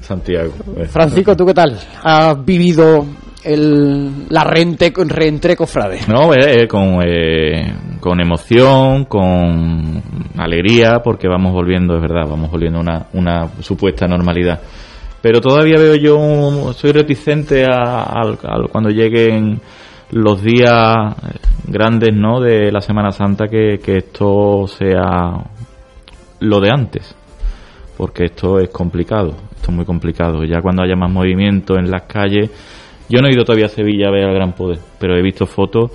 Santiago. 0.01 0.53
Eh. 0.77 0.85
Francisco, 0.85 1.35
¿tú 1.35 1.45
qué 1.45 1.53
tal? 1.53 1.77
¿Has 2.03 2.43
vivido 2.45 3.05
el, 3.43 4.25
la 4.29 4.43
rente, 4.43 4.93
reentré 4.95 5.55
cofrade? 5.55 5.99
No, 6.07 6.33
eh, 6.33 6.63
eh, 6.63 6.67
con, 6.67 6.99
eh, 7.05 7.73
con 7.99 8.19
emoción, 8.19 9.05
con 9.05 10.01
alegría, 10.37 10.99
porque 11.03 11.27
vamos 11.27 11.53
volviendo, 11.53 11.95
es 11.95 12.01
verdad, 12.01 12.29
vamos 12.29 12.51
volviendo 12.51 12.79
a 12.79 12.81
una, 12.81 13.05
una 13.13 13.47
supuesta 13.61 14.07
normalidad. 14.07 14.59
Pero 15.21 15.41
todavía 15.41 15.75
veo 15.79 15.95
yo, 15.95 16.17
un- 16.17 16.73
soy 16.73 16.91
reticente 16.91 17.65
a, 17.65 18.03
al- 18.03 18.37
cuando 18.71 18.89
lleguen 18.91 19.59
los 20.11 20.43
días 20.43 21.15
grandes, 21.67 22.11
¿no? 22.13 22.39
De 22.39 22.71
la 22.71 22.79
Semana 22.81 23.11
Santa, 23.11 23.47
que, 23.47 23.79
que 23.83 23.97
esto 23.97 24.67
sea 24.67 25.43
lo 26.41 26.59
de 26.59 26.69
antes. 26.69 27.15
Porque 27.97 28.25
esto 28.25 28.59
es 28.59 28.69
complicado, 28.69 29.33
esto 29.65 29.71
es 29.71 29.75
muy 29.77 29.85
complicado. 29.85 30.43
Ya 30.43 30.61
cuando 30.61 30.83
haya 30.83 30.95
más 30.95 31.11
movimiento 31.11 31.75
en 31.79 31.89
las 31.89 32.03
calles, 32.03 32.51
yo 33.09 33.19
no 33.19 33.27
he 33.27 33.31
ido 33.33 33.43
todavía 33.43 33.65
a 33.65 33.69
Sevilla 33.69 34.09
a 34.09 34.11
ver 34.11 34.25
al 34.25 34.35
Gran 34.35 34.53
Poder, 34.53 34.77
pero 34.99 35.17
he 35.17 35.23
visto 35.23 35.47
fotos 35.47 35.89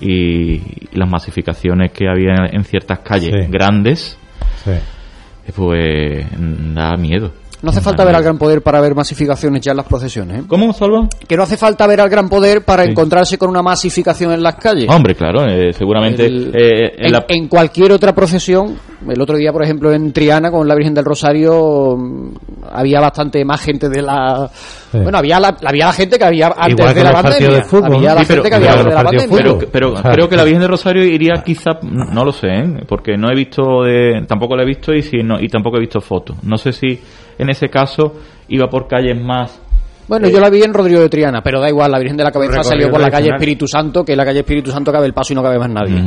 y, 0.00 0.52
y 0.54 0.88
las 0.96 1.10
masificaciones 1.10 1.90
que 1.90 2.06
había 2.08 2.46
en 2.52 2.62
ciertas 2.62 3.00
calles 3.00 3.32
Sí. 3.32 3.50
grandes, 3.50 4.16
sí. 4.64 5.52
pues 5.56 6.26
da 6.74 6.96
miedo. 6.96 7.32
No 7.60 7.70
hace 7.70 7.80
falta 7.80 8.04
ver 8.04 8.14
al 8.14 8.22
Gran 8.22 8.38
Poder 8.38 8.62
para 8.62 8.80
ver 8.80 8.94
masificaciones 8.94 9.60
ya 9.62 9.72
en 9.72 9.78
las 9.78 9.86
procesiones. 9.86 10.40
¿eh? 10.40 10.44
¿Cómo, 10.46 10.72
Salva? 10.72 11.08
Que 11.26 11.36
no 11.36 11.42
hace 11.42 11.56
falta 11.56 11.88
ver 11.88 12.00
al 12.00 12.08
Gran 12.08 12.28
Poder 12.28 12.64
para 12.64 12.84
Sí. 12.84 12.90
encontrarse 12.90 13.36
con 13.36 13.50
una 13.50 13.62
masificación 13.62 14.30
en 14.32 14.42
las 14.44 14.54
calles. 14.56 14.88
Hombre, 14.88 15.16
claro, 15.16 15.44
eh, 15.44 15.72
seguramente 15.72 16.26
El- 16.26 16.52
eh, 16.54 16.92
en 16.98 17.06
en, 17.06 17.12
la- 17.12 17.24
en 17.28 17.48
cualquier 17.48 17.90
otra 17.92 18.14
procesión, 18.14 18.76
el 19.08 19.20
otro 19.20 19.36
día, 19.36 19.52
por 19.52 19.64
ejemplo, 19.64 19.92
en 19.92 20.12
Triana 20.12 20.50
con 20.52 20.68
la 20.68 20.74
Virgen 20.76 20.94
del 20.94 21.04
Rosario, 21.04 21.96
mm, 21.96 22.30
había 22.72 23.00
bastante 23.00 23.44
más 23.44 23.60
gente 23.60 23.88
de 23.88 24.02
la. 24.02 24.48
Sí. 24.92 24.98
Bueno, 25.02 25.18
había 25.18 25.40
la, 25.40 25.56
había 25.64 25.86
la 25.86 25.92
gente 25.92 26.16
que 26.16 26.24
había 26.24 26.46
antes 26.56 26.78
Igual 26.78 26.94
que 26.94 26.98
de 27.00 27.04
la 27.04 27.12
pandemia. 27.22 27.56
de 27.56 27.64
fútbol, 27.64 27.96
había 27.96 28.08
¿no? 28.10 28.14
la 28.14 28.20
Sí, 28.20 28.26
pero- 28.28 28.42
gente 28.44 28.48
que 28.50 28.54
había 28.56 28.70
pero 28.70 28.78
antes 28.80 28.90
de 28.90 28.94
la 28.94 29.04
pandemia. 29.10 29.36
pero, 29.36 29.58
pero 29.72 29.92
Claro. 29.94 30.10
creo 30.14 30.28
que 30.28 30.36
la 30.36 30.44
Virgen 30.44 30.60
del 30.60 30.70
Rosario 30.70 31.04
iría 31.04 31.42
quizá, 31.44 31.70
no 31.82 32.24
lo 32.24 32.30
sé, 32.32 32.46
¿eh? 32.48 32.84
porque 32.88 33.16
no 33.16 33.28
he 33.30 33.34
visto, 33.34 33.82
de, 33.82 34.24
tampoco 34.28 34.54
la 34.56 34.62
he 34.62 34.66
visto 34.66 34.94
y, 34.94 35.02
si 35.02 35.24
no, 35.24 35.40
y 35.40 35.48
tampoco 35.48 35.76
he 35.76 35.80
visto 35.80 36.00
fotos. 36.00 36.36
No 36.44 36.56
sé 36.56 36.72
si 36.72 37.00
en 37.38 37.50
ese 37.50 37.68
caso 37.68 38.14
iba 38.48 38.68
por 38.68 38.86
calles 38.86 39.20
más 39.20 39.60
Bueno, 40.08 40.28
yo 40.28 40.40
la 40.40 40.50
vi 40.50 40.62
en 40.62 40.72
Rodrigo 40.72 41.00
de 41.00 41.08
Triana, 41.08 41.42
pero 41.42 41.60
da 41.60 41.68
igual, 41.68 41.90
la 41.90 41.98
Virgen 41.98 42.16
de 42.16 42.24
la 42.24 42.32
Cabeza 42.32 42.62
salió 42.62 42.90
por 42.90 43.00
la 43.00 43.10
calle. 43.10 43.30
Espíritu 43.30 43.68
Santo, 43.68 44.04
que 44.04 44.12
en 44.12 44.18
la 44.18 44.24
calle 44.24 44.40
Espíritu 44.40 44.70
Santo 44.70 44.90
cabe 44.90 45.06
el 45.06 45.12
paso 45.12 45.32
y 45.32 45.36
no 45.36 45.42
cabe 45.42 45.58
más 45.58 45.70
nadie. 45.70 46.02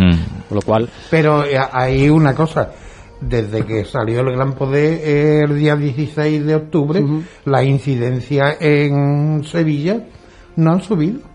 Lo 0.49 0.61
cual, 0.61 0.89
Pero 1.09 1.45
eh, 1.45 1.57
hay 1.71 2.09
una 2.09 2.33
cosa. 2.35 2.71
Desde 3.21 3.63
que 3.63 3.85
salió 3.85 4.21
el 4.21 4.31
Gran 4.31 4.53
Poder 4.53 4.99
eh, 5.03 5.41
el 5.43 5.59
día 5.59 5.75
16 5.75 6.43
de 6.43 6.55
octubre, 6.55 7.03
la 7.45 7.63
incidencia 7.63 8.57
en 8.59 9.43
Sevilla 9.43 10.01
no 10.55 10.71
han 10.71 10.81
subido. 10.81 11.30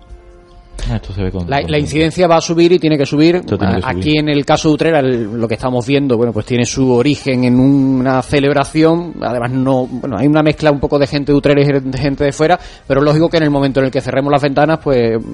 Ah, 0.90 0.96
esto 0.96 1.12
se 1.12 1.22
ve 1.22 1.32
con- 1.32 1.48
La, 1.50 1.62
con- 1.62 1.70
la 1.70 1.78
incidencia 1.78 2.28
va 2.28 2.36
a 2.36 2.40
subir 2.40 2.70
y 2.72 2.78
tiene 2.78 2.96
que 2.96 3.06
subir. 3.06 3.36
Esto 3.36 3.58
tiene 3.58 3.76
que 3.76 3.82
subir. 3.82 3.96
Aquí 3.98 4.18
en 4.18 4.28
el 4.28 4.44
caso 4.44 4.68
de 4.68 4.74
Utrera, 4.74 5.00
el- 5.00 5.24
lo 5.40 5.48
que 5.48 5.54
estamos 5.54 5.86
viendo, 5.86 6.16
bueno, 6.16 6.32
pues 6.32 6.46
tiene 6.46 6.64
su 6.64 6.92
origen 6.92 7.44
en 7.44 7.58
una 7.58 8.22
celebración. 8.22 9.14
Además, 9.20 9.50
no, 9.50 9.86
bueno, 9.86 10.16
hay 10.18 10.26
una 10.26 10.42
mezcla 10.42 10.70
un 10.70 10.78
poco 10.78 10.98
de 10.98 11.06
gente 11.06 11.32
de 11.32 11.38
Utrera 11.38 11.60
y 11.60 11.64
de 11.80 11.98
gente 11.98 12.24
de 12.24 12.32
fuera, 12.32 12.58
pero 12.86 13.00
es 13.00 13.04
lógico 13.04 13.28
que 13.28 13.38
en 13.38 13.42
el 13.44 13.50
momento 13.50 13.80
en 13.80 13.86
el 13.86 13.92
que 13.92 14.00
cerremos 14.00 14.30
las 14.30 14.42
ventanas, 14.42 14.78
pues 14.82 15.16
A 15.16 15.18
mí 15.18 15.24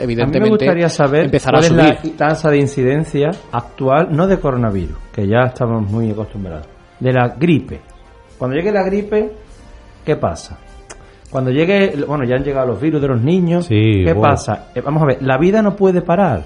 evidentemente 0.00 0.40
me 0.40 0.48
gustaría 0.50 0.88
saber 0.88 1.24
empezará 1.24 1.58
cuál 1.58 1.80
a 1.80 1.88
es 1.88 1.98
subir. 2.00 2.12
la 2.12 2.16
tasa 2.28 2.50
de 2.50 2.58
incidencia 2.58 3.30
actual, 3.50 4.08
no 4.12 4.26
de 4.26 4.38
coronavirus, 4.38 4.96
que 5.12 5.26
ya 5.26 5.46
estamos 5.48 5.90
muy 5.90 6.10
acostumbrados, 6.10 6.66
de 7.00 7.12
la 7.12 7.28
gripe. 7.38 7.80
Cuando 8.38 8.56
llegue 8.56 8.70
la 8.72 8.82
gripe, 8.84 9.32
¿qué 10.04 10.16
pasa? 10.16 10.58
Cuando 11.32 11.50
llegue, 11.50 11.94
bueno, 12.06 12.24
ya 12.24 12.36
han 12.36 12.44
llegado 12.44 12.66
los 12.66 12.80
virus 12.80 13.00
de 13.00 13.08
los 13.08 13.20
niños, 13.22 13.64
Sí, 13.64 14.04
¿qué 14.04 14.14
pasa? 14.14 14.66
Eh, 14.74 14.82
vamos 14.82 15.02
a 15.02 15.06
ver, 15.06 15.22
la 15.22 15.38
vida 15.38 15.62
no 15.62 15.74
puede 15.74 16.02
parar. 16.02 16.42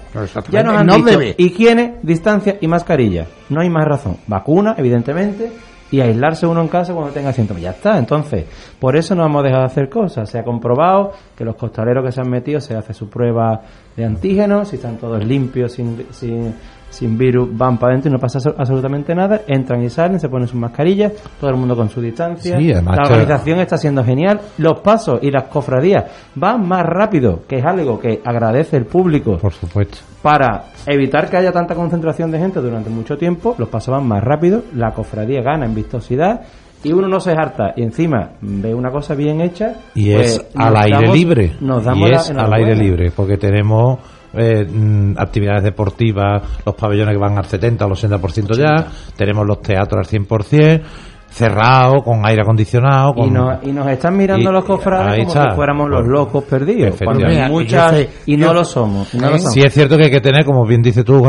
Ya 0.49 0.63
nos 0.63 0.77
han 0.77 0.87
No 0.87 0.95
dicho, 0.95 1.09
debe. 1.09 1.35
higiene, 1.37 1.95
distancia 2.01 2.57
y 2.61 2.67
mascarilla. 2.67 3.25
No 3.49 3.59
hay 3.61 3.69
más 3.69 3.85
razón. 3.85 4.15
Vacuna, 4.27 4.75
evidentemente, 4.77 5.51
y 5.91 5.99
aislarse 5.99 6.47
uno 6.47 6.61
en 6.61 6.69
casa 6.69 6.93
cuando 6.93 7.11
tenga 7.11 7.33
síntomas. 7.33 7.61
Ya 7.63 7.71
está. 7.71 7.97
Entonces, 7.97 8.45
por 8.79 8.95
eso 8.95 9.13
no 9.13 9.23
vamos 9.23 9.41
a 9.41 9.47
dejar 9.47 9.59
de 9.61 9.65
hacer 9.67 9.89
cosas. 9.89 10.29
Se 10.29 10.39
ha 10.39 10.43
comprobado 10.43 11.11
que 11.37 11.43
los 11.43 11.55
costaleros 11.57 12.05
que 12.05 12.11
se 12.13 12.21
han 12.21 12.29
metido 12.29 12.61
se 12.61 12.73
hace 12.75 12.93
su 12.93 13.09
prueba 13.09 13.59
de 13.97 14.05
antígenos, 14.05 14.69
si 14.69 14.75
están 14.77 14.95
todos 14.97 15.25
limpios, 15.25 15.71
sin, 15.73 16.05
sin, 16.11 16.53
sin 16.89 17.17
virus, 17.17 17.49
van 17.51 17.77
para 17.77 17.93
adentro 17.93 18.09
y 18.09 18.13
no 18.13 18.19
pasa 18.19 18.37
abso- 18.39 18.53
absolutamente 18.57 19.13
nada. 19.15 19.41
Entran 19.47 19.81
y 19.83 19.89
salen, 19.89 20.19
se 20.19 20.29
ponen 20.29 20.47
sus 20.47 20.59
mascarillas, 20.59 21.11
todo 21.39 21.49
el 21.49 21.57
mundo 21.57 21.75
con 21.75 21.89
su 21.89 21.99
distancia. 21.99 22.57
Sí, 22.59 22.67
la 22.71 22.81
que- 22.81 22.99
organización 23.13 23.59
está 23.59 23.75
siendo 23.77 24.03
genial. 24.03 24.39
Los 24.59 24.79
pasos 24.81 25.19
y 25.23 25.31
las 25.31 25.45
cofradías 25.45 26.05
van 26.35 26.67
más 26.67 26.85
rápido, 26.85 27.41
que 27.47 27.57
es 27.57 27.65
algo 27.65 27.99
que 27.99 28.21
agradece 28.23 28.77
el 28.77 28.85
público 28.85 29.37
Por 29.37 29.51
supuesto. 29.51 29.97
para 30.21 30.65
evitar 30.85 31.29
que 31.29 31.37
haya 31.37 31.51
tanta 31.51 31.73
concentración 31.75 32.29
de 32.31 32.37
gente 32.39 32.61
durante 32.61 32.89
mucho 32.91 33.17
tiempo, 33.17 33.55
los 33.57 33.67
pasos 33.67 33.93
van 33.93 34.07
más 34.07 34.23
rápido, 34.23 34.61
la 34.75 34.91
cofradía 34.91 35.41
gana 35.41 35.65
en 35.65 35.73
vistosidad 35.75 36.41
y 36.83 36.91
uno 36.91 37.07
no 37.07 37.19
se 37.19 37.31
harta 37.31 37.73
y 37.75 37.83
encima 37.83 38.31
ve 38.41 38.73
una 38.73 38.91
cosa 38.91 39.15
bien 39.15 39.41
hecha 39.41 39.73
Y 39.95 40.13
pues 40.13 40.33
es 40.33 40.45
al 40.55 40.75
aire 40.77 40.97
damos- 41.01 41.15
libre. 41.15 41.51
nos 41.59 41.81
y 41.83 41.85
damos 41.85 42.09
la 42.09 42.15
es 42.17 42.29
al 42.29 42.35
enhorabuena. 42.37 42.67
aire 42.67 42.75
libre, 42.83 43.11
porque 43.15 43.37
tenemos 43.37 43.99
eh, 44.33 44.65
mm, 44.69 45.13
actividades 45.17 45.63
deportivas, 45.63 46.43
los 46.65 46.75
pabellones 46.75 47.13
que 47.15 47.19
van 47.19 47.37
al 47.37 47.45
70 47.45 47.85
o 47.85 47.87
al 47.87 47.93
80% 47.95 48.53
ya, 48.55 48.87
tenemos 49.15 49.47
los 49.47 49.61
teatros 49.61 50.05
al 50.05 50.05
100%, 50.05 50.81
cerrados, 51.29 52.03
con 52.03 52.25
aire 52.25 52.41
acondicionado. 52.41 53.13
y, 53.17 53.21
Con... 53.21 53.33
nos, 53.33 53.63
y 53.63 53.71
nos 53.71 53.87
están 53.89 54.15
mirando 54.15 54.49
Y- 54.49 54.53
los 54.53 54.63
cofrades 54.65 55.17
como 55.25 55.29
está. 55.29 55.49
si 55.49 55.55
fuéramos 55.55 55.89
los 55.89 56.05
locos 56.07 56.43
perdidos 56.43 56.95
cuando 57.03 57.27
muchas 57.49 58.07
y 58.25 58.37
no 58.37 58.47
yo- 58.47 58.53
lo 58.53 58.63
somos, 58.65 59.13
y 59.13 59.17
no 59.17 59.29
lo 59.31 59.37
somos. 59.37 59.53
Sí 59.53 59.61
es 59.65 59.73
cierto 59.73 59.97
que 59.97 60.05
hay 60.05 60.11
que 60.11 60.21
tener, 60.21 60.45
como 60.45 60.65
bien 60.65 60.81
dice 60.81 61.03
tú, 61.03 61.23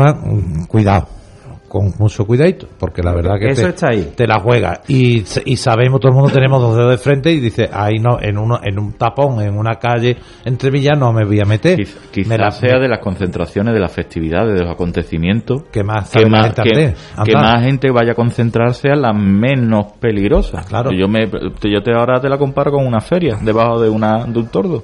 cuidado, 0.67 1.07
con 1.69 1.93
mucho 1.99 2.25
cuidadito, 2.25 2.67
porque 2.77 3.01
la 3.01 3.13
verdad 3.13 3.35
que 3.39 3.47
Eso 3.49 3.61
te, 3.63 3.69
está 3.69 3.87
ahí. 3.91 4.11
te 4.15 4.27
la 4.27 4.39
juega. 4.39 4.81
Y, 4.87 5.23
y 5.45 5.55
sabemos, 5.55 5.99
todo 6.01 6.11
el 6.11 6.15
mundo 6.17 6.31
tenemos 6.33 6.61
dos 6.61 6.75
dedos 6.75 6.91
de 6.91 6.97
frente 6.97 7.31
y 7.31 7.39
dice, 7.39 7.69
ahí 7.71 7.99
no, 7.99 8.17
en, 8.21 8.37
uno, 8.37 8.59
en 8.63 8.77
un 8.79 8.93
tapón, 8.93 9.39
en 9.41 9.57
una 9.57 9.75
calle 9.75 10.17
entre 10.43 10.71
villas 10.71 10.97
no 10.99 11.13
me 11.13 11.23
voy 11.23 11.39
a 11.39 11.45
meter. 11.45 11.77
Quizás 11.77 12.01
quizá 12.11 12.29
Me 12.29 12.37
la- 12.37 12.51
sea 12.51 12.79
de 12.79 12.89
las 12.89 12.99
concentraciones, 12.99 13.73
de 13.73 13.79
las 13.79 13.91
festividades, 13.93 14.55
de 14.59 14.65
los 14.65 14.73
acontecimientos, 14.73 15.63
que 15.71 15.83
más, 15.83 16.09
que 16.09 16.25
más, 16.25 16.47
gente 16.55 16.95
que, 17.23 17.33
más 17.33 17.63
gente 17.63 17.91
vaya 17.91 18.11
a 18.11 18.15
concentrarse 18.15 18.89
a 18.89 18.95
las 18.95 19.15
menos 19.15 19.93
peligrosas. 19.99 20.65
Claro. 20.65 20.91
Yo, 20.91 21.07
me, 21.07 21.29
yo 21.29 21.81
te, 21.83 21.93
ahora 21.93 22.19
te 22.19 22.27
la 22.27 22.37
comparo 22.37 22.71
con 22.71 22.85
una 22.85 22.99
feria, 22.99 23.37
debajo 23.41 23.79
de, 23.79 23.89
una, 23.89 24.25
de 24.25 24.39
un 24.39 24.47
tordo. 24.47 24.83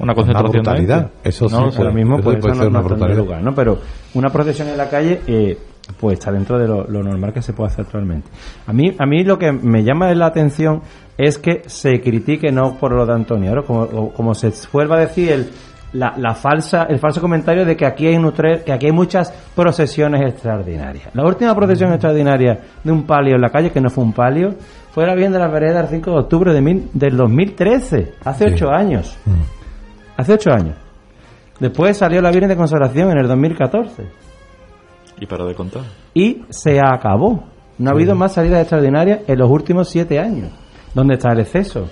Una 0.00 0.14
concentración 0.14 0.50
de 0.52 0.58
brutalidad. 0.58 0.98
gente. 1.12 1.28
Eso 1.28 1.48
sí, 1.48 1.54
No, 1.54 1.60
ahora 1.76 1.92
mismo 1.92 2.16
eso 2.16 2.24
pues 2.24 2.38
puede 2.40 2.54
eso 2.54 2.62
ser 2.64 2.72
no, 2.72 2.78
una 2.78 2.88
brutalidad. 2.88 3.18
lugar, 3.18 3.42
¿no? 3.42 3.54
Pero 3.54 3.78
una 4.14 4.30
procesión 4.30 4.68
en 4.68 4.76
la 4.76 4.88
calle 4.90 5.20
eh, 5.28 5.56
pues 6.00 6.18
está 6.18 6.30
dentro 6.32 6.58
de 6.58 6.66
lo, 6.68 6.84
lo 6.84 7.02
normal 7.02 7.32
que 7.32 7.42
se 7.42 7.52
puede 7.52 7.70
hacer 7.70 7.84
actualmente. 7.86 8.28
A 8.66 8.72
mí 8.72 8.94
a 8.98 9.06
mí 9.06 9.24
lo 9.24 9.38
que 9.38 9.52
me 9.52 9.82
llama 9.84 10.12
la 10.14 10.26
atención 10.26 10.80
es 11.18 11.38
que 11.38 11.62
se 11.66 12.00
critique 12.00 12.50
no 12.52 12.74
por 12.78 12.92
lo 12.92 13.04
de 13.04 13.12
Antonio, 13.12 13.64
como, 13.66 14.12
como 14.12 14.34
se 14.34 14.52
vuelva 14.72 14.96
a 14.96 15.00
decir 15.00 15.30
el 15.32 15.50
la, 15.94 16.14
la 16.16 16.34
falsa 16.34 16.84
el 16.84 16.98
falso 16.98 17.20
comentario 17.20 17.66
de 17.66 17.76
que 17.76 17.84
aquí 17.84 18.06
hay 18.06 18.16
Utrecht- 18.16 18.64
que 18.64 18.72
aquí 18.72 18.86
hay 18.86 18.92
muchas 18.92 19.30
procesiones 19.54 20.22
extraordinarias. 20.22 21.08
La 21.14 21.24
última 21.26 21.54
procesión 21.54 21.90
Mm. 21.90 21.94
extraordinaria 21.94 22.58
de 22.82 22.92
un 22.92 23.02
palio 23.04 23.34
en 23.34 23.42
la 23.42 23.50
calle 23.50 23.70
que 23.70 23.80
no 23.80 23.90
fue 23.90 24.02
un 24.04 24.14
palio 24.14 24.54
fue 24.92 25.06
la 25.06 25.14
Virgen 25.14 25.32
de 25.32 25.38
las 25.38 25.52
Veredas 25.52 25.84
el 25.84 25.90
5 25.98 26.10
de 26.12 26.18
octubre 26.18 26.52
de 26.54 26.62
mil- 26.62 26.88
del 26.94 27.14
2013, 27.16 28.14
hace 28.24 28.48
Sí. 28.48 28.54
ocho 28.54 28.70
años. 28.70 29.18
Mm. 29.26 29.30
Hace 30.16 30.32
ocho 30.32 30.50
años. 30.50 30.76
Después 31.60 31.96
salió 31.98 32.22
la 32.22 32.30
Virgen 32.30 32.48
de 32.48 32.56
Consagración 32.56 33.10
en 33.10 33.18
el 33.18 33.28
2014. 33.28 34.04
Y 35.22 35.26
para 35.26 35.44
de 35.44 35.54
contar. 35.54 35.82
Y 36.14 36.42
se 36.48 36.80
acabó. 36.80 37.44
No 37.78 37.90
ha 37.90 37.92
habido 37.92 38.16
más 38.16 38.32
salidas 38.32 38.60
extraordinarias 38.60 39.20
en 39.28 39.38
los 39.38 39.48
últimos 39.48 39.88
siete 39.88 40.18
años. 40.18 40.50
¿Dónde 40.94 41.14
está 41.14 41.30
el 41.30 41.38
exceso? 41.38 41.86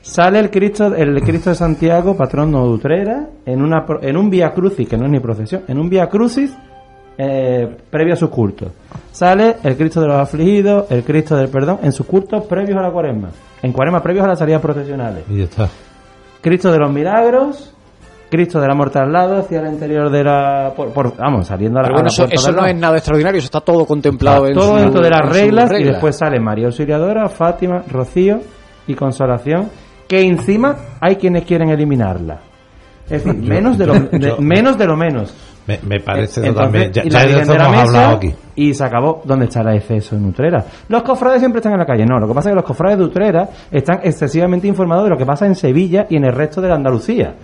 Sale 0.00 0.38
el 0.38 0.50
Cristo, 0.50 0.94
el 0.94 1.20
Cristo 1.20 1.50
de 1.50 1.56
Santiago, 1.56 2.16
patrón 2.16 2.52
de 2.52 2.56
Utrera, 2.56 3.28
en, 3.44 3.60
una, 3.60 3.84
en 4.00 4.16
un 4.16 4.30
Via 4.30 4.52
Crucis, 4.52 4.88
que 4.88 4.96
no 4.96 5.04
es 5.04 5.10
ni 5.10 5.20
procesión, 5.20 5.64
en 5.68 5.78
un 5.78 5.90
Via 5.90 6.08
Crucis 6.08 6.56
eh, 7.18 7.76
previo 7.90 8.14
a 8.14 8.16
sus 8.16 8.30
cultos. 8.30 8.72
Sale 9.12 9.56
el 9.62 9.76
Cristo 9.76 10.00
de 10.00 10.06
los 10.06 10.16
afligidos, 10.16 10.90
el 10.90 11.04
Cristo 11.04 11.36
del 11.36 11.50
perdón, 11.50 11.80
en 11.82 11.92
sus 11.92 12.06
cultos 12.06 12.46
previos 12.46 12.78
a 12.78 12.80
la 12.80 12.90
cuaresma. 12.90 13.28
En 13.62 13.70
cuaresma 13.74 14.02
previos 14.02 14.24
a 14.24 14.28
las 14.28 14.38
salidas 14.38 14.62
procesionales. 14.62 15.24
Y 15.28 15.36
ya 15.36 15.44
está. 15.44 15.68
Cristo 16.40 16.72
de 16.72 16.78
los 16.78 16.90
milagros, 16.90 17.76
Cristo 18.30 18.60
del 18.60 18.70
amor 18.70 18.90
traslado 18.90 19.38
hacia 19.38 19.60
el 19.60 19.72
interior 19.72 20.08
de 20.10 20.22
la... 20.24 20.72
Por, 20.76 20.92
por- 20.92 21.16
vamos, 21.16 21.46
saliendo 21.46 21.78
a 21.80 21.82
la, 21.82 21.88
Pero 21.88 21.98
a 21.98 22.02
bueno, 22.02 22.14
la 22.28 22.34
eso, 22.34 22.52
no 22.52 22.64
es 22.66 22.76
nada 22.76 22.96
extraordinario, 22.96 23.38
eso 23.38 23.46
está 23.46 23.60
todo 23.60 23.84
contemplado 23.84 24.46
en 24.46 24.54
Todo 24.54 24.74
su- 24.78 24.82
dentro 24.84 25.02
de 25.02 25.10
las 25.10 25.28
reglas, 25.28 25.70
y 25.78 25.84
después 25.84 26.16
sale 26.16 26.38
María 26.40 26.66
Auxiliadora, 26.66 27.28
Fátima, 27.28 27.82
Rocío 27.90 28.40
y 28.86 28.94
Consolación, 28.94 29.68
que 30.08 30.20
encima 30.22 30.76
hay 31.00 31.16
quienes 31.16 31.44
quieren 31.44 31.70
eliminarla. 31.70 32.38
Es 33.08 33.24
decir, 33.24 33.40
Yo- 33.42 33.48
menos, 33.48 33.76
de 33.76 33.86
lo, 33.86 33.94
yo- 33.94 34.00
de- 34.12 34.18
yo- 34.28 34.36
menos 34.38 34.78
de 34.78 34.86
lo 34.86 34.96
menos. 34.96 35.34
Me, 35.66 35.78
me 35.86 36.00
parece 36.00 36.40
Entonces, 36.46 36.54
totalmente. 36.54 37.00
Ya, 37.00 37.04
y 37.04 37.10
ya 37.10 37.18
la 37.18 37.24
de 37.26 37.44
de 37.52 37.58
la 37.58 37.68
Mesa, 37.68 37.82
hablado 37.82 38.16
aquí. 38.16 38.34
Y 38.56 38.74
se 38.74 38.82
acabó. 38.84 39.20
¿Dónde 39.24 39.44
está 39.44 39.60
el 39.60 39.76
exceso 39.76 40.16
en 40.16 40.24
Utrera? 40.24 40.64
Los 40.88 41.02
cofrades 41.02 41.38
siempre 41.40 41.58
están 41.58 41.74
en 41.74 41.78
la 41.80 41.86
calle. 41.86 42.04
No, 42.06 42.18
lo 42.18 42.26
que 42.26 42.34
pasa 42.34 42.48
es 42.48 42.52
que 42.52 42.56
los 42.56 42.64
cofrades 42.64 42.98
de 42.98 43.04
Utrera 43.04 43.48
están 43.70 44.00
excesivamente 44.02 44.66
informados 44.66 45.04
de 45.04 45.10
lo 45.10 45.16
que 45.18 45.26
pasa 45.26 45.46
en 45.46 45.54
Sevilla 45.54 46.06
y 46.08 46.16
en 46.16 46.24
el 46.24 46.32
resto 46.32 46.60
de 46.60 46.68
la 46.68 46.74
Andalucía. 46.76 47.34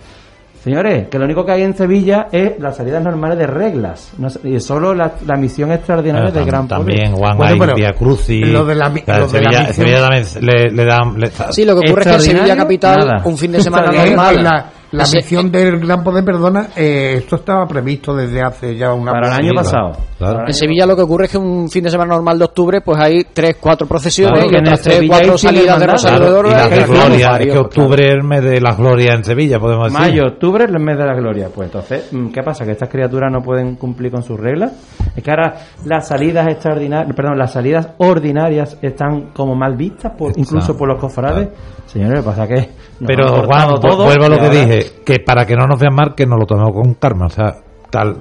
Señores, 0.67 1.07
que 1.09 1.17
lo 1.17 1.23
único 1.23 1.45
que 1.45 1.53
hay 1.53 1.61
en 1.63 1.73
Sevilla 1.77 2.27
es 2.29 2.59
las 2.59 2.75
salidas 2.75 3.01
normales 3.01 3.37
de 3.37 3.47
reglas. 3.47 4.11
No 4.17 4.27
y 4.43 4.59
solo 4.59 4.93
la, 4.93 5.13
la 5.25 5.37
misión 5.37 5.71
extraordinaria 5.71 6.29
Bueno, 6.29 6.39
de 6.39 6.45
Gran 6.45 6.67
también 6.67 7.13
Juan 7.13 7.37
Bueno, 7.37 7.51
hay 7.53 7.93
Crucis. 7.93 8.45
lo 8.49 8.65
de 8.65 8.75
la 8.75 8.89
lo 8.89 8.93
de 8.95 9.01
la 9.15 9.27
Sevilla, 9.29 9.59
misión- 9.61 9.73
Sevilla 9.75 10.01
también 10.01 10.25
le, 10.41 10.71
le 10.71 10.85
dan. 10.85 11.17
le- 11.17 11.31
Sí, 11.51 11.63
lo 11.63 11.73
que 11.79 11.87
ocurre 11.89 12.01
es 12.01 12.07
que 12.07 12.13
en 12.15 12.21
Sevilla 12.21 12.57
capital, 12.57 12.97
nada. 12.99 13.21
un 13.23 13.37
fin 13.37 13.51
de 13.53 13.61
semana 13.61 13.91
normal. 13.93 14.65
La, 14.91 14.97
la 14.99 15.03
ese- 15.03 15.17
misión 15.17 15.51
del 15.51 15.79
Gran 15.79 16.03
Poder 16.03 16.23
Perdona, 16.23 16.67
eh, 16.75 17.15
esto 17.17 17.37
estaba 17.37 17.65
previsto 17.67 18.15
desde 18.15 18.41
hace 18.41 18.75
ya 18.75 18.93
una 18.93 19.11
Para 19.11 19.27
el 19.35 19.45
año 19.45 19.53
pasado. 19.55 19.91
claro. 20.17 20.39
En 20.47 20.53
Sevilla 20.53 20.85
lo 20.85 20.95
que 20.95 21.01
ocurre 21.01 21.25
es 21.25 21.31
que 21.31 21.37
un 21.37 21.69
fin 21.69 21.83
de 21.83 21.89
semana 21.89 22.13
normal 22.15 22.39
de 22.39 22.45
octubre, 22.45 22.81
pues 22.81 22.99
hay 22.99 23.25
tres, 23.33 23.57
cuatro 23.59 23.85
procesiones 23.87 24.45
Claro, 24.45 24.57
y 24.57 24.59
otras 24.61 24.81
tres, 24.81 24.95
Sevilla 24.95 25.13
cuatro 25.17 25.37
salidas 25.37 25.79
de. 25.79 25.87
Rosario 25.87 26.19
de 26.19 26.25
Claro, 26.25 26.39
Oro. 26.39 26.49
gloria, 26.87 27.37
es 27.37 27.51
que 27.51 27.57
octubre 27.57 28.07
es 28.07 28.13
el 28.13 28.23
mes 28.23 28.43
de 28.43 28.61
las 28.61 28.77
glorias 28.77 29.15
en 29.15 29.23
Sevilla, 29.23 29.59
podemos 29.59 29.91
decir. 29.91 29.99
Mayo, 29.99 30.23
octubre 30.27 30.63
es 30.65 30.69
el 30.71 30.79
mes 30.79 30.97
de 30.97 31.05
la 31.05 31.13
gloria. 31.15 31.49
Pues 31.53 31.67
entonces, 31.67 32.07
mm, 32.11 32.27
¿qué 32.29 32.41
pasa? 32.43 32.65
¿Que 32.65 32.71
estas 32.71 32.89
criaturas 32.89 33.31
no 33.31 33.41
pueden 33.41 33.75
cumplir 33.75 34.11
con 34.11 34.23
sus 34.23 34.39
reglas? 34.39 34.71
Es 35.15 35.23
que 35.23 35.29
ahora 35.31 35.55
las 35.85 36.07
salidas 36.07 36.47
extraordinarias, 36.47 37.15
perdón, 37.15 37.37
las 37.37 37.51
salidas 37.51 37.89
ordinarias 37.97 38.77
están 38.81 39.31
como 39.33 39.55
mal 39.55 39.75
vistas, 39.75 40.13
por, 40.17 40.31
incluso 40.37 40.77
por 40.77 40.87
los 40.87 40.99
cofrades. 40.99 41.49
Señores, 41.87 42.23
pasa 42.23 42.47
que. 42.47 42.69
Pero 43.05 43.43
Juan, 43.45 43.79
todo 43.81 44.05
vuelvo 44.05 44.25
a 44.25 44.29
lo 44.29 44.37
que 44.37 44.45
ahora- 44.47 44.65
dije, 44.65 44.91
que 45.05 45.15
para 45.25 45.45
que 45.45 45.55
no 45.55 45.65
nos 45.67 45.79
vean 45.79 45.93
mal, 45.95 46.13
que 46.15 46.25
nos 46.25 46.39
lo 46.39 46.45
tomemos 46.45 46.71
con 46.73 46.93
calma, 46.95 47.25
o 47.27 47.29
sea, 47.29 47.55
tal 47.89 48.17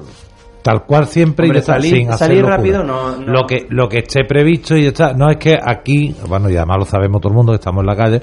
tal 0.62 0.82
cual 0.84 1.06
siempre 1.06 1.46
Hombre, 1.46 1.60
y 1.60 1.62
salir- 1.62 1.94
sin 1.94 2.08
hacer 2.10 2.26
salir 2.26 2.44
rápido 2.44 2.82
no- 2.82 3.16
no. 3.16 3.24
Lo 3.24 3.46
que 3.46 3.66
lo 3.70 3.88
que 3.88 3.98
esté 3.98 4.24
previsto 4.24 4.76
y 4.76 4.86
está, 4.86 5.12
no 5.12 5.30
es 5.30 5.36
que 5.36 5.56
aquí, 5.64 6.12
bueno, 6.28 6.50
y 6.50 6.56
además 6.56 6.78
lo 6.80 6.84
sabemos 6.84 7.20
todo 7.20 7.30
el 7.30 7.36
mundo 7.36 7.52
que 7.52 7.58
estamos 7.58 7.82
en 7.82 7.86
la 7.86 7.94
calle, 7.94 8.20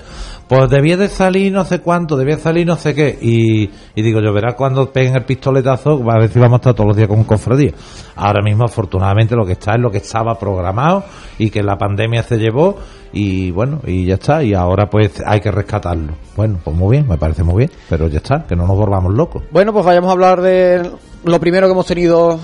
pues 0.50 0.70
debía 0.70 0.98
de 0.98 1.08
salir 1.08 1.54
no 1.54 1.64
sé 1.64 1.80
cuánto, 1.80 2.18
debía 2.18 2.36
salir 2.38 2.68
no 2.68 2.76
sé 2.76 2.94
qué, 2.94 3.18
y, 3.22 3.70
y 3.96 4.02
digo 4.02 4.20
yo, 4.20 4.34
verás 4.34 4.56
cuando 4.56 4.92
peguen 4.92 5.16
el 5.16 5.24
pistoletazo, 5.24 6.04
va 6.04 6.16
a 6.16 6.20
ver 6.20 6.30
si 6.32 6.38
vamos 6.40 6.56
a 6.56 6.58
estar 6.58 6.74
todos 6.74 6.90
los 6.90 6.98
días 6.98 7.08
con 7.08 7.24
cofradía. 7.24 7.72
Ahora 8.18 8.42
mismo, 8.44 8.66
afortunadamente, 8.66 9.38
lo 9.38 9.46
que 9.46 9.54
está 9.54 9.76
es 9.76 9.80
lo 9.82 9.90
que 9.90 10.00
estaba 10.00 10.36
programado 10.38 11.06
y 11.40 11.50
que 11.50 11.64
la 11.64 11.78
pandemia 11.78 12.24
se 12.24 12.36
llevó, 12.40 12.76
y 13.14 13.52
bueno, 13.52 13.80
y 13.86 14.06
ya 14.06 14.16
está, 14.16 14.44
y 14.44 14.54
ahora 14.54 14.90
pues 14.90 15.22
hay 15.26 15.40
que 15.40 15.52
rescatarlo. 15.52 16.14
Bueno, 16.36 16.60
pues 16.64 16.76
muy 16.76 16.98
bien, 16.98 17.08
me 17.08 17.18
parece 17.18 17.44
muy 17.44 17.60
bien, 17.60 17.72
pero 17.88 18.08
ya 18.08 18.18
está, 18.18 18.46
que 18.48 18.56
no 18.56 18.66
nos 18.66 18.76
volvamos 18.76 19.14
locos. 19.14 19.44
Bueno, 19.52 19.72
pues 19.72 19.86
vayamos 19.86 20.10
a 20.10 20.14
hablar 20.14 20.42
de 20.42 20.92
lo 21.24 21.40
primero 21.40 21.68
que 21.68 21.74
hemos 21.74 21.86
tenido 21.86 22.40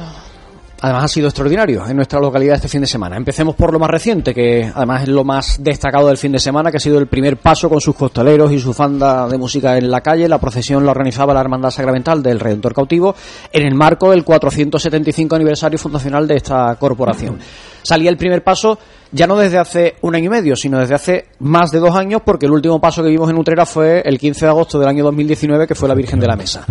Además 0.81 1.03
ha 1.03 1.07
sido 1.09 1.27
extraordinario 1.27 1.85
en 1.85 1.95
nuestra 1.95 2.21
localidad 2.21 2.55
este 2.55 2.69
fin 2.69 2.81
de 2.81 2.87
semana. 2.87 3.17
Empecemos 3.17 3.55
por 3.55 3.73
lo 3.73 3.79
más 3.79 3.89
reciente, 3.89 4.33
que 4.33 4.71
además 4.73 5.03
es 5.03 5.09
lo 5.09 5.25
más 5.25 5.61
destacado 5.61 6.07
del 6.07 6.17
fin 6.17 6.31
de 6.31 6.39
semana, 6.39 6.71
que 6.71 6.77
ha 6.77 6.79
sido 6.79 6.99
el 6.99 7.07
primer 7.07 7.37
paso 7.37 7.67
con 7.67 7.81
sus 7.81 7.95
costaleros 7.95 8.51
y 8.53 8.59
su 8.59 8.73
fanda 8.73 9.27
de 9.27 9.37
música 9.37 9.77
en 9.77 9.91
la 9.91 9.99
calle. 10.01 10.29
La 10.29 10.39
procesión 10.39 10.85
la 10.85 10.91
organizaba 10.91 11.33
la 11.33 11.41
Hermandad 11.41 11.71
Sacramental 11.71 12.23
del 12.23 12.39
Redentor 12.39 12.73
Cautivo 12.73 13.13
en 13.51 13.67
el 13.67 13.75
marco 13.75 14.11
del 14.11 14.23
475 14.23 15.35
aniversario 15.35 15.77
fundacional 15.77 16.25
de 16.25 16.35
esta 16.35 16.75
corporación. 16.79 17.39
Salía 17.83 18.09
el 18.09 18.17
primer 18.17 18.43
paso 18.43 18.79
ya 19.11 19.27
no 19.27 19.35
desde 19.37 19.57
hace 19.57 19.95
un 20.01 20.15
año 20.15 20.25
y 20.25 20.29
medio, 20.29 20.55
sino 20.55 20.79
desde 20.79 20.95
hace 20.95 21.25
más 21.39 21.71
de 21.71 21.79
dos 21.79 21.95
años, 21.95 22.21
porque 22.23 22.45
el 22.45 22.51
último 22.51 22.79
paso 22.79 23.03
que 23.03 23.09
vimos 23.09 23.29
en 23.29 23.37
Utrera 23.37 23.65
fue 23.65 24.01
el 24.05 24.19
15 24.19 24.45
de 24.45 24.49
agosto 24.49 24.79
del 24.79 24.87
año 24.87 25.03
2019, 25.03 25.67
que 25.67 25.75
fue 25.75 25.89
la 25.89 25.95
Virgen 25.95 26.19
de 26.19 26.27
la 26.27 26.35
Mesa. 26.35 26.65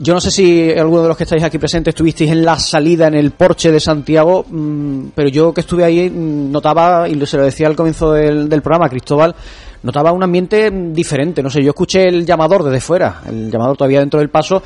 Yo 0.00 0.14
no 0.14 0.20
sé 0.20 0.30
si 0.30 0.70
alguno 0.70 1.02
de 1.02 1.08
los 1.08 1.16
que 1.16 1.24
estáis 1.24 1.42
aquí 1.42 1.58
presentes 1.58 1.92
estuvisteis 1.92 2.30
en 2.30 2.44
la 2.44 2.56
salida 2.58 3.08
en 3.08 3.14
el 3.14 3.32
porche 3.32 3.72
de 3.72 3.80
Santiago, 3.80 4.44
mm, 4.48 5.08
pero 5.12 5.28
yo 5.28 5.52
que 5.52 5.62
estuve 5.62 5.82
ahí 5.82 6.08
mm, 6.08 6.52
notaba, 6.52 7.08
y 7.08 7.26
se 7.26 7.36
lo 7.36 7.44
decía 7.44 7.66
al 7.66 7.74
comienzo 7.74 8.12
del, 8.12 8.48
del 8.48 8.62
programa, 8.62 8.88
Cristóbal, 8.88 9.34
notaba 9.82 10.12
un 10.12 10.22
ambiente 10.22 10.70
mm, 10.70 10.92
diferente. 10.92 11.42
No 11.42 11.50
sé, 11.50 11.64
yo 11.64 11.70
escuché 11.70 12.04
el 12.04 12.24
llamador 12.24 12.62
desde 12.62 12.80
fuera, 12.80 13.22
el 13.28 13.50
llamador 13.50 13.76
todavía 13.76 13.98
dentro 13.98 14.20
del 14.20 14.30
paso, 14.30 14.62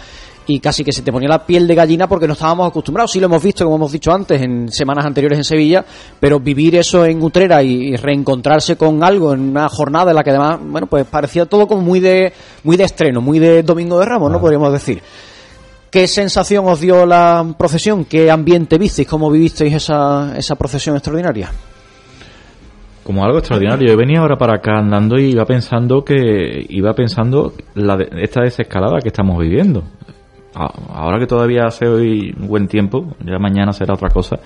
y 0.47 0.59
casi 0.61 0.83
que 0.85 0.93
se 0.93 1.03
te 1.03 1.13
ponía 1.13 1.29
la 1.29 1.47
piel 1.47 1.67
de 1.69 1.75
gallina 1.75 2.09
porque 2.09 2.27
no 2.27 2.33
estábamos 2.33 2.69
acostumbrados. 2.69 3.13
Sí 3.13 3.21
lo 3.21 3.27
hemos 3.27 3.43
visto, 3.43 3.65
como 3.65 3.77
hemos 3.77 3.93
dicho 3.93 4.13
antes, 4.13 4.41
en 4.43 4.69
semanas 4.71 5.05
anteriores 5.07 5.39
en 5.39 5.45
Sevilla, 5.45 5.85
pero 6.19 6.41
vivir 6.41 6.75
eso 6.77 7.05
en 7.07 7.23
Utrera 7.23 7.63
y 7.63 7.95
reencontrarse 7.97 8.77
con 8.77 9.05
algo 9.05 9.33
en 9.35 9.41
una 9.51 9.69
jornada 9.69 10.11
en 10.11 10.17
la 10.17 10.25
que 10.25 10.31
además, 10.31 10.59
bueno, 10.65 10.87
pues 10.89 11.05
parecía 11.07 11.47
todo 11.47 11.67
como 11.69 11.83
muy 11.83 12.01
de, 12.01 12.33
muy 12.65 12.77
de 12.77 12.85
estreno, 12.85 13.21
muy 13.21 13.39
de 13.39 13.63
Domingo 13.63 13.99
de 14.01 14.07
Ramos, 14.07 14.31
¿no? 14.33 14.41
Podríamos 14.41 14.73
decir. 14.73 15.01
¿Qué 15.91 16.09
sensación 16.09 16.67
os 16.67 16.81
dio 16.81 17.05
la 17.05 17.45
procesión? 17.59 18.07
¿Qué 18.07 18.31
ambiente 18.31 18.79
visteis? 18.79 19.07
¿Cómo 19.07 19.31
vivisteis 19.31 19.75
esa, 19.75 20.33
esa 20.39 20.57
procesión 20.57 20.97
extraordinaria? 20.97 21.51
como 23.05 23.25
algo 23.25 23.39
extraordinario. 23.39 23.89
Yo 23.89 23.97
venía 23.97 24.21
ahora 24.21 24.37
para 24.37 24.55
acá 24.59 24.79
andando 24.79 25.19
y 25.19 25.33
iba 25.33 25.45
pensando 25.45 26.05
que 26.05 26.65
iba 26.69 26.95
pensando 26.95 27.53
la 27.75 27.97
de- 27.97 28.09
esta 28.23 28.43
desescalada 28.43 29.01
que 29.03 29.09
estamos 29.09 29.39
viviendo. 29.41 29.83
Ahora 30.55 31.19
que 31.19 31.27
todavía 31.27 31.65
hace 31.67 31.87
hoy 31.89 32.33
buen 32.39 32.69
tiempo, 32.69 33.15
ya 33.25 33.39
mañana 33.39 33.73
será 33.73 33.95
otra 33.95 34.11
cosa. 34.11 34.39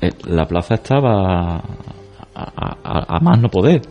eh, 0.00 0.10
La 0.28 0.46
plaza 0.46 0.74
estaba 0.74 1.56
a, 1.56 1.62
a- 2.34 3.16
a- 3.16 3.20
más 3.20 3.40
no 3.40 3.48
poder. 3.48 3.82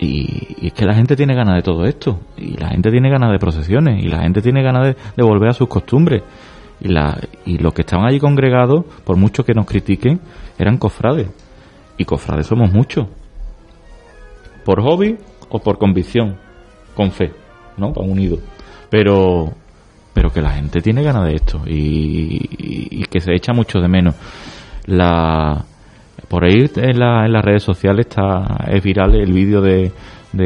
Y, 0.00 0.66
es 0.68 0.72
que 0.72 0.84
la 0.84 0.94
gente 0.94 1.16
tiene 1.16 1.34
ganas 1.34 1.56
de 1.56 1.62
todo 1.62 1.84
esto. 1.84 2.20
Y 2.36 2.56
la 2.56 2.68
gente 2.68 2.90
tiene 2.90 3.10
ganas 3.10 3.30
de 3.32 3.38
procesiones. 3.38 4.02
Y 4.04 4.08
la 4.08 4.20
gente 4.22 4.42
tiene 4.42 4.62
ganas 4.62 4.86
de, 4.88 4.96
de 5.16 5.22
volver 5.22 5.50
a 5.50 5.52
sus 5.54 5.68
costumbres. 5.68 6.22
Y, 6.80 6.88
la, 6.88 7.18
y 7.44 7.58
los 7.58 7.72
que 7.74 7.82
estaban 7.82 8.06
allí 8.06 8.20
congregados, 8.20 8.84
por 9.04 9.16
mucho 9.16 9.44
que 9.44 9.54
nos 9.54 9.66
critiquen, 9.66 10.20
eran 10.58 10.78
cofrades. 10.78 11.28
Y 11.96 12.04
cofrades 12.04 12.46
somos 12.46 12.72
muchos. 12.72 13.06
Por 14.64 14.82
hobby 14.82 15.16
o 15.48 15.58
por 15.60 15.78
convicción. 15.78 16.36
Con 16.94 17.10
fe. 17.10 17.32
¿No? 17.76 17.92
Van 17.92 18.08
unidos. 18.10 18.40
Pero, 18.90 19.52
pero 20.18 20.32
que 20.32 20.42
la 20.42 20.50
gente 20.50 20.80
tiene 20.80 21.04
ganas 21.04 21.26
de 21.26 21.36
esto. 21.36 21.60
Y, 21.64 21.76
y- 22.58 22.88
y 22.90 23.04
que 23.04 23.20
se 23.20 23.32
echa 23.36 23.52
mucho 23.52 23.78
de 23.78 23.86
menos. 23.86 24.16
La, 24.86 25.64
por 26.26 26.44
ahí 26.44 26.68
en, 26.74 26.98
la- 26.98 27.24
en 27.24 27.32
las 27.32 27.44
redes 27.44 27.62
sociales 27.62 28.06
está 28.08 28.64
es 28.66 28.82
viral 28.82 29.14
el 29.14 29.32
vídeo 29.32 29.60
de, 29.60 29.92
de, 30.32 30.44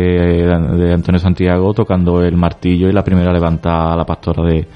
de 0.78 0.92
Antonio 0.92 1.18
Santiago 1.18 1.72
tocando 1.72 2.20
el 2.22 2.36
martillo 2.36 2.86
y 2.90 2.92
la 2.92 3.02
primera 3.02 3.32
levantada 3.32 3.94
a 3.94 3.96
la 3.96 4.04
pastora 4.04 4.42
de, 4.44 4.66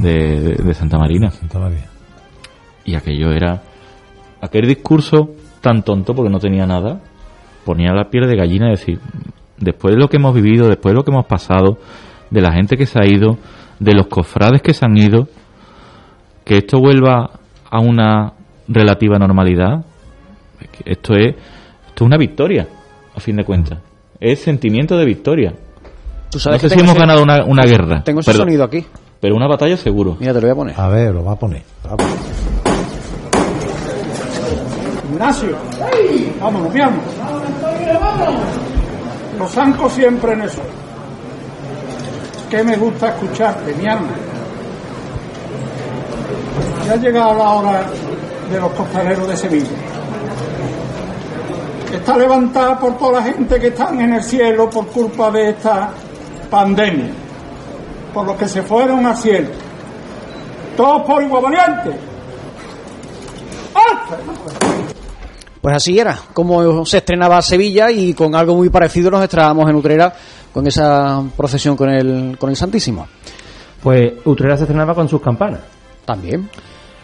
de, 0.00 0.40
de- 0.40 0.54
de 0.64 0.74
Santa 0.74 0.98
Marina. 0.98 1.30
Y 2.84 2.96
aquello 2.96 3.30
era 3.30 3.62
aquel 4.40 4.66
discurso 4.66 5.30
tan 5.60 5.84
tonto 5.84 6.12
porque 6.12 6.30
no 6.32 6.40
tenía 6.40 6.66
nada, 6.66 6.98
ponía 7.64 7.92
la 7.92 8.10
piel 8.10 8.26
de 8.26 8.34
gallina 8.34 8.66
y 8.66 8.70
decir, 8.70 8.98
después 9.58 9.94
de 9.94 10.00
lo 10.00 10.08
que 10.08 10.16
hemos 10.16 10.34
vivido, 10.34 10.66
después 10.66 10.92
de 10.92 10.96
lo 10.96 11.04
que 11.04 11.12
hemos 11.12 11.26
pasado, 11.26 11.78
de 12.30 12.40
la 12.40 12.52
gente 12.52 12.76
que 12.76 12.86
se 12.86 12.98
ha 12.98 13.06
ido, 13.06 13.38
de 13.80 13.94
los 13.94 14.06
cofrades 14.06 14.62
que 14.62 14.72
se 14.74 14.84
han 14.84 14.96
ido, 14.96 15.26
que 16.44 16.58
esto 16.58 16.78
vuelva 16.78 17.30
a 17.68 17.80
una 17.80 18.32
relativa 18.68 19.18
normalidad, 19.18 19.84
esto 20.84 21.14
es, 21.14 21.34
esto 21.88 22.04
es 22.04 22.06
una 22.06 22.16
victoria, 22.16 22.68
a 23.16 23.20
fin 23.20 23.36
de 23.36 23.44
cuentas. 23.44 23.78
Es 24.20 24.40
sentimiento 24.42 24.96
de 24.96 25.04
victoria. 25.04 25.52
Tú 26.30 26.38
No 26.38 26.40
sé 26.40 26.50
que 26.60 26.68
si 26.68 26.74
hemos 26.78 26.90
ese- 26.92 27.00
ganado 27.00 27.22
una, 27.22 27.44
una 27.44 27.64
guerra. 27.64 28.02
Tengo 28.04 28.20
ese 28.20 28.30
pero- 28.30 28.44
sonido 28.44 28.62
aquí. 28.64 28.86
Pero 29.20 29.34
una 29.34 29.48
batalla 29.48 29.76
seguro. 29.76 30.16
Mira, 30.18 30.32
te 30.32 30.40
lo 30.40 30.46
voy 30.46 30.52
a 30.52 30.54
poner. 30.54 30.80
A 30.80 30.88
ver, 30.88 31.12
lo 31.14 31.22
va 31.24 31.32
a 31.32 31.36
poner. 31.36 31.62
Va 31.86 31.92
a 31.92 31.96
poner. 31.96 32.14
Ignacio, 35.12 35.56
vámonos. 36.40 36.72
Los 39.38 39.50
zancos 39.50 39.92
siempre 39.92 40.32
en 40.32 40.42
eso. 40.42 40.62
Que 42.50 42.64
me 42.64 42.76
gusta 42.76 43.10
escucharte, 43.10 43.72
mi 43.74 43.86
alma. 43.86 44.08
Ya 46.84 46.92
ha 46.94 46.96
llegado 46.96 47.38
la 47.38 47.50
hora 47.50 47.86
de 48.50 48.60
los 48.60 48.72
costaleros 48.72 49.28
de 49.28 49.36
Sevilla. 49.36 49.70
Está 51.92 52.16
levantada 52.16 52.76
por 52.78 52.98
toda 52.98 53.20
la 53.20 53.22
gente 53.22 53.60
que 53.60 53.68
están 53.68 54.00
en 54.00 54.14
el 54.14 54.22
cielo 54.24 54.68
por 54.68 54.88
culpa 54.88 55.30
de 55.30 55.50
esta 55.50 55.90
pandemia. 56.50 57.10
Por 58.12 58.26
los 58.26 58.36
que 58.36 58.48
se 58.48 58.62
fueron 58.62 59.06
al 59.06 59.16
cielo. 59.16 59.50
Todos 60.76 61.02
por 61.02 61.22
igual 61.22 61.44
valiente. 61.44 62.00
Pues 65.60 65.76
así 65.76 65.98
era, 65.98 66.18
como 66.32 66.84
se 66.86 66.98
estrenaba 66.98 67.40
Sevilla 67.42 67.90
y 67.90 68.14
con 68.14 68.34
algo 68.34 68.56
muy 68.56 68.70
parecido 68.70 69.10
nos 69.10 69.22
estrenábamos 69.22 69.68
en 69.68 69.76
Utrera 69.76 70.14
con 70.52 70.66
esa 70.66 71.22
procesión 71.36 71.76
con 71.76 71.90
el, 71.90 72.36
con 72.38 72.50
el 72.50 72.56
Santísimo. 72.56 73.06
Pues 73.82 74.12
Utrera 74.24 74.56
se 74.56 74.64
estrenaba 74.64 74.94
con 74.94 75.08
sus 75.08 75.20
campanas. 75.22 75.60
También. 76.04 76.48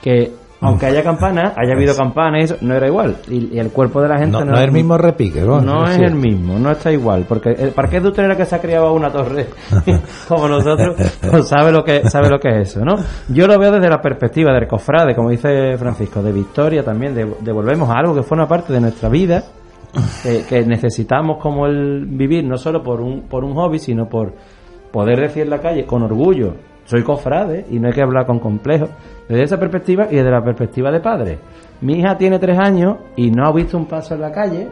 Que 0.03 0.33
aunque 0.61 0.87
haya 0.87 1.03
campanas, 1.03 1.53
haya 1.57 1.75
habido 1.75 1.95
campanas, 1.95 2.57
no 2.63 2.75
era 2.75 2.87
igual. 2.89 3.19
Y, 3.29 3.55
y 3.55 3.59
el 3.59 3.71
cuerpo 3.71 4.01
de 4.01 4.09
la 4.09 4.19
gente 4.19 4.33
No, 4.39 4.45
no 4.45 4.55
es 4.57 4.63
el 4.65 4.73
mismo 4.73 4.97
repique, 4.97 5.43
¿no? 5.43 5.61
No 5.61 5.85
es 5.87 5.97
Sí. 5.97 6.03
el 6.03 6.15
mismo, 6.15 6.59
no 6.59 6.71
está 6.71 6.91
igual. 6.91 7.25
Porque 7.29 7.51
el 7.51 7.71
parque 7.71 8.01
de 8.01 8.09
Utrera 8.09 8.37
que 8.37 8.47
se 8.47 8.57
ha 8.57 8.61
criado 8.61 8.87
a 8.87 8.93
una 8.93 9.11
torre 9.13 9.47
como 10.29 10.49
nosotros, 10.49 10.97
pues 11.31 11.47
sabe 11.49 11.71
lo 11.73 11.85
que 11.85 12.09
sabe 12.11 12.31
lo 12.31 12.39
que 12.41 12.49
es 12.49 12.71
eso, 12.71 12.81
¿no? 12.85 12.97
Yo 13.29 13.47
lo 13.47 13.59
veo 13.59 13.71
desde 13.71 13.89
la 13.89 14.01
perspectiva 14.01 14.53
del 14.55 14.67
cofrade, 14.67 15.15
como 15.15 15.31
dice 15.31 15.77
Francisco, 15.79 16.23
de 16.23 16.33
victoria 16.33 16.83
también, 16.83 17.15
de, 17.15 17.27
de 17.41 17.53
volvemos 17.53 17.89
a 17.91 17.99
algo 17.99 18.15
que 18.15 18.23
forma 18.23 18.49
parte 18.49 18.73
de 18.73 18.81
nuestra 18.81 19.09
vida, 19.11 19.45
que, 20.23 20.45
que 20.49 20.65
necesitamos 20.65 21.39
como 21.39 21.67
el 21.67 22.07
vivir, 22.07 22.45
no 22.45 22.57
solo 22.57 22.83
por 22.83 23.01
un, 23.01 23.23
por 23.23 23.45
un 23.45 23.55
hobby, 23.55 23.79
sino 23.79 24.09
por 24.09 24.35
poder 24.93 25.21
decir 25.21 25.45
en 25.45 25.51
la 25.51 25.61
calle 25.61 25.85
con 25.85 26.03
orgullo, 26.03 26.55
soy 26.85 27.03
cofrade 27.03 27.67
y 27.71 27.79
no 27.79 27.89
hay 27.89 27.95
que 27.95 28.03
hablar 28.03 28.27
con 28.27 28.39
complejos. 28.39 28.91
Desde 29.29 29.43
esa 29.43 29.59
perspectiva 29.59 30.07
y 30.11 30.17
desde 30.17 30.31
la 30.31 30.43
perspectiva 30.43 30.91
de 30.91 31.01
padre. 31.01 31.39
Mi 31.81 31.99
hija 31.99 32.17
tiene 32.17 32.39
tres 32.39 32.59
años 32.59 32.99
y 33.17 33.31
no 33.31 33.47
ha 33.47 33.53
visto 33.53 33.77
un 33.77 33.87
paso 33.87 34.15
en 34.15 34.21
la 34.21 34.33
calle 34.33 34.69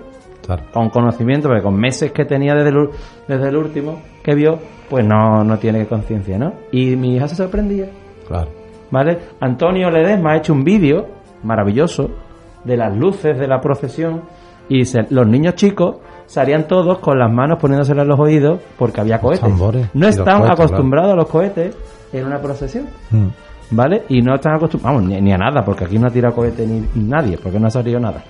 con 0.73 0.91
conocimiento, 0.91 1.49
porque 1.49 1.63
con 1.63 1.75
meses 1.75 2.13
que 2.13 2.25
tenía 2.25 2.55
desde 2.55 2.69
el, 2.69 2.89
desde 3.27 3.49
el 3.49 3.57
último 3.57 4.01
que 4.23 4.35
vio, 4.35 4.59
pues 4.89 5.05
no, 5.05 5.43
no 5.43 5.59
tiene 5.59 5.87
conciencia, 5.87 6.39
¿no? 6.39 6.53
Y 6.71 6.97
mi 6.97 7.17
hija 7.17 7.29
se 7.29 7.35
sorprendía. 7.35 7.89
Claro. 8.29 8.51
¿Vale? 8.91 9.19
Antonio 9.41 9.91
Ledesma 9.91 10.33
ha 10.33 10.37
hecho 10.37 10.53
un 10.53 10.63
vídeo 10.63 11.07
maravilloso 11.43 12.11
de 12.63 12.77
las 12.77 12.97
luces 12.97 13.39
de 13.39 13.49
la 13.49 13.61
procesión 13.61 14.23
y 14.69 14.83
los 15.11 15.27
niños 15.27 15.55
chicos 15.55 15.97
salían 16.27 16.67
todos 16.67 16.99
con 16.99 17.19
las 17.19 17.33
manos 17.33 17.59
poniéndosela 17.61 18.03
en 18.03 18.09
los 18.09 18.19
oídos 18.19 18.61
porque 18.79 19.01
había 19.01 19.21
cohetes. 19.21 19.41
tambores 19.41 19.89
No 19.95 20.09
están 20.09 20.41
cohetes, 20.41 20.51
acostumbrados 20.51 21.13
a 21.13 21.17
los 21.17 21.29
cohetes 21.29 21.77
en 22.13 22.27
una 22.27 22.41
procesión. 22.41 22.87
Mm. 23.11 23.27
¿Vale? 23.71 24.05
Y 24.09 24.21
no 24.21 24.35
están 24.35 24.55
acostumbrados, 24.55 25.01
vamos, 25.01 25.11
ni, 25.11 25.21
ni 25.21 25.33
a 25.33 25.39
nada, 25.39 25.65
porque 25.65 25.85
aquí 25.85 25.99
no 25.99 26.07
ha 26.07 26.11
tirado 26.11 26.35
cohete 26.35 26.67
ni 26.67 26.87
nadie, 26.95 27.39
porque 27.43 27.59
no 27.59 27.67
ha 27.67 27.71
salido 27.71 27.99
nada. 27.99 28.23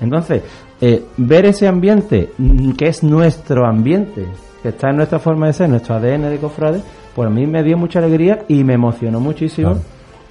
Entonces, 0.00 0.42
eh, 0.80 1.04
ver 1.16 1.46
ese 1.46 1.68
ambiente, 1.68 2.30
mm, 2.36 2.72
que 2.72 2.88
es 2.88 3.02
nuestro 3.02 3.66
ambiente, 3.66 4.26
que 4.62 4.70
está 4.70 4.90
en 4.90 4.96
nuestra 4.96 5.18
forma 5.18 5.46
de 5.46 5.52
ser, 5.52 5.68
nuestro 5.68 5.94
ADN 5.94 6.28
de 6.28 6.38
cofrade, 6.38 6.80
pues 7.14 7.26
a 7.26 7.30
mí 7.30 7.46
me 7.46 7.62
dio 7.62 7.76
mucha 7.76 7.98
alegría 7.98 8.40
y 8.48 8.64
me 8.64 8.74
emocionó 8.74 9.20
muchísimo 9.20 9.76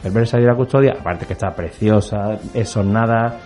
el 0.03 0.12
ver 0.12 0.28
salir 0.28 0.49
a 0.49 0.55
custodia, 0.55 0.95
aparte 0.99 1.26
que 1.26 1.34
está 1.34 1.51
preciosa, 1.51 2.38
es 2.53 2.76
ornada 2.78 3.38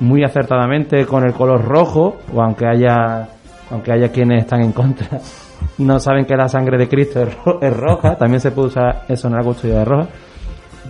muy 0.00 0.24
acertadamente 0.24 1.06
con 1.06 1.24
el 1.24 1.32
color 1.32 1.64
rojo, 1.64 2.16
o 2.34 2.42
aunque 2.42 2.66
haya, 2.66 3.28
aunque 3.70 3.92
haya 3.92 4.08
quienes 4.10 4.44
están 4.44 4.62
en 4.62 4.72
contra, 4.72 5.18
no 5.78 5.98
saben 5.98 6.24
que 6.24 6.36
la 6.36 6.48
sangre 6.48 6.78
de 6.78 6.88
Cristo 6.88 7.22
es, 7.22 7.36
es 7.60 7.76
roja, 7.76 8.16
también 8.16 8.40
se 8.40 8.50
puede 8.50 8.68
usar 8.68 9.04
eso 9.08 9.28
en 9.28 9.34
la 9.34 9.42
custodia 9.42 9.78
de 9.78 9.84
roja 9.84 10.08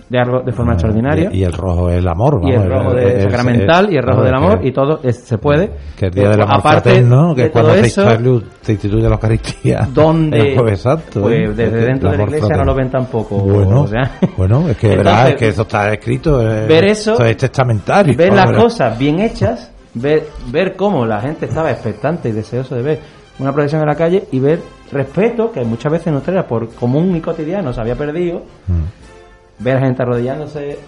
de 0.09 0.19
algo 0.19 0.41
de 0.41 0.53
forma 0.53 0.73
extraordinaria. 0.73 1.31
Y, 1.33 1.39
y 1.39 1.45
el 1.45 1.53
rojo 1.53 1.89
es 1.91 1.99
el 1.99 2.09
amor, 2.09 2.41
y 2.45 2.51
el 2.53 2.69
vamos, 2.69 2.85
rojo 2.85 2.95
de 2.97 3.15
el- 3.15 3.23
sacramental 3.23 3.93
y 3.93 3.97
el 3.97 4.03
rojo 4.03 4.19
no, 4.19 4.25
del 4.25 4.35
es 4.35 4.39
amor 4.43 4.61
y 4.67 4.73
todo 4.73 5.01
es- 5.03 5.17
se 5.19 5.39
puede 5.39 5.71
Que 5.99 6.07
el 6.07 6.13
día 6.13 6.29
del 6.29 6.43
amor 6.43 6.57
aparte 6.59 6.91
fraterno, 6.91 7.35
de 7.35 7.45
que 7.45 7.51
cuando 7.51 7.75
eso, 7.75 8.03
instituye 8.69 9.03
la 9.03 9.15
Eucaristía. 9.15 9.89
donde 9.93 10.77
santo. 10.77 11.23
pues 11.23 11.49
¿eh? 11.49 11.53
desde 11.55 11.85
dentro 11.87 12.11
de 12.11 12.17
la 12.19 12.23
iglesia 12.25 12.57
no 12.57 12.65
lo 12.65 12.75
ven 12.75 12.91
tampoco 12.91 13.37
Bueno, 13.39 13.83
o 13.83 13.87
sea, 13.87 14.19
bueno, 14.37 14.69
es 14.69 14.77
que 14.77 14.89
Entonces, 14.93 14.97
verás, 15.13 15.29
es 15.31 15.35
que 15.37 15.49
eso 15.49 15.63
está 15.63 15.93
escrito. 15.93 16.41
eh, 16.43 16.67
ver 16.67 16.85
eso, 16.85 17.23
es 17.25 17.37
testamentario. 17.37 18.15
ver 18.17 18.35
las 18.35 18.47
¿verdad? 18.47 18.63
cosas 18.63 18.99
bien 18.99 19.19
hechas 19.21 19.71
ver 19.95 20.25
ver 20.51 20.75
cómo 20.77 21.05
la 21.07 21.21
gente 21.21 21.47
estaba 21.47 21.71
expectante 21.71 22.29
y 22.29 22.33
deseoso 22.33 22.75
de 22.75 22.83
ver 22.83 22.99
una 23.39 23.53
procesión 23.53 23.83
en 23.83 23.89
la 23.89 23.95
calle 23.95 24.25
y 24.33 24.41
ver 24.41 24.61
respeto 24.91 25.51
que 25.53 25.65
muchas 25.65 25.91
veces 25.93 26.09
en 26.09 26.17
Utrera 26.17 26.47
por 26.47 26.69
común 26.75 27.17
y 27.17 27.21
cotidiano 27.21 27.73
se 27.73 27.81
había 27.81 27.95
perdido 27.95 28.43
Mm. 28.69 28.85
Ver 29.63 29.77
a 29.77 29.81
gente 29.81 30.03
arrodillándose 30.03 30.79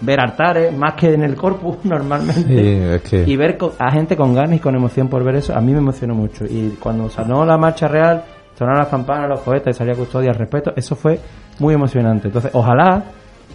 ver 0.00 0.20
altares 0.20 0.76
más 0.76 0.94
que 0.94 1.12
en 1.12 1.24
el 1.24 1.34
corpus 1.34 1.78
normalmente 1.84 2.42
Sí, 2.42 2.68
es 2.94 3.02
que- 3.02 3.24
y 3.30 3.36
ver 3.36 3.58
a 3.78 3.90
gente 3.90 4.16
con 4.16 4.34
ganas 4.34 4.56
y 4.56 4.60
con 4.60 4.74
emoción 4.74 5.08
por 5.08 5.24
ver 5.24 5.36
eso 5.36 5.54
a 5.56 5.60
mí 5.60 5.72
me 5.72 5.78
emocionó 5.78 6.14
mucho. 6.14 6.44
Y 6.44 6.76
cuando 6.80 7.08
sonó 7.08 7.44
la 7.44 7.56
marcha 7.58 7.88
real 7.88 8.22
sonaron 8.56 8.80
las 8.80 8.88
campanas 8.88 9.28
los 9.28 9.40
cohetes 9.40 9.76
salía 9.76 9.94
custodia 9.94 10.30
al 10.30 10.36
respeto 10.36 10.72
eso 10.76 10.94
fue 10.96 11.18
muy 11.58 11.74
emocionante. 11.74 12.28
Entonces 12.28 12.50
ojalá 12.54 13.02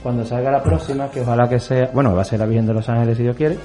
cuando 0.01 0.26
salga 0.26 0.51
la 0.51 0.62
próxima 0.62 1.08
que 1.10 1.22
ojalá 1.22 1.47
que 1.47 1.60
sea 1.60 1.89
bueno 1.93 2.14
va 2.14 2.22
a 2.22 2.26
ser 2.26 2.39
la 2.39 2.45
Virgen 2.45 2.66
de 2.68 2.74
los 2.74 2.89
Ángeles 2.89 3.16
si 3.18 3.24
Dios 3.24 3.36
quiere 3.38 3.58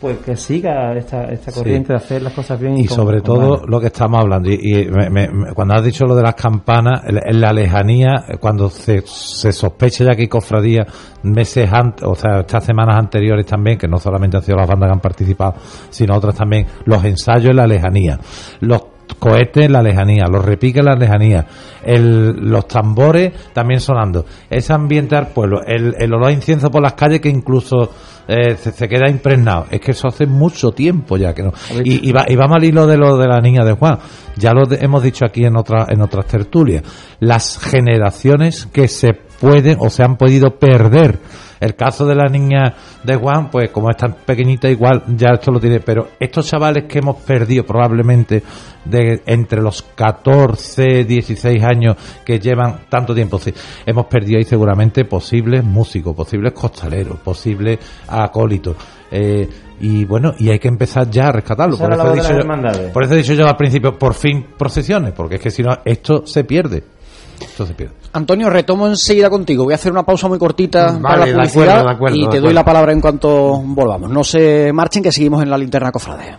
pues 0.00 0.18
que 0.18 0.36
siga 0.36 0.92
esta, 0.96 1.24
esta 1.24 1.50
Sí. 1.50 1.58
corriente 1.58 1.92
de 1.94 1.96
hacer 1.96 2.20
las 2.22 2.32
cosas 2.34 2.60
bien 2.60 2.76
y 2.76 2.86
con- 2.86 2.96
sobre 2.96 3.22
con 3.22 3.24
todo 3.24 3.62
lo 3.66 3.80
que 3.80 3.86
estamos 3.86 4.20
hablando 4.20 4.50
y, 4.50 4.54
y 4.54 4.84
me- 4.90 5.08
me- 5.08 5.28
me- 5.28 5.52
cuando 5.54 5.74
has 5.74 5.82
dicho 5.82 6.04
lo 6.04 6.14
de 6.14 6.22
las 6.22 6.34
campanas 6.34 7.02
en 7.06 7.40
la 7.40 7.50
lejanía 7.52 8.24
eh, 8.28 8.36
cuando 8.38 8.68
se, 8.68 9.02
se 9.06 9.52
sospecha 9.52 10.04
ya 10.04 10.14
que 10.14 10.22
hay 10.22 10.28
cofradías 10.28 10.86
meses 11.22 11.70
antes 11.72 12.04
o 12.06 12.14
sea 12.14 12.40
estas 12.40 12.64
semanas 12.64 12.96
anteriores 12.98 13.46
también 13.46 13.78
que 13.78 13.88
no 13.88 13.96
solamente 13.98 14.36
han 14.36 14.42
sido 14.42 14.58
las 14.58 14.68
bandas 14.68 14.88
que 14.88 14.94
han 14.94 15.00
participado 15.00 15.54
sino 15.88 16.14
otras 16.14 16.34
también 16.36 16.66
los 16.84 17.02
ensayos 17.04 17.50
en 17.50 17.56
la 17.56 17.66
lejanía 17.66 18.18
los 18.60 18.82
cohetes 19.20 19.66
en 19.66 19.72
la 19.72 19.82
lejanía, 19.82 20.24
los 20.28 20.44
repiques 20.44 20.80
en 20.80 20.86
la 20.86 20.96
lejanía, 20.96 21.46
el- 21.84 22.32
los 22.50 22.66
tambores 22.66 23.32
también 23.52 23.78
sonando, 23.80 24.24
ese 24.50 24.72
ambiente 24.72 25.14
al 25.14 25.28
pueblo, 25.28 25.60
el, 25.64 25.94
el 25.96 26.12
olor 26.12 26.26
a 26.26 26.32
incienso 26.32 26.70
por 26.72 26.82
las 26.82 26.94
calles 26.94 27.20
que 27.20 27.28
incluso 27.28 27.88
eh, 28.28 28.56
se, 28.56 28.72
se 28.72 28.88
queda 28.88 29.08
impregnado. 29.10 29.66
Es 29.70 29.80
que 29.80 29.92
eso 29.92 30.08
hace 30.08 30.26
mucho 30.26 30.70
tiempo 30.70 31.16
ya 31.16 31.32
que 31.34 31.42
no. 31.42 31.52
Y, 31.84 32.08
y, 32.08 32.12
va, 32.12 32.24
y 32.28 32.36
vamos 32.36 32.56
al 32.56 32.64
hilo 32.64 32.86
de 32.86 32.96
lo 32.96 33.16
de 33.16 33.28
la 33.28 33.40
niña 33.40 33.64
de 33.64 33.72
Juan. 33.74 33.98
Ya 34.36 34.52
lo 34.52 34.66
de- 34.66 34.78
hemos 34.84 35.02
dicho 35.02 35.24
aquí 35.24 35.44
en, 35.44 35.56
otra, 35.56 35.86
en 35.88 36.00
otras 36.02 36.26
tertulias. 36.26 36.82
Las 37.20 37.58
generaciones 37.58 38.66
que 38.72 38.88
se 38.88 39.12
pueden 39.40 39.76
o 39.80 39.90
se 39.90 40.02
han 40.02 40.16
podido 40.16 40.58
perder. 40.58 41.18
El 41.60 41.74
caso 41.74 42.06
de 42.06 42.14
la 42.14 42.26
niña 42.26 42.74
de 43.02 43.16
Juan, 43.16 43.50
pues 43.50 43.70
como 43.70 43.90
es 43.90 43.96
tan 43.96 44.14
pequeñita, 44.24 44.68
igual 44.68 45.02
ya 45.16 45.34
esto 45.34 45.50
lo 45.50 45.60
tiene. 45.60 45.80
Pero 45.80 46.08
estos 46.18 46.48
chavales 46.48 46.84
que 46.84 46.98
hemos 46.98 47.16
perdido 47.16 47.64
probablemente 47.64 48.42
de 48.84 49.22
entre 49.26 49.60
los 49.60 49.82
14, 49.82 51.04
16 51.04 51.62
años 51.64 51.96
que 52.24 52.38
llevan 52.38 52.80
tanto 52.88 53.14
tiempo, 53.14 53.38
sí, 53.38 53.52
hemos 53.84 54.06
perdido 54.06 54.38
ahí 54.38 54.44
seguramente 54.44 55.04
posibles 55.04 55.64
músicos, 55.64 56.14
posibles 56.14 56.52
costaleros, 56.52 57.18
posibles 57.20 57.78
acólitos. 58.08 58.76
Eh, 59.10 59.48
y 59.80 60.04
bueno, 60.04 60.32
y 60.38 60.50
hay 60.50 60.58
que 60.58 60.68
empezar 60.68 61.10
ya 61.10 61.28
a 61.28 61.32
rescatarlo. 61.32 61.76
Por 61.76 61.92
eso, 61.92 62.12
he 62.12 62.14
dicho 62.14 62.32
yo, 62.32 62.92
por 62.92 63.04
eso 63.04 63.14
he 63.14 63.18
dicho 63.18 63.34
yo 63.34 63.46
al 63.46 63.56
principio, 63.56 63.98
por 63.98 64.14
fin 64.14 64.46
procesiones, 64.56 65.12
porque 65.12 65.36
es 65.36 65.40
que 65.40 65.50
si 65.50 65.62
no, 65.62 65.70
esto 65.84 66.26
se 66.26 66.44
pierde. 66.44 66.95
Esto 67.40 67.66
se 67.66 67.74
pierde. 67.74 67.94
Antonio, 68.12 68.50
retomo 68.50 68.86
enseguida 68.86 69.30
contigo. 69.30 69.64
Voy 69.64 69.72
a 69.72 69.76
hacer 69.76 69.92
una 69.92 70.04
pausa 70.04 70.28
muy 70.28 70.38
cortita 70.38 70.92
Vale, 70.92 71.02
para 71.02 71.18
la 71.18 71.26
de 71.26 71.32
publicidad 71.32 71.68
acuerdo, 71.68 71.88
de 71.88 71.94
acuerdo, 71.94 72.16
y 72.16 72.24
de 72.24 72.30
te 72.30 72.40
doy 72.40 72.52
la 72.54 72.64
palabra 72.64 72.92
en 72.92 73.00
cuanto 73.00 73.60
volvamos. 73.62 74.10
No 74.10 74.24
se 74.24 74.72
marchen 74.72 75.02
que 75.02 75.12
seguimos 75.12 75.42
en 75.42 75.50
la 75.50 75.58
linterna 75.58 75.92
cofrade. 75.92 76.38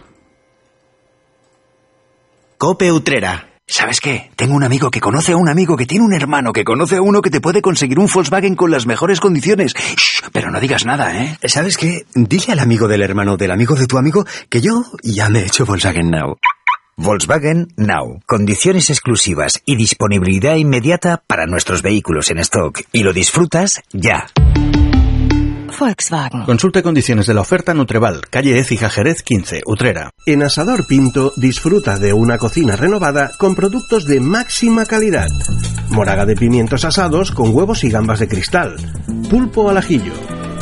Cope 2.57 2.91
Utrera. 2.91 3.47
¿Sabes 3.69 3.99
qué? 3.99 4.31
Tengo 4.37 4.55
un 4.55 4.63
amigo 4.63 4.89
que 4.89 5.01
conoce 5.01 5.33
a 5.33 5.37
un 5.37 5.49
amigo 5.49 5.75
que 5.75 5.85
tiene 5.85 6.05
un 6.05 6.13
hermano 6.13 6.53
que 6.53 6.63
conoce 6.63 6.95
a 6.95 7.01
uno 7.01 7.21
que 7.21 7.29
te 7.29 7.41
puede 7.41 7.61
conseguir 7.61 7.99
un 7.99 8.07
Volkswagen 8.07 8.55
con 8.55 8.71
las 8.71 8.87
mejores 8.87 9.19
condiciones. 9.19 9.73
Shh, 9.73 10.29
pero 10.31 10.49
no 10.51 10.61
digas 10.61 10.85
nada, 10.85 11.21
¿eh? 11.21 11.37
¿Sabes 11.43 11.77
qué? 11.77 12.05
Dile 12.15 12.53
al 12.53 12.59
amigo 12.59 12.87
del 12.87 13.01
hermano 13.01 13.35
del 13.35 13.51
amigo 13.51 13.75
de 13.75 13.85
tu 13.85 13.97
amigo 13.97 14.25
que 14.49 14.61
yo 14.61 14.83
ya 15.03 15.27
me 15.27 15.39
he 15.39 15.45
hecho 15.47 15.65
Volkswagen 15.65 16.09
Now. 16.09 16.37
Volkswagen 16.99 17.67
Now. 17.77 18.21
Condiciones 18.25 18.89
exclusivas 18.89 19.61
y 19.65 19.75
disponibilidad 19.75 20.55
inmediata 20.55 21.21
para 21.27 21.45
nuestros 21.45 21.83
vehículos 21.83 22.31
en 22.31 22.39
stock. 22.39 22.81
Y 22.91 23.03
lo 23.03 23.13
disfrutas 23.13 23.83
ya. 23.93 24.25
Volkswagen. 25.79 26.43
Consulte 26.45 26.81
condiciones 26.81 27.27
de 27.27 27.35
la 27.35 27.41
oferta 27.41 27.75
Nutreval, 27.75 28.21
calle 28.31 28.57
Écija 28.57 28.89
Jerez 28.89 29.21
15, 29.21 29.61
Utrera. 29.67 30.09
En 30.25 30.41
Asador 30.41 30.87
Pinto 30.87 31.33
disfruta 31.37 31.99
de 31.99 32.13
una 32.13 32.39
cocina 32.39 32.75
renovada 32.75 33.29
con 33.37 33.53
productos 33.53 34.05
de 34.05 34.19
máxima 34.19 34.87
calidad. 34.87 35.27
Moraga 35.89 36.25
de 36.25 36.35
pimientos 36.35 36.83
asados 36.83 37.31
con 37.31 37.53
huevos 37.53 37.83
y 37.83 37.91
gambas 37.91 38.19
de 38.19 38.27
cristal. 38.27 38.75
Pulpo 39.29 39.69
al 39.69 39.77
ajillo. 39.77 40.13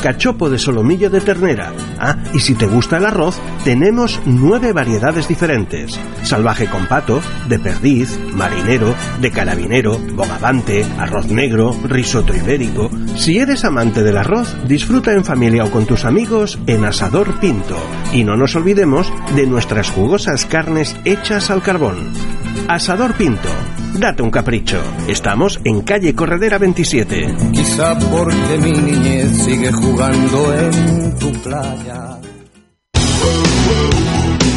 Cachopo 0.06 0.52
de 0.52 0.60
solomillo 0.60 1.10
de 1.10 1.20
ternera. 1.20 1.74
Ah, 1.98 2.16
y 2.32 2.40
si 2.40 2.54
te 2.54 2.68
gusta 2.68 2.98
el 2.98 3.08
arroz, 3.08 3.40
tenemos 3.64 4.22
nueve 4.28 4.72
variedades 4.72 5.28
diferentes. 5.28 6.00
Salvaje 6.22 6.68
con 6.68 6.86
pato, 6.86 7.22
de 7.50 7.58
perdiz, 7.58 8.20
marinero, 8.32 8.94
de 9.20 9.32
carabinero, 9.32 9.98
bogavante, 10.14 10.86
arroz 11.00 11.26
negro, 11.30 11.76
risotto 11.86 12.36
ibérico. 12.36 12.92
Si 13.16 13.40
eres 13.40 13.66
amante 13.66 14.04
del 14.04 14.18
arroz, 14.18 14.56
disfruta 14.68 15.12
en 15.12 15.26
familia 15.26 15.64
o 15.64 15.72
con 15.72 15.88
tus 15.88 16.06
amigos 16.06 16.60
en 16.68 16.86
Asador 16.86 17.40
Pinto. 17.40 17.76
Y 18.14 18.24
no 18.24 18.38
nos 18.38 18.56
olvidemos 18.56 19.12
de 19.36 19.48
nuestras 19.48 19.90
jugosas 19.90 20.46
carnes 20.46 20.96
hechas 21.04 21.50
al 21.50 21.64
carbón. 21.64 22.12
Asador 22.68 23.16
Pinto. 23.16 23.50
Date 24.00 24.24
un 24.24 24.30
capricho. 24.30 24.82
Estamos 25.08 25.60
en 25.64 25.82
calle 25.82 26.14
Corredera 26.14 26.58
27. 26.58 27.34
Quizá 27.54 27.98
porque 27.98 28.58
mi 28.58 28.72
niñez 28.72 29.32
sigue 29.44 29.72
jugando 29.72 30.54
en 30.54 31.18
tu 31.18 31.32
playa. 31.42 32.20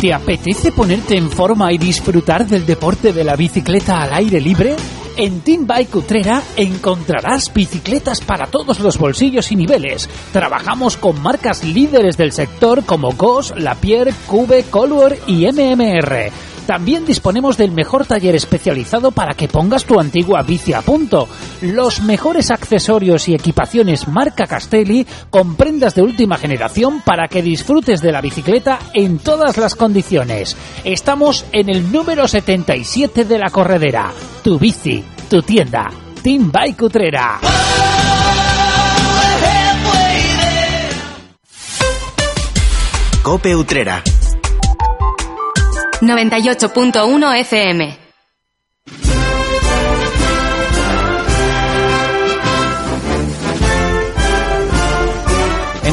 ¿Te 0.01 0.13
apetece 0.13 0.73
ponerte 0.73 1.17
en 1.17 1.31
forma 1.31 1.73
y 1.73 1.79
disfrutar 1.79 2.47
del 2.47 2.67
deporte 2.67 3.13
de 3.13 3.25
la 3.25 3.37
bicicleta 3.37 4.03
al 4.03 4.15
aire 4.15 4.41
libre? 4.41 4.75
En 5.17 5.41
Team 5.41 5.67
Bike 5.67 5.95
Utrera 5.97 6.43
encontrarás 6.57 7.53
bicicletas 7.53 8.21
para 8.21 8.47
todos 8.47 8.81
los 8.81 8.99
bolsillos 8.99 9.51
y 9.51 9.57
niveles. 9.57 10.09
Trabajamos 10.33 10.97
con 10.97 11.21
marcas 11.23 11.65
líderes 11.65 12.17
del 12.17 12.33
sector 12.33 12.85
como 12.85 13.13
Goss, 13.13 13.53
Lapierre, 13.57 14.13
Cube, 14.27 14.65
Color 14.71 15.17
y 15.27 15.47
MMR. 15.47 16.48
También 16.69 17.07
disponemos 17.07 17.57
del 17.57 17.73
mejor 17.73 18.05
taller 18.05 18.35
especializado 18.35 19.11
para 19.11 19.33
que 19.33 19.49
pongas 19.49 19.87
tu 19.87 19.99
antigua 19.99 20.43
bici 20.43 20.75
a 20.75 20.83
punto. 20.83 21.27
Los 21.63 22.03
mejores 22.03 22.51
accesorios 22.51 23.27
y 23.27 23.35
equipaciones 23.35 24.07
marca 24.07 24.47
Castelli 24.47 25.07
con 25.31 25.57
prendas 25.57 25.95
de 25.95 26.03
última 26.03 26.37
generación 26.37 27.01
para 27.01 27.27
que 27.27 27.41
disfrutes 27.41 28.03
de 28.03 28.13
la 28.13 28.21
bicicleta 28.21 28.81
en 28.93 29.19
todas 29.19 29.57
las 29.57 29.77
condiciones. 29.77 30.59
Estamos 30.85 31.47
en 31.53 31.71
el 31.71 31.91
número 31.91 32.29
77 32.29 33.25
de 33.25 33.39
la 33.39 33.49
corredera. 33.49 34.13
Tu 34.45 34.59
bici, 34.59 35.03
tu 35.31 35.41
tienda. 35.41 35.89
Team 36.23 36.53
Bike 36.53 36.83
Utrera. 36.83 37.41
Cope 43.23 43.57
Utrera. 43.57 44.03
98.1 46.01 47.45
FM. 47.45 48.08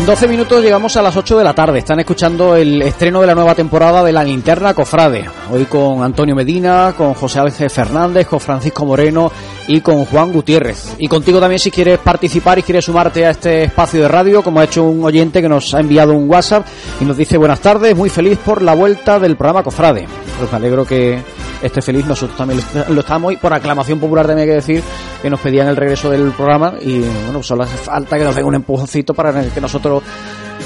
En 0.06 0.12
12 0.12 0.28
minutos 0.28 0.62
llegamos 0.62 0.96
a 0.98 1.02
las 1.02 1.18
8 1.18 1.40
de 1.40 1.44
la 1.44 1.56
tarde. 1.56 1.80
Están 1.80 2.00
escuchando 2.00 2.56
el 2.56 2.80
estreno 2.84 3.22
de 3.22 3.26
la 3.26 3.34
nueva 3.34 3.56
temporada 3.56 4.04
de 4.04 4.12
La 4.12 4.24
Linterna 4.24 4.76
Cofrade. 4.76 5.26
Hoy 5.52 5.66
con 5.66 6.04
Antonio 6.04 6.36
Medina, 6.36 6.94
con 6.96 7.16
José 7.16 7.40
Álvarez 7.40 7.74
Fernández, 7.74 8.28
con 8.28 8.40
Francisco 8.40 8.86
Moreno 8.86 9.32
y 9.68 9.82
con 9.82 10.06
Juan 10.06 10.32
Gutiérrez. 10.32 10.94
Y 11.00 11.08
contigo 11.08 11.40
también 11.40 11.58
si 11.58 11.72
quieres 11.72 11.98
participar 11.98 12.60
y 12.60 12.62
quieres 12.62 12.86
sumarte 12.86 13.26
a 13.26 13.32
este 13.32 13.64
espacio 13.64 14.00
de 14.04 14.08
radio, 14.08 14.44
como 14.44 14.60
ha 14.60 14.66
hecho 14.66 14.84
un 14.84 15.04
oyente 15.04 15.42
que 15.42 15.50
nos 15.50 15.74
ha 15.74 15.80
enviado 15.80 16.14
un 16.14 16.30
WhatsApp 16.30 16.68
y 17.02 17.06
nos 17.06 17.18
dice 17.18 17.38
buenas 17.38 17.62
tardes, 17.62 17.96
muy 17.96 18.12
feliz 18.12 18.38
por 18.38 18.62
la 18.62 18.76
vuelta 18.76 19.20
del 19.20 19.36
programa 19.36 19.64
Cofrade. 19.64 20.06
Pues 20.38 20.52
me 20.52 20.58
alegro 20.58 20.86
que 20.86 21.20
esté 21.68 21.82
feliz, 21.82 22.06
nosotros 22.06 22.38
también 22.38 22.62
lo- 22.90 23.00
estamos 23.02 23.34
y 23.34 23.38
por 23.38 23.54
aclamación 23.54 24.00
popular 24.00 24.26
también 24.28 24.48
hay 24.48 24.52
que 24.54 24.62
decir 24.62 24.84
que 25.22 25.30
nos 25.30 25.40
pedían 25.40 25.68
el 25.68 25.76
regreso 25.76 26.10
del 26.10 26.32
programa 26.32 26.74
y 26.82 27.00
bueno, 27.26 27.42
solo 27.44 27.64
hace 27.64 27.78
falta 27.78 28.18
que 28.18 28.24
nos 28.24 28.36
den 28.36 28.46
un 28.46 28.56
empujoncito 28.56 29.14
para 29.14 29.44
que 29.50 29.62
nosotros 29.62 30.04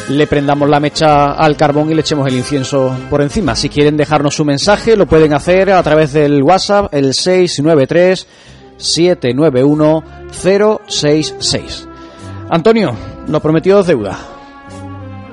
le 0.10 0.28
prendamos 0.28 0.70
la 0.70 0.80
mecha 0.80 1.32
al 1.34 1.56
carbón 1.56 1.90
y 1.92 1.94
le 1.96 2.02
echemos 2.02 2.28
el 2.28 2.36
incienso 2.36 2.96
por 3.10 3.22
encima. 3.22 3.56
Si 3.56 3.70
quieren 3.70 3.98
dejarnos 3.98 4.36
su 4.36 4.44
mensaje, 4.46 4.96
lo 4.96 5.06
pueden 5.06 5.34
hacer 5.34 5.72
a 5.72 5.82
través 5.84 6.14
del 6.14 6.42
WhatsApp, 6.44 6.94
el 6.94 7.14
693 7.14 8.28
791 8.78 10.04
066. 10.32 11.88
Antonio, 12.50 12.96
lo 13.28 13.40
prometido 13.40 13.82
es 13.82 13.88
deuda. 13.88 14.18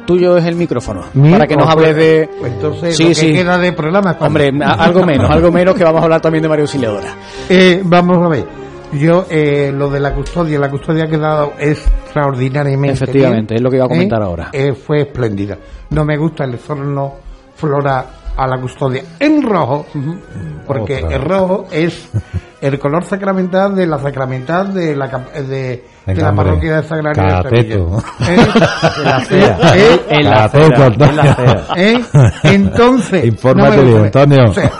Tuyo 0.07 0.36
es 0.38 0.44
el 0.46 0.54
micrófono. 0.57 1.02
Para 1.30 1.46
que 1.46 1.57
nos 1.57 1.68
hables 1.68 1.94
pues- 1.94 1.96
de. 1.96 2.30
pues 2.40 2.52
entonces, 2.52 2.96
sí, 2.96 3.02
lo 3.02 3.09
que 3.11 3.14
sí. 3.16 3.32
queda 3.32 3.59
de 3.59 3.72
programa 3.72 4.11
es 4.12 4.16
para 4.16 4.26
Hombre, 4.28 4.52
mí. 4.52 4.61
algo 4.64 5.04
menos, 5.04 5.30
algo 5.30 5.50
menos 5.52 5.74
que 5.74 5.84
vamos 5.84 6.00
a 6.00 6.04
hablar 6.04 6.20
también 6.20 6.42
de 6.42 6.48
María 6.48 6.62
Auxiliadora. 6.62 7.14
Eh, 7.48 7.80
vamos 7.84 8.18
a 8.24 8.28
ver. 8.28 8.44
Yo, 8.92 9.26
eh, 9.28 9.72
lo 9.74 9.90
de 9.90 9.98
la 10.00 10.14
custodia, 10.14 10.59
la 10.61 10.70
custodia 10.70 11.04
ha 11.04 11.09
quedado 11.09 11.52
extraordinariamente 11.59 12.94
Efectivamente, 13.04 13.54
bien, 13.54 13.59
es 13.59 13.62
lo 13.62 13.70
que 13.70 13.76
iba 13.76 13.84
a 13.86 13.88
comentar 13.88 14.20
¿eh? 14.20 14.24
ahora. 14.24 14.48
Eh, 14.52 14.72
fue 14.74 15.02
espléndida. 15.02 15.59
No 15.90 16.04
me 16.04 16.16
gusta 16.16 16.44
el 16.44 16.54
exorno 16.54 17.14
floral 17.57 18.04
a 18.36 18.46
la 18.46 18.61
custodia 18.61 19.02
en 19.18 19.42
rojo, 19.42 19.86
porque 20.66 21.02
Otra. 21.04 21.16
el 21.16 21.22
rojo 21.22 21.64
es 21.72 22.09
el 22.61 22.78
color 22.78 23.04
sacramental 23.04 23.74
de 23.74 23.86
la 23.86 23.98
sacramental 23.98 24.72
de 24.72 24.94
la, 24.94 25.11
cap- 25.11 25.34
de, 26.07 26.14
de 26.14 26.14
Venga, 26.14 26.22
la 26.22 26.28
hombre. 26.30 26.44
parroquia 26.46 26.76
de 26.76 26.88
Sagrario 26.88 27.22
de 27.22 27.28
Cateto. 27.30 28.02
Sevilla. 28.18 28.30
¿Eh? 28.30 28.46
En 28.98 29.04
la 29.04 29.16
acera. 29.16 29.59
¿Eh? 29.76 30.00
En 30.11 30.24
la 30.24 30.36
Cateto, 30.36 30.84
en 31.04 31.16
la 31.16 31.22
acera. 31.22 31.66
¿Eh? 31.76 32.04
Entonces, 32.44 33.24
Infórmate 33.26 33.76
no 33.76 33.82
bien. 33.82 34.04
Antonio. 34.04 34.44
O 34.50 34.54
sea, 34.54 34.70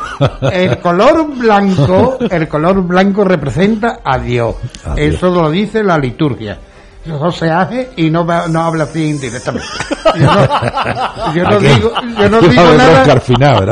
el 0.53 0.79
color 0.79 1.37
blanco, 1.37 2.19
el 2.31 2.49
color 2.49 2.83
blanco 2.83 3.25
representa 3.25 3.99
a 4.05 4.19
Dios. 4.19 4.27
Dios. 4.27 4.55
Eso 4.97 5.31
lo 5.31 5.51
dice 5.51 5.83
la 5.83 5.99
liturgia. 5.99 6.59
Eso 7.07 7.31
se 7.31 7.51
hace 7.51 7.91
y 7.97 8.11
no, 8.11 8.25
no 8.25 8.61
habla 8.63 8.85
así 8.85 9.11
indirectamente. 9.11 9.67
Yo 10.17 10.25
no, 10.27 11.35
yo 11.35 11.45
no 11.45 11.59
digo, 11.61 11.93
yo 12.19 12.29
no 12.31 12.41
digo 12.41 12.63
nada. 12.79 13.05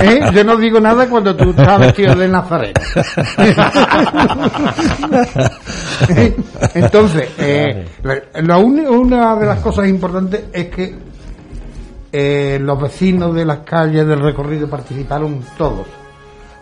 ¿eh? 0.05 0.21
Yo 0.35 0.45
no 0.45 0.57
digo 0.57 0.81
nada 0.81 1.09
cuando 1.09 1.35
tú 1.35 1.51
estás 1.51 1.79
vestido 1.79 2.15
de 2.17 2.29
nazareno. 2.29 2.75
Entonces, 6.75 7.29
eh, 7.39 7.87
la- 8.43 8.59
una 8.59 9.37
de 9.37 9.47
las 9.47 9.59
cosas 9.61 9.89
importantes 9.89 10.45
es 10.53 10.69
que 10.69 10.95
eh, 12.13 12.59
los 12.61 12.81
vecinos 12.81 13.35
de 13.35 13.45
las 13.45 13.59
calles 13.59 14.07
del 14.07 14.21
recorrido 14.21 14.69
participaron 14.69 15.45
todos. 15.57 15.87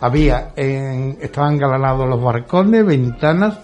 Había, 0.01 0.51
en- 0.57 1.19
estaban 1.21 1.59
galanados 1.59 2.09
los 2.09 2.23
balcones, 2.23 2.85
ventanas, 2.85 3.59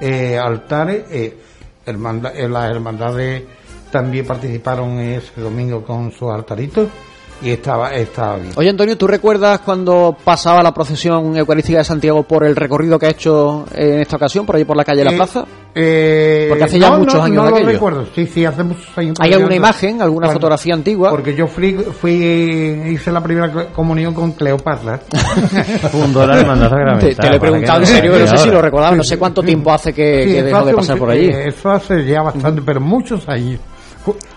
eh, 0.00 0.38
altares, 0.38 1.04
eh, 1.10 1.38
hermanda- 1.86 2.32
eh, 2.34 2.48
las 2.48 2.70
hermandades 2.70 3.42
también 3.90 4.26
participaron 4.26 4.98
ese 4.98 5.40
domingo 5.40 5.84
con 5.84 6.10
sus 6.12 6.30
altaritos 6.30 6.88
y 7.42 7.50
estaba, 7.50 7.92
estaba 7.94 8.36
bien. 8.36 8.52
Oye, 8.56 8.68
Antonio, 8.70 8.96
¿tú 8.96 9.06
recuerdas 9.06 9.60
cuando 9.60 10.16
pasaba 10.24 10.62
la 10.62 10.72
procesión 10.72 11.36
eucarística 11.36 11.78
de 11.78 11.84
Santiago 11.84 12.22
por 12.22 12.44
el 12.44 12.54
recorrido 12.56 12.98
que 12.98 13.06
ha 13.06 13.10
hecho 13.10 13.64
en 13.74 14.00
esta 14.00 14.16
ocasión, 14.16 14.46
por 14.46 14.56
ahí 14.56 14.64
por 14.64 14.76
la 14.76 14.84
calle 14.84 14.98
de 15.00 15.04
la 15.06 15.12
Eh, 15.12 15.16
Plaza? 15.16 15.44
Eh, 15.74 16.46
Porque 16.50 16.64
hace 16.64 16.78
ya 16.78 16.90
no, 16.90 16.98
muchos 16.98 17.14
no, 17.14 17.22
años 17.22 17.36
no 17.36 17.44
de 17.44 17.50
lo 17.50 17.56
aquello. 17.56 17.72
recuerdo. 17.72 18.06
Sí, 18.14 18.26
sí, 18.26 18.44
hace 18.44 18.62
muchos 18.62 18.86
años. 18.98 19.16
¿Hay 19.20 19.32
alguna 19.32 19.54
imagen, 19.54 20.02
alguna 20.02 20.28
fotografía 20.30 20.74
antigua? 20.74 21.08
Porque 21.10 21.34
yo 21.34 21.46
fui, 21.46 21.72
fui 21.74 22.12
hice 22.90 23.10
la 23.10 23.22
primera 23.22 23.50
comunión 23.72 24.12
con 24.12 24.32
Cleopatra. 24.32 25.00
Fundó 25.90 26.26
la 26.26 26.40
hermandad 26.40 26.68
sacramental. 26.70 27.08
Te, 27.08 27.14
te 27.14 27.28
lo 27.30 27.36
he 27.36 27.40
preguntado 27.40 27.80
en 27.80 27.86
serio, 27.86 28.18
no 28.18 28.26
sé 28.26 28.38
si 28.38 28.50
lo 28.50 28.60
recordaba, 28.62 28.94
no 28.96 29.02
sé 29.04 29.18
cuánto 29.18 29.42
tiempo 29.42 29.72
hace 29.72 29.92
que, 29.92 30.24
Sí, 30.24 30.32
que 30.34 30.42
dejó 30.42 30.64
de 30.64 30.74
pasar 30.74 30.98
por 30.98 31.10
allí. 31.10 31.26
eh, 31.26 31.48
Eso 31.48 31.70
hace 31.70 32.04
ya 32.04 32.22
bastante, 32.22 32.60
pero 32.64 32.80
muchos 32.80 33.26
años. 33.28 33.60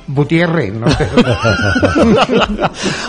Gutiérrez, 0.08 0.74
¿no? 0.74 0.86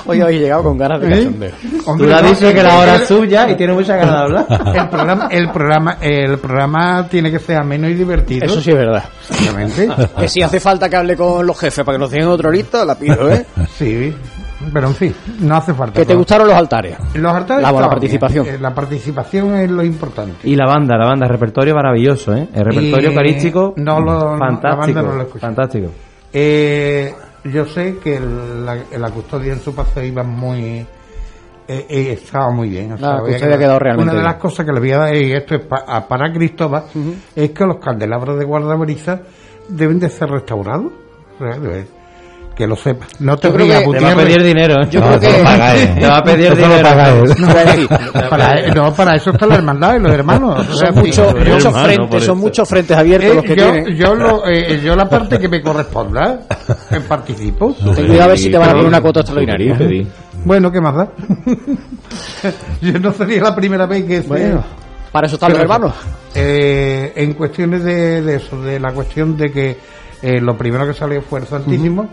Oye, 0.07 0.25
oye, 0.25 0.39
llegado 0.39 0.63
con 0.63 0.79
ganas 0.79 1.01
de 1.01 1.09
¿Eh? 1.09 1.11
cachondeo. 1.11 1.51
Hombre, 1.87 2.05
Tú 2.07 2.11
le 2.11 2.15
has 2.15 2.23
no, 2.23 2.29
dicho 2.31 2.55
que 2.55 2.63
la 2.63 2.79
hora 2.79 2.95
es 2.97 3.07
suya 3.07 3.51
y 3.51 3.55
tiene 3.55 3.73
mucha 3.75 3.97
ganas 3.97 4.15
de 4.15 4.21
hablar. 4.21 4.47
El 4.77 4.89
programa, 4.89 5.29
el 5.31 5.51
programa, 5.51 5.97
el 6.01 6.39
programa 6.39 7.07
tiene 7.09 7.31
que 7.31 7.39
ser 7.39 7.59
ameno 7.59 7.89
y 7.89 7.95
divertido. 7.95 8.47
Eso 8.47 8.61
sí 8.61 8.71
es 8.71 8.77
verdad. 8.77 9.05
Exactamente. 9.31 9.89
Que 10.19 10.29
si 10.29 10.43
hace 10.43 10.61
falta 10.61 10.89
que 10.89 10.97
hable 10.97 11.17
con 11.17 11.47
los 11.47 11.59
jefes 11.59 11.85
para 11.85 11.97
que 11.97 12.01
nos 12.01 12.11
den 12.11 12.25
otro 12.27 12.51
lista, 12.51 12.85
la 12.85 12.95
pido, 12.95 13.31
¿eh? 13.31 13.45
Sí, 13.77 14.15
pero 14.73 14.89
en 14.89 14.95
fin, 14.95 15.15
no 15.41 15.57
hace 15.57 15.75
falta. 15.75 16.01
¿Que 16.01 16.07
te 16.07 16.15
gustaron 16.15 16.47
los 16.49 16.57
altares? 16.57 16.97
Los 17.15 17.35
altares 17.35 17.63
La- 17.63 17.73
la 17.73 17.89
participación. 17.91 18.45
bien. 18.45 18.57
Eh, 18.57 18.59
La 18.61 18.75
participación 18.75 19.55
es 19.57 19.71
lo 19.71 19.85
importante. 19.85 20.49
Y 20.49 20.57
la 20.57 20.67
banda, 20.67 20.97
la 20.97 21.07
banda, 21.07 21.27
el 21.27 21.33
repertorio 21.33 21.75
maravilloso, 21.75 22.35
¿eh? 22.35 22.49
El 22.55 22.65
repertorio 22.65 23.11
Y 23.11 23.13
eucarístico, 23.13 23.75
no 23.77 24.01
lo- 24.01 24.33
la 24.33 24.39
fantástico, 24.39 24.77
banda 24.79 25.03
no 25.03 25.13
lo 25.17 25.23
escuché. 25.23 25.41
fantástico. 25.41 25.89
Eh, 26.39 27.15
yo 27.45 27.65
sé 27.65 27.97
que 27.99 28.17
el- 28.17 28.67
la, 28.67 28.77
la 28.99 29.11
custodia 29.11 29.55
en 29.55 29.61
su 29.61 29.75
paso 29.75 30.03
iba 30.03 30.23
muy. 30.23 30.87
eh, 31.69 31.87
eh, 31.89 32.13
estaba 32.13 32.51
muy 32.51 32.69
bien. 32.69 32.93
o 32.93 32.99
sea, 32.99 33.23
La 33.23 33.59
quedado 33.59 33.79
realmente 33.79 34.11
Una 34.13 34.19
de 34.21 34.23
las 34.25 34.35
bien. 34.35 34.41
cosas 34.43 34.67
que 34.67 34.73
le 34.73 34.79
voy 34.81 34.93
a 34.93 34.99
dar, 34.99 35.17
y 35.17 35.33
esto 35.33 35.55
es 35.55 35.63
pa- 35.63 35.85
a- 35.87 36.07
para 36.07 36.31
Cristóbal, 36.33 36.85
es 37.35 37.51
que 37.53 37.65
los 37.65 37.79
candelabros 37.79 38.39
de 38.39 38.45
guardabrisa 38.45 39.23
deben 39.69 39.99
de 39.99 40.11
ser 40.11 40.29
restaurados. 40.29 40.93
O 41.35 41.39
sea, 41.39 41.59
debe- 41.59 41.87
Que 42.57 42.67
lo 42.67 42.75
sepas. 42.75 43.09
No 43.21 43.37
te 43.37 43.53
que- 43.53 43.59
Te 43.59 44.01
va 44.01 44.13
a 44.13 44.17
pedir 44.17 44.43
dinero, 44.43 44.75
¿eh? 44.83 44.89
Yo 44.91 45.01
No, 45.01 45.19
creo 45.19 45.31
lo 45.31 45.37
que- 45.39 45.45
paga 45.45 45.77
él. 45.77 45.95
Te 46.01 46.07
va 46.07 46.17
a 46.17 46.25
pedir 46.25 46.47
Eso 46.47 46.55
lo 46.55 46.63
dinero. 46.69 46.83
paga 46.89 47.09
él. 47.11 47.25
No, 47.39 48.29
Para, 48.31 48.67
no, 48.75 48.95
para 48.95 49.17
eso 49.17 49.31
está 49.31 49.47
la 49.47 49.55
hermandad 49.57 49.97
y 49.97 50.01
los 50.01 50.13
hermanos. 50.13 50.67
O 50.71 50.75
sea, 50.75 50.89
son 50.93 50.99
muchos, 51.05 51.35
pero 51.35 51.55
muchos 51.55 51.83
frentes, 51.83 52.25
son 52.25 52.39
muchos 52.39 52.69
frentes 52.69 52.97
abiertos 52.97 53.31
Eh, 53.31 53.35
los 53.35 53.45
que 53.45 53.57
yo, 53.57 53.73
tienen. 53.73 53.97
yo, 53.97 54.15
lo, 54.15 54.47
eh, 54.49 54.81
yo 54.83 54.97
la 54.97 55.07
parte 55.07 55.39
que 55.39 55.49
me 55.49 55.61
corresponda 55.61 56.41
eh, 56.91 57.01
participo. 57.07 57.75
Ten 57.75 57.95
cuidado 58.07 58.23
a 58.23 58.27
ver 58.29 58.39
si 58.39 58.51
te 58.51 58.57
van 58.57 58.71
a 58.71 58.73
poner 58.73 58.87
una 58.87 59.01
cuota 59.03 59.21
extraordinaria. 59.21 59.79
Bueno, 60.45 60.73
¿qué 60.73 60.81
más 60.81 60.95
da? 60.97 61.09
yo 62.81 62.99
no 62.99 63.13
sería 63.13 63.43
la 63.43 63.55
primera 63.55 63.87
vez 63.87 64.05
que... 64.05 64.21
Bueno, 64.21 64.65
para 65.13 65.27
eso 65.27 65.37
están 65.37 65.53
los 65.53 65.61
hermanos. 65.61 65.93
Eh, 66.35 67.13
en 67.17 67.35
cuestiones 67.35 67.85
de, 67.85 68.23
de 68.23 68.37
eso, 68.37 68.61
de 68.63 68.79
la 68.81 68.93
cuestión 68.93 69.37
de 69.37 69.51
que 69.51 69.77
eh, 70.23 70.41
lo 70.41 70.57
primero 70.57 70.87
que 70.87 70.95
salió 70.95 71.21
fue 71.23 71.41
el 71.41 71.47
Santísimo, 71.47 72.09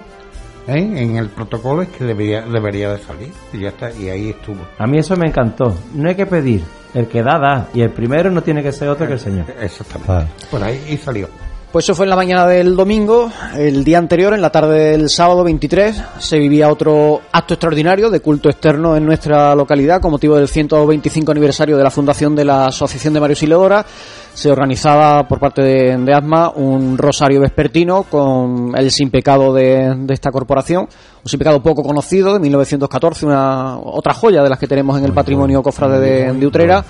¿eh? 0.68 1.04
en 1.04 1.18
el 1.18 1.30
protocolo 1.30 1.82
es 1.82 1.90
que 1.90 2.04
debería, 2.04 2.42
debería 2.42 2.92
de 2.92 3.00
salir. 3.00 3.32
Y 3.52 3.60
ya 3.60 3.70
está, 3.70 3.92
y 3.92 4.10
ahí 4.10 4.30
estuvo. 4.30 4.60
A 4.78 4.88
mí 4.88 4.98
eso 4.98 5.16
me 5.16 5.28
encantó. 5.28 5.76
No 5.94 6.10
hay 6.10 6.16
que 6.16 6.26
pedir. 6.26 6.64
El 6.94 7.08
que 7.08 7.24
da, 7.24 7.40
da. 7.40 7.70
Y 7.74 7.82
el 7.82 7.90
primero 7.90 8.30
no 8.30 8.44
tiene 8.44 8.62
que 8.62 8.72
ser 8.72 8.90
otro 8.90 9.08
que 9.08 9.14
el 9.14 9.20
Señor. 9.20 9.46
Exactamente. 9.60 10.12
Ah. 10.12 10.28
Por 10.52 10.64
ahí 10.64 10.80
y 10.90 10.98
salió. 10.98 11.28
Pues 11.74 11.86
eso 11.86 11.96
fue 11.96 12.06
en 12.06 12.12
la 12.12 12.16
mañana 12.16 12.46
del 12.46 12.76
domingo. 12.76 13.32
El 13.56 13.84
día 13.84 13.98
anterior, 13.98 14.36
en 14.36 14.44
la 14.44 14.52
tarde 14.52 14.92
del 14.92 15.10
sábado 15.10 15.44
23, 15.44 16.04
se 16.20 16.38
vivía 16.38 16.70
otro 16.70 17.22
acto 17.32 17.56
extraordinario 17.56 18.12
de 18.12 18.20
culto 18.20 18.48
externo 18.48 18.96
en 18.96 19.04
nuestra 19.04 19.56
localidad 19.56 20.00
con 20.00 20.12
motivo 20.12 20.36
del 20.36 20.48
125 20.48 21.32
aniversario 21.32 21.76
de 21.76 21.84
la 21.84 21.90
fundación 21.90 22.36
de 22.36 22.46
la 22.46 22.66
Asociación 22.66 23.16
de 23.16 23.20
Mario 23.20 23.36
Siledora. 23.36 23.84
Se 24.36 24.52
organizaba 24.52 25.28
por 25.28 25.40
parte 25.40 25.64
de, 25.64 25.98
de 25.98 26.14
ASMA 26.14 26.52
un 26.52 26.96
rosario 26.96 27.42
vespertino 27.42 28.04
con 28.04 28.74
el 28.78 28.92
sin 28.92 29.10
pecado 29.10 29.52
de, 29.52 29.96
de 29.98 30.14
esta 30.14 30.30
corporación, 30.30 30.84
un 30.84 31.28
sin 31.28 31.40
pecado 31.40 31.64
poco 31.64 31.82
conocido 31.82 32.34
de 32.34 32.40
1914, 32.40 33.26
una 33.26 33.80
otra 33.80 34.14
joya 34.14 34.44
de 34.44 34.50
las 34.50 34.60
que 34.60 34.68
tenemos 34.68 35.00
en 35.00 35.06
el 35.06 35.14
patrimonio 35.14 35.64
cofrade 35.64 36.00
de, 36.00 36.34
de 36.34 36.46
Utrera. 36.46 36.86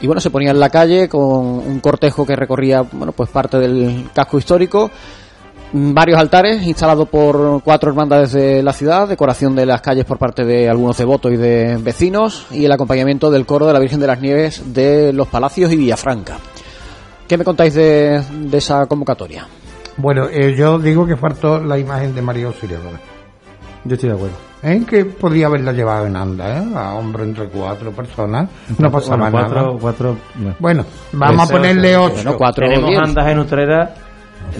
Y 0.00 0.06
bueno, 0.06 0.20
se 0.20 0.30
ponía 0.30 0.50
en 0.50 0.60
la 0.60 0.70
calle 0.70 1.08
con 1.08 1.20
un 1.22 1.80
cortejo 1.80 2.24
que 2.24 2.36
recorría, 2.36 2.82
bueno, 2.82 3.12
pues 3.12 3.30
parte 3.30 3.58
del 3.58 4.08
casco 4.14 4.38
histórico. 4.38 4.90
Mm, 5.72 5.92
Varios 5.92 6.18
altares 6.18 6.62
instalados 6.66 7.08
por 7.08 7.62
cuatro 7.62 7.90
hermandades 7.90 8.32
de 8.32 8.62
la 8.62 8.72
ciudad, 8.72 9.08
decoración 9.08 9.54
de 9.56 9.66
las 9.66 9.80
calles 9.80 10.04
por 10.04 10.18
parte 10.18 10.44
de 10.44 10.68
algunos 10.68 10.96
devotos 10.96 11.32
y 11.32 11.36
de 11.36 11.76
vecinos 11.78 12.46
y 12.50 12.64
el 12.64 12.72
acompañamiento 12.72 13.30
del 13.30 13.44
coro 13.44 13.66
de 13.66 13.72
la 13.72 13.80
Virgen 13.80 14.00
de 14.00 14.06
las 14.06 14.20
Nieves 14.20 14.72
de 14.72 15.12
los 15.12 15.28
Palacios 15.28 15.72
y 15.72 15.76
Villafranca. 15.76 16.38
¿Qué 17.26 17.36
me 17.36 17.44
contáis 17.44 17.74
de, 17.74 18.22
de 18.22 18.58
esa 18.58 18.86
convocatoria? 18.86 19.46
Bueno, 19.98 20.28
eh, 20.30 20.54
yo 20.56 20.78
digo 20.78 21.04
que 21.06 21.16
faltó 21.16 21.58
la 21.58 21.76
imagen 21.76 22.14
de 22.14 22.22
María 22.22 22.46
Auxiliadora. 22.46 23.00
Yo 23.84 23.94
estoy 23.94 24.08
de 24.10 24.14
acuerdo. 24.14 24.47
¿Eh? 24.62 24.82
Que 24.88 25.04
podría 25.04 25.46
haberla 25.46 25.72
llevado 25.72 26.06
en 26.06 26.16
anda, 26.16 26.58
¿eh? 26.58 26.64
A 26.74 26.94
hombre 26.94 27.22
entre 27.24 27.46
cuatro 27.48 27.92
personas. 27.92 28.48
No 28.78 28.90
pasaba 28.90 29.30
Bueno, 29.30 29.30
cuatro, 29.38 29.62
nada. 29.62 29.78
cuatro, 29.80 30.16
bueno. 30.34 30.54
Bueno, 30.58 30.84
vamos 31.12 31.36
Pues, 31.36 31.48
a 31.50 31.52
ponerle 31.52 31.96
ocho. 31.96 32.14
Bueno, 32.16 32.34
cuatro 32.36 32.66
Tenemos 32.66 32.90
diez. 32.90 33.00
andas 33.02 33.26
en 33.28 33.38
Utrera, 33.38 33.94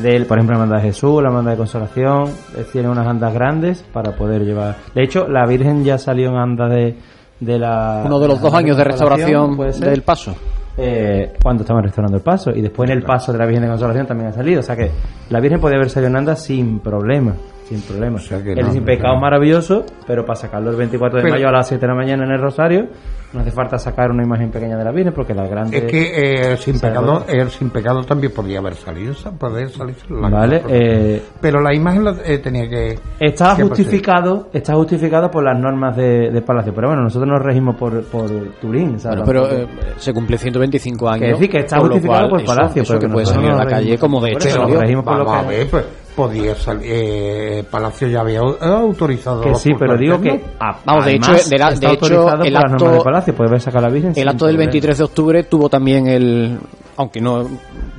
del, 0.00 0.26
por 0.26 0.38
ejemplo, 0.38 0.56
la 0.56 0.62
Hermandad 0.62 0.82
de 0.82 0.88
Jesús, 0.88 1.20
la 1.22 1.28
Hermandad 1.30 1.50
de 1.52 1.56
Consolación, 1.58 2.24
eh, 2.56 2.64
tiene 2.72 2.88
unas 2.88 3.06
andas 3.06 3.34
grandes 3.34 3.82
para 3.92 4.14
poder 4.14 4.42
llevar. 4.44 4.76
De 4.94 5.02
hecho, 5.02 5.26
la 5.26 5.46
Virgen 5.46 5.84
ya 5.84 5.98
salió 5.98 6.28
en 6.30 6.36
andas 6.36 6.70
de, 6.70 6.96
de 7.40 7.58
la. 7.58 8.02
Uno 8.04 8.20
de 8.20 8.28
los 8.28 8.40
dos 8.40 8.54
años 8.54 8.76
de 8.76 8.84
restauración 8.84 9.56
¿puede 9.56 9.72
ser? 9.72 9.90
del 9.90 10.02
paso. 10.02 10.34
Eh, 10.80 11.32
cuando 11.42 11.64
estaban 11.64 11.82
restaurando 11.82 12.18
el 12.18 12.22
paso 12.22 12.52
y 12.54 12.60
después 12.60 12.88
en 12.88 12.98
el 12.98 13.02
paso 13.02 13.32
de 13.32 13.38
la 13.38 13.46
Virgen 13.46 13.64
de 13.64 13.68
Consolación 13.70 14.06
también 14.06 14.30
ha 14.30 14.32
salido. 14.32 14.60
O 14.60 14.62
sea 14.62 14.76
que 14.76 14.92
la 15.28 15.40
Virgen 15.40 15.60
podía 15.60 15.74
haber 15.76 15.90
salido 15.90 16.08
en 16.10 16.16
andas 16.16 16.44
sin 16.44 16.78
problema. 16.78 17.32
Sin 17.68 17.82
problema. 17.82 18.18
sea 18.18 18.42
que 18.42 18.52
el 18.52 18.66
no, 18.66 18.72
sin 18.72 18.84
pecado 18.84 19.14
no. 19.14 19.20
maravilloso, 19.20 19.84
pero 20.06 20.24
para 20.24 20.36
sacarlo 20.36 20.70
el 20.70 20.76
24 20.76 21.18
de 21.18 21.22
Pero- 21.22 21.34
mayo 21.34 21.48
a 21.48 21.52
las 21.52 21.68
7 21.68 21.80
de 21.82 21.86
la 21.88 21.94
mañana 21.94 22.24
en 22.24 22.30
el 22.32 22.40
Rosario, 22.40 22.86
No 23.30 23.40
hace 23.40 23.50
falta 23.50 23.78
sacar 23.78 24.10
una 24.10 24.22
imagen 24.24 24.50
pequeña 24.50 24.78
de 24.78 24.84
la 24.84 24.90
Virgen 24.90 25.12
porque 25.12 25.34
la 25.34 25.46
grande. 25.46 25.76
Es 25.76 25.84
que 25.84 26.00
eh, 26.00 26.52
el 26.52 26.56
sin 26.56 26.80
pecado, 26.80 27.26
el 27.28 27.50
sin 27.50 27.68
pecado 27.68 28.02
también 28.02 28.32
podía 28.32 28.58
haber 28.58 28.72
salido, 28.74 29.12
sa- 29.12 29.32
poder 29.32 29.68
salir 29.68 29.96
la 30.08 30.30
Vale, 30.30 30.62
eh, 30.66 31.22
pero 31.38 31.60
la 31.60 31.74
imagen 31.74 32.04
la, 32.04 32.16
eh, 32.24 32.38
tenía 32.38 32.66
que 32.70 32.98
Está 33.20 33.54
que 33.54 33.64
justificado, 33.64 34.48
está 34.50 34.72
justificado 34.76 35.30
por 35.30 35.44
las 35.44 35.60
normas 35.60 35.94
de, 35.94 36.30
de 36.30 36.40
Palacio, 36.40 36.72
pero 36.74 36.88
bueno, 36.88 37.02
nosotros 37.02 37.28
nos 37.28 37.42
regimos 37.42 37.76
por, 37.76 38.02
por 38.04 38.30
Turín, 38.62 38.98
¿sabes? 38.98 39.22
Bueno, 39.22 39.44
pero 39.46 39.62
eh, 39.62 39.66
se 39.98 40.14
cumple 40.14 40.38
125 40.38 41.06
años. 41.10 41.20
Que 41.20 41.26
decir 41.32 41.50
que 41.50 41.58
está 41.58 41.80
justificado 41.80 42.18
cual 42.20 42.30
por 42.30 42.40
eso- 42.40 42.46
Palacio, 42.56 42.82
eso 42.82 42.92
pero 42.94 43.00
que 43.00 43.06
que 43.08 43.12
puede 43.12 43.26
salir 43.26 43.48
a 43.50 43.52
no 43.52 43.58
la 43.58 43.66
calle 43.66 43.98
como 43.98 44.22
de 44.22 44.30
hecho 44.30 44.48
eso, 44.48 44.56
salió. 44.56 44.68
nos 44.74 44.82
regimos 44.82 45.04
por 45.04 45.18
lo 45.18 45.30
a 45.30 45.40
que- 45.42 45.48
ver, 45.48 45.66
pues 45.70 45.84
podía 46.18 46.54
salir. 46.56 46.82
Eh, 46.84 47.64
Palacio 47.70 48.08
ya 48.08 48.20
había 48.20 48.40
autorizado. 48.40 49.40
Que 49.40 49.54
sí, 49.54 49.70
pero 49.78 49.96
digo 49.96 50.20
que 50.20 50.30
externos. 50.30 50.56
a- 50.60 50.78
Vamos, 50.84 51.04
de 51.04 51.14
hecho, 51.14 51.32
de 51.32 51.58
la- 51.58 51.68
está 51.70 51.88
de 51.88 51.94
hecho, 51.94 52.04
autorizado 52.04 52.42
el 52.42 52.56
acto- 52.56 52.90
de 52.90 53.00
Palacio, 53.00 53.58
sacar 53.60 53.82
la 53.82 53.88
Virgen. 53.88 54.12
El 54.16 54.28
acto 54.28 54.46
del 54.46 54.56
problema. 54.56 54.70
23 54.72 54.98
de 54.98 55.04
octubre 55.04 55.42
tuvo 55.44 55.68
también 55.68 56.08
el, 56.08 56.58
aunque 56.96 57.20
no 57.20 57.46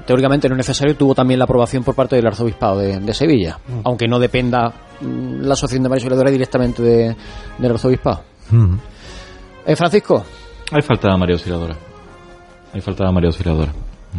teóricamente 0.05 0.49
no 0.49 0.55
es 0.55 0.57
necesario, 0.57 0.95
tuvo 0.95 1.15
también 1.15 1.39
la 1.39 1.45
aprobación 1.45 1.83
por 1.83 1.95
parte 1.95 2.17
del 2.17 2.27
arzobispado 2.27 2.79
de, 2.79 2.99
de 2.99 3.13
Sevilla, 3.13 3.57
Mm. 3.67 3.79
aunque 3.85 4.07
no 4.07 4.19
dependa 4.19 4.73
mm, 5.01 5.41
la 5.43 5.53
asociación 5.53 5.83
de 5.83 5.89
María 5.89 6.01
Auxiliadora 6.03 6.29
directamente 6.29 6.83
de- 6.83 7.15
del 7.57 7.71
arzobispado. 7.71 8.21
Mm. 8.51 8.75
Eh, 9.65 9.75
Francisco, 9.77 10.23
Ahí 10.71 10.81
faltaba 10.81 11.15
María 11.17 11.35
Auxiliadora. 11.35 11.75
Ahí 12.73 12.81
faltaba 12.81 13.11
María 13.11 13.27
Auxiliadora. 13.29 13.71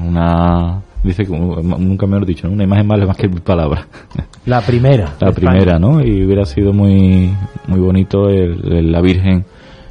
Una. 0.02 0.82
Dice 1.02 1.24
que 1.24 1.32
nunca 1.32 2.06
me 2.06 2.18
lo 2.20 2.26
dicho, 2.26 2.46
¿no? 2.46 2.54
una 2.54 2.64
imagen 2.64 2.86
vale 2.86 3.06
más 3.06 3.16
que 3.16 3.28
palabras. 3.28 3.86
La 4.46 4.60
primera. 4.60 5.14
La 5.20 5.32
primera, 5.32 5.58
España. 5.58 5.78
¿no? 5.78 6.00
Y 6.04 6.24
hubiera 6.24 6.44
sido 6.44 6.72
muy, 6.72 7.32
muy 7.68 7.80
bonito 7.80 8.28
el, 8.28 8.60
el- 8.72 8.92
la 8.92 9.00
Virgen, 9.00 9.44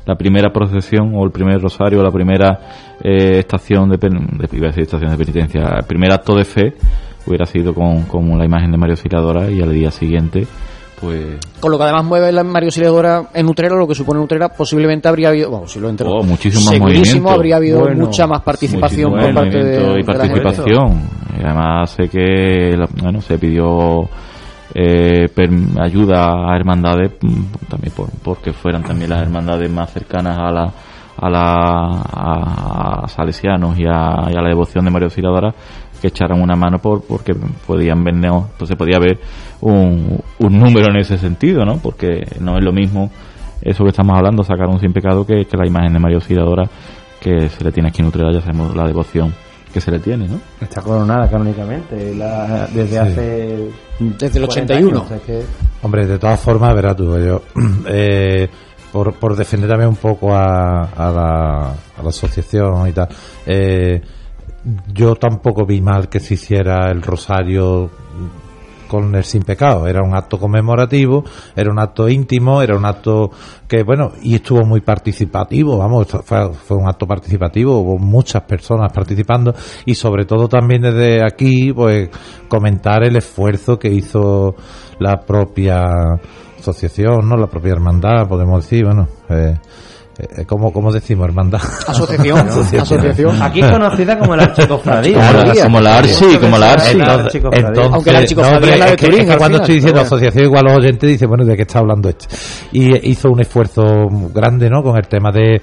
la 0.06 0.16
primera 0.16 0.52
procesión 0.54 1.12
o 1.16 1.24
el 1.26 1.32
primer 1.32 1.60
rosario, 1.62 2.04
la 2.04 2.12
primera 2.12 2.60
eh, 3.04 3.40
estación 3.40 3.90
de, 3.90 3.98
de, 3.98 4.10
iba 4.58 4.68
a 4.68 4.70
decir 4.70 4.84
estación 4.84 5.10
de 5.12 5.18
penitencia, 5.18 5.62
el 5.80 5.86
primer 5.86 6.12
acto 6.14 6.36
de 6.36 6.46
fe 6.46 6.74
hubiera 7.26 7.46
sido 7.46 7.74
con, 7.74 8.04
con 8.04 8.38
la 8.38 8.46
imagen 8.46 8.72
de 8.72 8.78
María 8.78 8.94
Auxiliadora 8.94 9.50
y 9.52 9.62
al 9.62 9.74
día 9.74 9.92
siguiente, 9.92 10.48
pues, 11.00 11.38
con 11.60 11.72
lo 11.72 11.78
que 11.78 11.84
además 11.84 12.06
mueve 12.06 12.32
la 12.32 12.44
María 12.44 12.68
Auxiliadora 12.68 13.30
en 13.34 13.48
Utrera, 13.48 13.76
lo 13.76 13.88
que 13.88 13.96
supone 13.96 14.20
Utrera, 14.20 14.50
posiblemente 14.50 15.08
habría 15.08 15.30
habido, 15.30 15.50
bueno, 15.50 15.66
oh, 15.66 16.24
muchísimo 16.24 16.66
más 16.66 16.74
segurísimo 16.74 17.22
movimiento. 17.24 17.30
habría 17.32 17.56
habido 17.58 17.80
Bueno, 17.82 18.06
mucha 18.06 18.28
más 18.28 18.42
participación 18.42 19.12
por 19.12 19.34
parte 19.34 19.58
de, 19.64 19.76
y 19.76 20.04
de 20.04 20.14
la 20.14 20.26
gente. 20.26 20.42
participación. 20.42 21.02
Y 21.40 21.44
además 21.46 21.90
sé 21.92 22.10
que 22.10 22.76
bueno, 23.02 23.22
se 23.22 23.38
pidió 23.38 24.10
eh, 24.76 25.28
per- 25.34 25.50
ayuda 25.82 26.52
a 26.52 26.56
hermandades 26.56 27.14
mm, 27.22 27.68
también 27.70 27.94
por, 27.96 28.10
porque 28.24 28.52
fueran 28.54 28.84
también 28.84 29.10
las 29.10 29.22
hermandades 29.22 29.70
más 29.72 29.92
cercanas 29.92 30.38
a 30.38 30.52
la 30.52 30.72
a 31.22 31.30
la 31.30 32.02
a, 32.14 33.04
a 33.04 33.08
salesianos 33.08 33.78
y 33.78 33.84
a, 33.86 34.30
y 34.32 34.36
a 34.38 34.42
la 34.42 34.48
devoción 34.50 34.86
de 34.86 34.92
María 34.92 35.06
Auxiliadora 35.08 35.54
que 36.02 36.08
echaran 36.08 36.42
una 36.42 36.56
mano 36.56 36.80
por 36.80 37.02
porque 37.04 37.34
podían 37.68 38.04
ver 38.04 38.16
no, 38.16 38.50
pues 38.58 38.70
se 38.70 38.76
podía 38.76 39.00
ver 39.00 39.20
un, 39.62 40.20
un 40.40 40.60
número 40.60 40.92
en 40.92 40.98
ese 40.98 41.18
sentido 41.18 41.66
no 41.66 41.78
porque 41.78 42.26
no 42.40 42.58
es 42.58 42.64
lo 42.64 42.72
mismo 42.72 43.12
eso 43.62 43.84
que 43.84 43.90
estamos 43.90 44.16
hablando 44.18 44.44
sacar 44.44 44.68
un 44.68 44.80
sin 44.80 44.94
pecado 44.94 45.26
que, 45.26 45.46
que 45.46 45.58
la 45.58 45.68
imagen 45.68 45.94
de 45.94 46.00
María 46.00 46.18
Auxiliadora 46.18 46.70
que 47.20 47.50
se 47.50 47.64
le 47.64 47.72
tiene 47.72 47.90
aquí 47.90 48.02
en 48.02 48.08
Utrera 48.08 48.32
ya 48.32 48.42
sabemos 48.42 48.76
la 48.76 48.88
devoción 48.88 49.34
que 49.74 49.82
se 49.82 49.92
le 49.92 50.00
tiene 50.00 50.28
no 50.28 50.40
Está 50.62 50.82
coronada 50.82 51.30
canónicamente 51.30 52.16
la- 52.16 52.68
desde 52.74 52.98
hace. 53.00 53.70
Desde 54.00 54.40
el 54.40 54.46
40 54.48 54.74
81. 54.74 54.88
años, 54.90 55.04
o 55.04 55.08
sea 55.10 55.20
que- 55.20 55.44
Hombre, 55.84 56.08
de 56.08 56.18
todas 56.18 56.40
formas, 56.40 56.74
verás 56.74 56.96
tú, 56.96 57.18
yo, 57.20 57.42
eh, 57.88 58.48
por, 58.92 59.14
por 59.14 59.36
defender 59.36 59.70
también 59.70 59.90
un 59.90 59.96
poco 59.98 60.34
a, 60.34 60.86
a, 60.86 61.12
la, 61.12 61.68
a 61.70 62.02
la 62.04 62.10
asociación 62.10 62.88
y 62.88 62.92
tal, 62.94 63.08
eh, 63.46 64.02
yo 64.94 65.16
tampoco 65.16 65.66
vi 65.66 65.82
mal 65.82 66.10
que 66.10 66.20
se 66.20 66.34
hiciera 66.36 66.92
el 66.92 67.02
rosario 67.02 67.90
con 68.90 69.16
el 69.16 69.24
sin 69.24 69.44
pecado. 69.44 69.88
Era 69.88 70.02
un 70.02 70.14
acto 70.16 70.38
conmemorativo, 70.38 71.24
era 71.56 71.72
un 71.72 71.80
acto 71.80 72.10
íntimo, 72.10 72.62
era 72.62 72.76
un 72.76 72.86
acto 72.86 73.30
que, 73.68 73.84
bueno, 73.84 74.12
y 74.22 74.36
estuvo 74.36 74.66
muy 74.66 74.82
participativo, 74.82 75.78
vamos, 75.78 76.08
fue, 76.26 76.76
un 76.76 76.90
acto 76.90 77.06
participativo, 77.06 77.78
hubo 77.78 77.98
muchas 77.98 78.44
personas 78.44 78.92
participando 78.92 79.54
y 79.86 79.96
sobre 79.96 80.26
todo 80.26 80.50
también 80.50 80.82
desde 80.82 81.24
aquí, 81.24 81.72
pues, 81.72 82.10
comentar 82.50 83.04
el 83.04 83.16
esfuerzo 83.16 83.78
que 83.78 83.90
hizo 83.90 84.56
la 85.00 85.22
propia 85.22 86.20
asociación, 86.60 87.30
¿no? 87.30 87.38
La 87.38 87.48
propia 87.48 87.72
hermandad, 87.72 88.28
podemos 88.28 88.64
decir, 88.64 88.86
bueno, 88.86 89.08
eh, 89.30 89.56
¿cómo, 90.48 90.72
cómo 90.72 90.92
decimos? 90.92 91.28
Hermandad. 91.28 91.60
Asociación, 91.88 92.40
asociación. 92.40 93.42
Aquí 93.42 93.62
conocida 93.62 94.18
como 94.20 94.36
la 94.36 94.44
archicofradía. 94.44 95.16
Como 95.32 95.44
la- 95.44 95.64
como 95.64 95.80
la 95.82 95.98
Archi, 95.98 96.38
como 96.40 96.58
la 96.58 96.72
Archi. 96.74 96.92
Entonces, 97.00 97.36
entonces, 97.44 97.90
Aunque 97.94 98.12
la 98.12 98.20
archicofradía 98.20 98.60
no, 98.60 98.74
es 98.74 98.80
la 98.80 98.86
de 98.86 98.92
es 98.92 98.98
que- 98.98 99.06
Turín, 99.06 99.20
es 99.22 99.26
que 99.32 99.38
cuando 99.38 99.46
final, 99.58 99.62
estoy 99.62 99.76
diciendo 99.76 100.02
asociación, 100.02 100.44
igual 100.46 100.64
los 100.66 100.78
oyentes 100.78 101.10
dicen, 101.10 101.28
bueno, 101.30 101.46
¿de 101.46 101.56
qué 101.56 101.62
está 101.64 101.80
hablando 101.80 102.10
este? 102.10 102.26
Y 102.72 103.10
hizo 103.12 103.30
un 103.30 103.42
esfuerzo 103.42 103.82
grande, 104.34 104.70
¿no? 104.70 104.82
Con 104.84 104.98
el 104.98 105.08
tema 105.08 105.32
de 105.32 105.56
eh, 105.56 105.62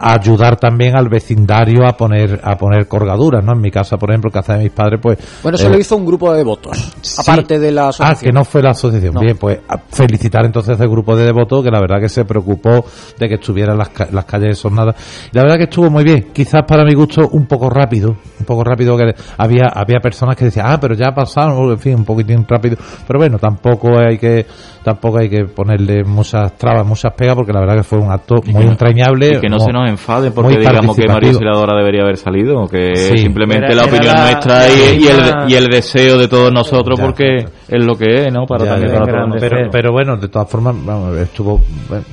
ayudar 0.00 0.56
también 0.56 0.96
al 0.96 1.08
vecindario 1.08 1.86
a 1.86 1.96
poner 1.96 2.40
a 2.42 2.56
poner 2.56 2.86
colgaduras, 2.88 3.44
¿no? 3.44 3.52
En 3.52 3.60
mi 3.60 3.70
casa, 3.70 3.96
por 3.96 4.10
ejemplo, 4.10 4.28
en 4.28 4.32
casa 4.32 4.54
de 4.56 4.64
mis 4.64 4.72
padres, 4.72 5.00
pues... 5.02 5.18
Bueno, 5.42 5.56
eso 5.56 5.66
eh, 5.66 5.70
lo 5.70 5.78
hizo 5.78 5.96
un 5.96 6.06
grupo 6.06 6.30
de 6.32 6.38
devotos, 6.38 6.92
Sí. 7.00 7.16
aparte 7.20 7.58
de 7.58 7.70
la 7.72 7.86
Ah, 7.86 7.88
asociación. 7.88 8.20
que 8.20 8.32
no 8.32 8.44
fue 8.44 8.62
la 8.62 8.70
asociación. 8.70 9.14
No. 9.14 9.20
Bien, 9.20 9.36
pues 9.36 9.58
felicitar 9.90 10.44
entonces 10.44 10.78
al 10.80 10.88
grupo 10.88 11.16
de 11.16 11.24
devotos 11.24 11.62
que 11.64 11.70
la 11.70 11.80
verdad 11.80 12.00
que 12.00 12.08
se 12.08 12.24
preocupó 12.24 12.84
de 13.18 13.28
que 13.28 13.34
estuvieran 13.34 13.76
las, 13.78 13.88
las 14.12 14.24
calles 14.24 14.50
desornadas. 14.50 14.96
Y 15.32 15.36
la 15.36 15.42
verdad 15.42 15.56
que 15.58 15.64
estuvo 15.64 15.90
muy 15.90 16.04
bien. 16.04 16.28
Quizás 16.32 16.62
para 16.66 16.84
mi 16.84 16.94
gusto 16.94 17.28
un 17.32 17.46
poco 17.46 17.70
rápido, 17.70 18.16
un 18.38 18.46
poco 18.46 18.64
rápido 18.64 18.96
que 18.96 19.14
había 19.38 19.68
había 19.74 20.00
personas 20.00 20.36
que 20.36 20.46
decían, 20.46 20.66
ah, 20.68 20.78
pero 20.80 20.94
ya 20.94 21.12
pasaron, 21.12 21.70
en 21.70 21.78
fin, 21.78 21.94
un 21.96 22.04
poquitín 22.04 22.44
rápido. 22.48 22.76
Pero 23.06 23.18
bueno, 23.18 23.38
tampoco 23.38 23.98
hay 23.98 24.18
que 24.18 24.46
tampoco 24.84 25.18
hay 25.18 25.28
que 25.28 25.44
ponerle 25.46 26.04
muchas 26.04 26.56
trabas, 26.56 26.86
muchas 26.86 27.12
pegas, 27.14 27.34
porque 27.34 27.52
la 27.52 27.60
verdad 27.60 27.76
que 27.76 27.82
fue 27.82 27.98
un 27.98 28.12
acto 28.12 28.36
muy 28.46 28.64
no- 28.64 28.70
entrañable. 28.70 29.36
y 29.36 29.40
que 29.40 29.48
no 29.48 29.58
se 29.58 29.72
nos 29.72 29.88
enfade 29.88 30.30
porque 30.30 30.58
digamos 30.58 30.94
que 30.96 31.08
María. 31.08 31.30
Auxiliadora 31.30 31.76
debería 31.76 32.02
haber 32.02 32.16
salido, 32.16 32.62
o 32.62 32.68
que 32.68 32.94
Sí. 32.94 33.18
simplemente 33.18 33.66
Era- 33.66 33.74
la 33.74 33.82
era 33.84 33.92
opinión 33.92 34.14
la- 34.14 34.22
nuestra 34.30 34.58
la 34.58 34.68
y, 34.68 35.06
el, 35.08 35.50
y 35.50 35.54
el 35.54 35.66
deseo 35.66 36.18
de 36.18 36.28
todos 36.28 36.52
nosotros, 36.52 36.98
Ya. 36.98 37.04
porque 37.06 37.36
es 37.38 37.84
lo 37.84 37.94
que 37.96 38.26
es, 38.26 38.32
¿no? 38.32 38.44
Para 38.46 38.64
Ya, 38.64 38.70
también 38.72 38.92
para 38.92 39.04
todos 39.26 39.36
pero, 39.40 39.56
pero 39.72 39.92
bueno, 39.92 40.16
de 40.16 40.28
todas 40.28 40.48
formas, 40.50 40.74
vamos, 40.84 41.16
estuvo, 41.16 41.60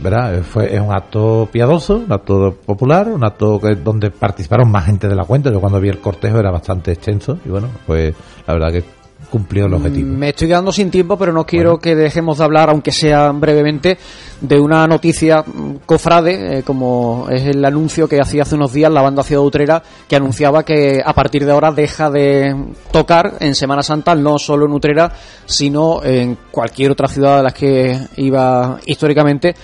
verá, 0.01 0.41
fue, 0.41 0.74
es 0.74 0.80
un 0.80 0.93
acto 0.93 1.49
piadoso, 1.51 1.97
un 2.05 2.11
acto 2.11 2.55
popular, 2.65 3.09
un 3.09 3.24
acto 3.26 3.59
que, 3.59 3.76
donde 3.76 4.09
participaron 4.11 4.72
más 4.72 4.86
gente 4.86 5.07
de 5.07 5.15
la 5.15 5.26
cuenta. 5.26 5.51
Yo 5.51 5.59
cuando 5.59 5.80
vi 5.82 5.89
el 5.89 5.99
cortejo 5.99 6.39
era 6.39 6.51
bastante 6.51 6.91
extenso 6.93 7.38
y 7.45 7.49
bueno, 7.49 7.67
pues 7.86 8.15
la 8.47 8.53
verdad 8.53 8.72
que 8.72 8.84
cumplió 9.32 9.66
el 9.66 9.74
objetivo. 9.74 10.14
Me 10.14 10.30
estoy 10.30 10.50
quedando 10.50 10.74
sin 10.74 10.92
tiempo, 10.92 11.18
pero 11.18 11.32
no 11.32 11.46
quiero 11.46 11.80
que 11.80 11.96
dejemos 11.96 12.38
de 12.38 12.44
hablar, 12.44 12.70
aunque 12.70 12.92
sea 12.92 13.32
brevemente, 13.32 13.98
de 14.42 14.60
una 14.60 14.86
noticia 14.88 15.42
mm, 15.42 15.78
cofrade, 15.86 16.60
eh, 16.60 16.64
como 16.64 17.28
es 17.30 17.44
el 17.44 17.64
anuncio 17.64 18.10
que 18.10 18.20
hacía 18.20 18.44
hace 18.44 18.56
unos 18.56 18.74
días 18.74 18.92
la 18.92 19.02
banda 19.02 19.24
Ciudad 19.24 19.44
Utrera, 19.44 19.82
que 20.08 20.18
anunciaba 20.18 20.64
que 20.64 21.02
a 21.04 21.14
partir 21.14 21.46
de 21.46 21.52
ahora 21.54 21.72
deja 21.72 22.12
de 22.12 22.54
tocar 22.92 23.36
en 23.40 23.56
Semana 23.56 23.82
Santa, 23.82 24.14
no 24.16 24.38
solo 24.38 24.66
en 24.66 24.74
Utrera, 24.74 25.14
sino 25.46 26.04
en 26.04 26.38
cualquier 26.52 26.92
otra 26.92 27.08
ciudad 27.08 27.38
de 27.38 27.44
las 27.44 27.54
que 27.54 27.98
iba 28.18 28.80
históricamente 28.86 29.56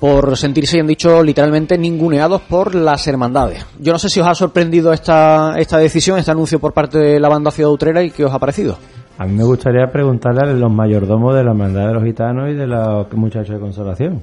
por 0.00 0.36
sentirse, 0.36 0.76
y 0.76 0.80
han 0.80 0.86
dicho 0.88 1.22
literalmente, 1.22 1.78
ninguneados 1.78 2.42
por 2.42 2.74
las 2.74 3.06
hermandades. 3.06 3.64
Yo 3.78 3.92
no 3.92 3.98
sé 3.98 4.08
si 4.08 4.20
os 4.20 4.26
ha 4.26 4.34
sorprendido 4.34 4.92
esta, 4.92 5.54
esta 5.56 5.78
decisión, 5.78 6.18
este 6.18 6.32
anuncio 6.32 6.58
por 6.58 6.74
parte 6.74 6.98
de 6.98 7.20
la 7.20 7.28
banda 7.28 7.52
Ciudad 7.52 7.70
Utrera 7.70 8.02
y 8.02 8.10
qué 8.10 8.24
os 8.24 8.34
ha 8.34 8.38
parecido. 8.38 8.76
A 9.16 9.26
mí 9.26 9.34
me 9.34 9.44
gustaría 9.44 9.86
preguntarle 9.86 10.40
a 10.42 10.52
los 10.52 10.72
mayordomos 10.72 11.36
de 11.36 11.44
la 11.44 11.52
hermandad 11.52 11.86
de 11.86 11.94
los 11.94 12.02
gitanos 12.02 12.50
y 12.50 12.54
de 12.54 12.66
los 12.66 13.12
muchachos 13.12 13.54
de 13.54 13.60
consolación. 13.60 14.22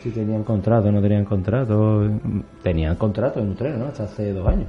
Si 0.00 0.10
tenían 0.10 0.44
contrato 0.44 0.92
no 0.92 1.02
tenían 1.02 1.24
contrato. 1.24 2.08
Tenían 2.62 2.94
contrato 2.94 3.40
en 3.40 3.50
Utrera, 3.50 3.76
¿no? 3.76 3.86
Hasta 3.86 4.04
hace 4.04 4.32
dos 4.32 4.46
años. 4.46 4.68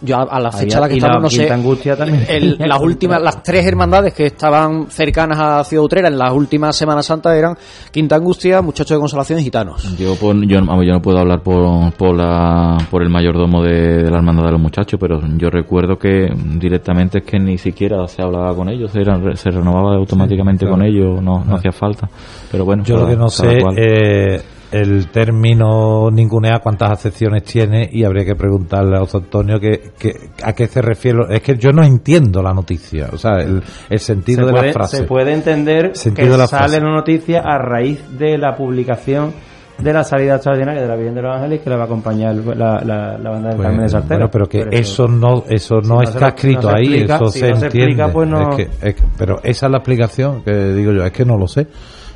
Yo 0.00 0.16
a, 0.16 0.22
a 0.22 0.40
la 0.40 0.52
fecha 0.52 0.78
a 0.78 0.80
la 0.82 0.88
que 0.88 0.94
y 0.96 1.00
la 1.00 1.06
estamos, 1.08 1.22
no 1.24 1.30
sé. 1.30 1.38
Quinta 1.38 1.54
Angustia 1.54 1.96
también 1.96 2.24
el- 2.28 2.56
las 2.58 2.80
últimas, 2.82 3.20
las 3.20 3.42
tres 3.42 3.66
hermandades 3.66 4.14
que 4.14 4.26
estaban 4.26 4.86
cercanas 4.90 5.38
a 5.40 5.64
Ciudad 5.64 5.84
Utrera 5.84 6.08
en 6.08 6.16
las 6.18 6.32
últimas 6.32 6.76
Semanas 6.76 7.06
Santas 7.06 7.34
eran 7.36 7.56
Quinta 7.90 8.14
Angustia, 8.16 8.62
Muchachos 8.62 8.96
de 8.96 9.00
Consolación 9.00 9.40
y 9.40 9.42
Gitanos. 9.44 9.96
Yo, 9.98 10.14
por- 10.16 10.36
yo, 10.46 10.64
vamos, 10.64 10.86
yo 10.86 10.92
no 10.92 11.02
puedo 11.02 11.18
hablar 11.18 11.42
por, 11.42 11.92
por, 11.94 12.16
la, 12.16 12.76
por 12.90 13.02
el 13.02 13.08
mayordomo 13.08 13.62
de, 13.62 14.04
de 14.04 14.10
la 14.10 14.18
hermandad 14.18 14.44
de 14.44 14.52
los 14.52 14.60
muchachos, 14.60 14.98
pero 15.00 15.20
yo 15.36 15.50
recuerdo 15.50 15.96
que 15.98 16.28
directamente 16.58 17.18
es 17.18 17.24
que 17.24 17.38
ni 17.38 17.58
siquiera 17.58 18.06
se 18.06 18.22
hablaba 18.22 18.54
con 18.54 18.68
ellos, 18.68 18.92
se, 18.92 19.00
era- 19.00 19.18
se 19.34 19.50
renovaba 19.50 19.96
automáticamente 19.96 20.64
claro. 20.64 20.76
con 20.76 20.86
ellos, 20.86 21.20
no, 21.22 21.44
no 21.44 21.56
hacía 21.56 21.72
falta. 21.72 22.08
Pero 22.52 22.64
bueno, 22.64 22.84
Yo 22.84 22.98
lo 22.98 23.06
que 23.08 23.16
no 23.16 23.28
sé 23.28 23.58
eh, 23.76 24.40
el 24.72 25.08
término 25.10 26.10
ningunea 26.10 26.58
cuántas 26.62 26.90
acepciones 26.90 27.42
tiene 27.44 27.88
y 27.90 28.04
habría 28.04 28.24
que 28.24 28.34
preguntarle 28.34 28.96
a 28.96 29.00
José 29.00 29.18
Antonio 29.18 29.58
que, 29.58 29.92
que- 29.98 30.14
a 30.42 30.52
qué 30.52 30.66
se 30.66 30.82
refiere. 30.82 31.20
Es 31.30 31.40
que 31.42 31.56
yo 31.56 31.70
no 31.72 31.82
entiendo 31.84 32.42
la 32.42 32.52
noticia, 32.52 33.08
o 33.12 33.16
sea, 33.18 33.36
el, 33.38 33.62
el 33.88 33.98
sentido 33.98 34.40
se, 34.42 34.46
de 34.46 34.52
puede, 34.52 34.66
la 34.66 34.72
frase. 34.72 34.96
se 34.98 35.02
puede 35.04 35.32
entender 35.32 35.96
Sentido 35.96 36.26
que 36.26 36.32
de 36.32 36.38
la 36.38 36.46
sale 36.46 36.62
frase. 36.68 36.80
la 36.80 36.90
noticia 36.90 37.40
a 37.40 37.58
raíz 37.58 38.18
de 38.18 38.36
la 38.38 38.54
publicación 38.56 39.32
de 39.78 39.92
la 39.92 40.02
salida 40.02 40.34
extraordinaria 40.34 40.82
de 40.82 40.88
la 40.88 40.96
Virgen 40.96 41.14
de 41.14 41.22
los 41.22 41.36
Ángeles 41.36 41.60
que 41.62 41.70
le 41.70 41.76
va 41.76 41.82
a 41.82 41.86
acompañar 41.86 42.34
la, 42.34 42.80
la, 42.84 43.16
la 43.16 43.30
banda 43.30 43.48
del 43.50 43.56
Pues, 43.58 43.68
Carmen 43.68 43.86
de 43.86 44.00
bueno, 44.08 44.28
pero 44.30 44.46
que 44.48 44.64
eso, 44.72 45.06
no 45.06 45.44
eso 45.48 45.76
no 45.80 46.00
si 46.00 46.04
está 46.08 46.28
escrito 46.28 46.68
no 46.70 46.76
ahí, 46.76 46.94
eso 47.04 47.28
si 47.28 47.38
se 47.38 47.50
no 47.50 47.56
se 47.56 47.66
entiende. 47.66 47.92
explica, 47.92 48.12
pues 48.12 48.28
no- 48.28 48.50
Es 48.50 48.56
que- 48.56 48.88
es 48.88 48.94
que- 48.96 49.04
pero 49.16 49.36
esa 49.44 49.66
es 49.66 49.70
la 49.72 49.78
explicación 49.78 50.42
que 50.42 50.52
digo 50.74 50.90
yo, 50.92 51.04
es 51.04 51.12
que 51.12 51.24
no 51.24 51.38
lo 51.38 51.46
sé. 51.46 51.68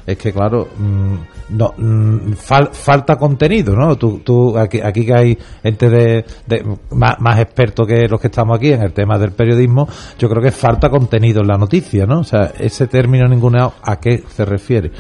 Es 0.07 0.19
que 0.19 0.33
claro, 0.33 0.67
mm, 0.79 1.15
no 1.57 1.75
mm, 1.77 2.33
fal- 2.33 2.71
falta 2.73 3.17
contenido, 3.17 3.75
¿no? 3.77 3.97
Tú, 3.97 4.21
tú 4.25 4.59
aquí, 4.59 4.81
aquí 4.81 5.07
que 5.07 5.15
hay 5.15 5.39
gente 5.63 5.89
de, 5.89 6.25
de- 6.47 6.65
más, 6.91 7.21
más 7.21 7.39
expertos 7.39 7.87
que 7.87 8.09
los 8.09 8.21
que 8.21 8.27
estamos 8.27 8.57
aquí 8.57 8.73
en 8.73 8.83
el 8.83 8.93
tema 8.93 9.17
del 9.19 9.33
periodismo, 9.33 9.89
yo 10.19 10.29
creo 10.29 10.43
que 10.43 10.51
falta 10.51 10.89
contenido 10.91 11.41
en 11.43 11.47
la 11.49 11.57
noticia, 11.57 12.05
¿no? 12.07 12.21
O 12.21 12.25
sea, 12.25 12.53
ese 12.59 12.87
término 12.89 13.29
ninguneado, 13.29 13.75
¿a 13.83 14.01
qué 14.01 14.25
se 14.29 14.45
refiere? 14.45 14.91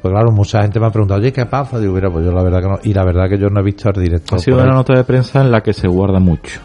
Pues 0.00 0.12
claro, 0.12 0.30
mucha 0.30 0.62
gente 0.62 0.78
me 0.80 0.86
ha 0.86 0.90
preguntado, 0.90 1.20
oye, 1.20 1.32
¿qué 1.32 1.44
pasa? 1.46 1.78
Digo, 1.78 1.92
mira, 1.92 2.08
pues 2.08 2.24
yo 2.24 2.32
la 2.32 2.42
verdad 2.42 2.60
que 2.62 2.68
no, 2.68 2.78
y 2.84 2.94
la 2.94 3.04
verdad 3.04 3.28
que 3.28 3.36
yo 3.36 3.48
no 3.50 3.60
he 3.60 3.64
visto 3.64 3.90
el 3.90 4.00
directo. 4.02 4.36
Ha 4.36 4.38
sido 4.38 4.58
una 4.58 4.72
nota 4.76 4.94
de 4.94 5.04
prensa 5.04 5.40
en 5.40 5.50
la 5.50 5.60
que 5.60 5.72
se 5.72 5.88
guarda 5.88 6.20
mucho. 6.20 6.60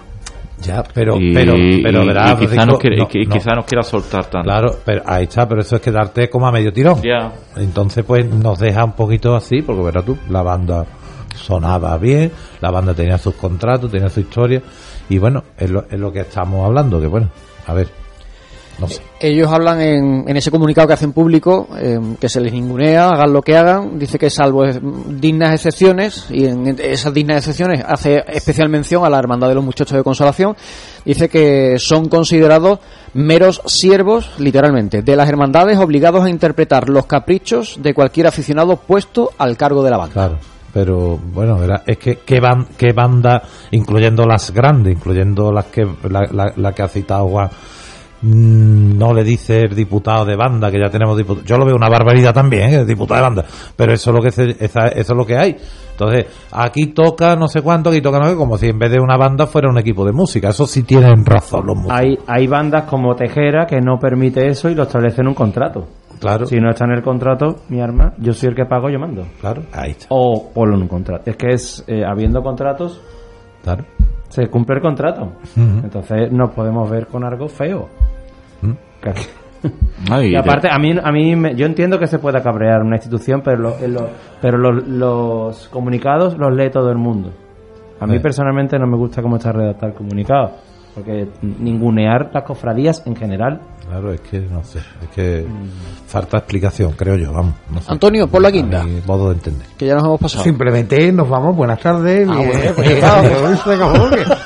Ya, 0.63 0.83
pero, 0.93 1.19
Y- 1.19 1.33
pero, 1.33 1.53
pero 1.83 2.05
verás, 2.05 2.31
y 2.31 2.35
quizá 2.47 2.65
Francisco, 2.65 2.79
no 2.89 3.07
y 3.13 3.25
no, 3.25 3.33
quizá 3.35 3.55
no 3.55 3.65
quiera 3.65 3.83
soltar 3.83 4.25
tanto. 4.25 4.43
Claro, 4.49 4.75
pero 4.85 5.03
ahí 5.05 5.23
está, 5.23 5.47
pero 5.47 5.61
eso 5.61 5.75
es 5.75 5.81
quedarte 5.81 6.29
como 6.29 6.47
a 6.47 6.51
medio 6.51 6.71
tirón. 6.71 7.01
Ya. 7.01 7.31
Entonces, 7.57 8.03
pues 8.05 8.25
nos 8.25 8.59
deja 8.59 8.83
un 8.83 8.93
poquito 8.93 9.35
así, 9.35 9.61
porque 9.61 9.83
verás 9.83 10.05
tú, 10.05 10.17
la 10.29 10.41
banda 10.41 10.85
sonaba 11.35 11.97
bien, 11.97 12.31
la 12.61 12.71
banda 12.71 12.93
tenía 12.93 13.17
sus 13.17 13.35
contratos, 13.35 13.91
tenía 13.91 14.09
su 14.09 14.19
historia, 14.21 14.61
y 15.09 15.17
bueno, 15.17 15.43
es 15.57 15.69
lo, 15.69 15.85
es 15.89 15.99
lo 15.99 16.11
que 16.11 16.21
estamos 16.21 16.65
hablando, 16.65 16.99
que 17.01 17.07
bueno, 17.07 17.29
a 17.67 17.73
ver, 17.73 17.87
no 18.79 18.87
sé. 18.87 19.01
Ellos 19.19 19.49
hablan 19.51 19.79
en, 19.81 20.25
en 20.27 20.37
ese 20.37 20.51
comunicado 20.51 20.87
que 20.87 20.93
hacen 20.95 21.13
público, 21.13 21.67
eh, 21.77 21.99
que 22.19 22.27
se 22.27 22.41
les 22.41 22.51
ningunea, 22.51 23.09
hagan 23.09 23.31
lo 23.31 23.41
que 23.41 23.55
hagan, 23.55 23.97
dice 23.97 24.17
que 24.19 24.29
salvo 24.29 24.63
dignas 25.07 25.53
excepciones, 25.53 26.25
y 26.29 26.45
en 26.45 26.67
esas 26.79 27.13
dignas 27.13 27.37
excepciones 27.37 27.83
hace 27.87 28.23
especial 28.27 28.69
mención 28.69 29.05
a 29.05 29.09
la 29.09 29.19
Hermandad 29.19 29.47
de 29.49 29.55
los 29.55 29.63
Muchachos 29.63 29.97
de 29.97 30.03
Consolación, 30.03 30.55
dice 31.05 31.29
que 31.29 31.75
son 31.79 32.09
considerados 32.09 32.79
meros 33.13 33.61
siervos, 33.65 34.29
literalmente, 34.39 35.01
de 35.01 35.15
las 35.15 35.29
hermandades 35.29 35.77
obligados 35.77 36.25
a 36.25 36.29
interpretar 36.29 36.89
los 36.89 37.05
caprichos 37.05 37.77
de 37.81 37.93
cualquier 37.93 38.27
aficionado 38.27 38.75
puesto 38.77 39.29
al 39.37 39.55
cargo 39.55 39.83
de 39.83 39.91
la 39.91 39.97
banda. 39.97 40.13
Claro, 40.13 40.37
pero 40.73 41.17
bueno, 41.33 41.59
es 41.85 41.97
que 41.97 42.17
qué, 42.25 42.39
ban- 42.41 42.67
qué 42.77 42.91
banda, 42.91 43.43
incluyendo 43.71 44.25
las 44.25 44.51
grandes, 44.51 44.93
incluyendo 44.95 45.51
las 45.51 45.65
que 45.65 45.85
la, 46.09 46.27
la- 46.31 46.53
la 46.57 46.71
que 46.73 46.81
ha 46.81 46.87
citado 46.87 47.27
Juan, 47.27 47.49
no 48.23 49.13
le 49.13 49.23
dice 49.23 49.61
el 49.61 49.75
diputado 49.75 50.25
de 50.25 50.35
banda 50.35 50.71
que 50.71 50.79
ya 50.79 50.89
tenemos 50.89 51.17
diputado. 51.17 51.45
Yo 51.45 51.57
lo 51.57 51.65
veo 51.65 51.75
una 51.75 51.89
barbaridad 51.89 52.33
también, 52.33 52.69
¿eh? 52.71 52.75
el 52.81 52.87
diputado 52.87 53.17
de 53.19 53.21
banda, 53.23 53.45
pero 53.75 53.93
eso 53.93 54.11
es 54.11 54.15
lo 54.15 54.21
que 54.21 54.31
se- 54.31 54.63
esa- 54.63 54.87
eso 54.87 55.13
es 55.13 55.17
lo 55.17 55.25
que 55.25 55.37
hay. 55.37 55.57
Entonces, 55.91 56.25
aquí 56.51 56.87
toca 56.87 57.35
no 57.35 57.47
sé 57.47 57.61
cuánto, 57.61 57.89
aquí 57.89 58.01
toca 58.01 58.17
no 58.19 58.25
sé, 58.25 58.35
como 58.35 58.57
si 58.57 58.67
en 58.69 58.79
vez 58.79 58.91
de 58.91 58.99
una 58.99 59.15
banda 59.17 59.45
fuera 59.45 59.69
un 59.69 59.77
equipo 59.77 60.05
de 60.05 60.11
música. 60.11 60.49
Eso 60.49 60.65
sí 60.65 60.83
tienen 60.83 61.23
razón 61.25 61.65
los 61.67 61.75
músicos. 61.75 61.97
Hay, 61.99 62.17
hay 62.27 62.47
bandas 62.47 62.85
como 62.85 63.13
Tejera 63.15 63.65
que 63.67 63.79
no 63.79 63.97
permite 63.99 64.47
eso 64.47 64.69
y 64.69 64.75
lo 64.75 64.83
establece 64.83 65.21
en 65.21 65.27
un 65.27 65.33
contrato. 65.35 65.85
Claro. 66.19 66.45
Si 66.45 66.55
no 66.55 66.69
está 66.69 66.85
en 66.85 66.91
el 66.93 67.03
contrato, 67.03 67.57
mi 67.69 67.81
arma, 67.81 68.13
yo 68.17 68.31
soy 68.33 68.49
el 68.49 68.55
que 68.55 68.65
pago, 68.65 68.89
yo 68.89 68.97
mando. 68.97 69.23
Claro, 69.41 69.63
ahí 69.73 69.91
está. 69.91 70.05
O 70.09 70.51
ponlo 70.53 70.75
en 70.77 70.83
un 70.83 70.87
contrato. 70.87 71.29
Es 71.29 71.35
que 71.35 71.47
es, 71.53 71.83
eh, 71.87 72.03
habiendo 72.05 72.41
contratos, 72.41 73.01
Claro. 73.61 73.83
se 74.29 74.47
cumple 74.47 74.77
el 74.77 74.81
contrato. 74.81 75.33
Entonces 75.57 76.31
nos 76.31 76.51
podemos 76.51 76.89
ver 76.89 77.07
con 77.07 77.23
algo 77.25 77.47
feo. 77.49 77.89
Y 80.31 80.35
aparte, 80.35 80.67
a 80.69 80.77
mí, 80.77 80.93
a 81.01 81.11
mí 81.11 81.35
me- 81.37 81.55
yo 81.55 81.65
entiendo 81.65 81.97
que 81.97 82.07
se 82.07 82.19
pueda 82.19 82.41
cabrear 82.43 82.81
una 82.81 82.97
institución, 82.97 83.41
pero, 83.43 83.57
lo- 83.61 83.87
lo- 83.87 84.09
pero 84.41 84.57
los, 84.57 84.85
los 84.87 85.67
comunicados 85.69 86.37
los 86.37 86.53
lee 86.53 86.69
todo 86.69 86.89
el 86.91 86.97
mundo. 86.97 87.31
A 87.99 88.05
mí 88.05 88.19
personalmente 88.19 88.77
no 88.77 88.85
me 88.87 88.97
gusta 88.97 89.21
cómo 89.21 89.37
está 89.37 89.53
redactado 89.53 89.93
el 89.93 89.97
comunicado, 89.97 90.51
porque 90.93 91.27
ningunear 91.41 92.29
las 92.33 92.43
cofradías 92.43 93.01
en 93.05 93.15
general. 93.15 93.59
Claro, 93.87 94.13
es 94.13 94.21
que 94.21 94.39
no 94.39 94.63
sé, 94.63 94.79
es 94.79 95.09
que 95.13 95.45
falta 96.07 96.37
explicación, 96.37 96.93
creo 96.93 97.15
yo, 97.17 97.33
vamos. 97.33 97.55
no 97.69 97.81
sé. 97.81 97.91
Antonio, 97.91 98.27
por 98.27 98.41
la 98.41 98.49
guinda. 98.51 98.85
Modo 99.05 99.29
de 99.29 99.35
entender. 99.35 99.67
Que 99.77 99.87
ya 99.87 99.95
nos 99.95 100.05
hemos 100.05 100.21
pasado. 100.21 100.43
Simplemente 100.43 101.11
nos 101.11 101.27
vamos, 101.27 101.55
buenas 101.55 101.79
tardes. 101.79 102.27
Ah, 102.29 102.35
bien, 102.37 102.47
bueno, 102.49 102.71
pues 102.75 102.89
eh, 102.89 102.97
eh, 102.97 103.01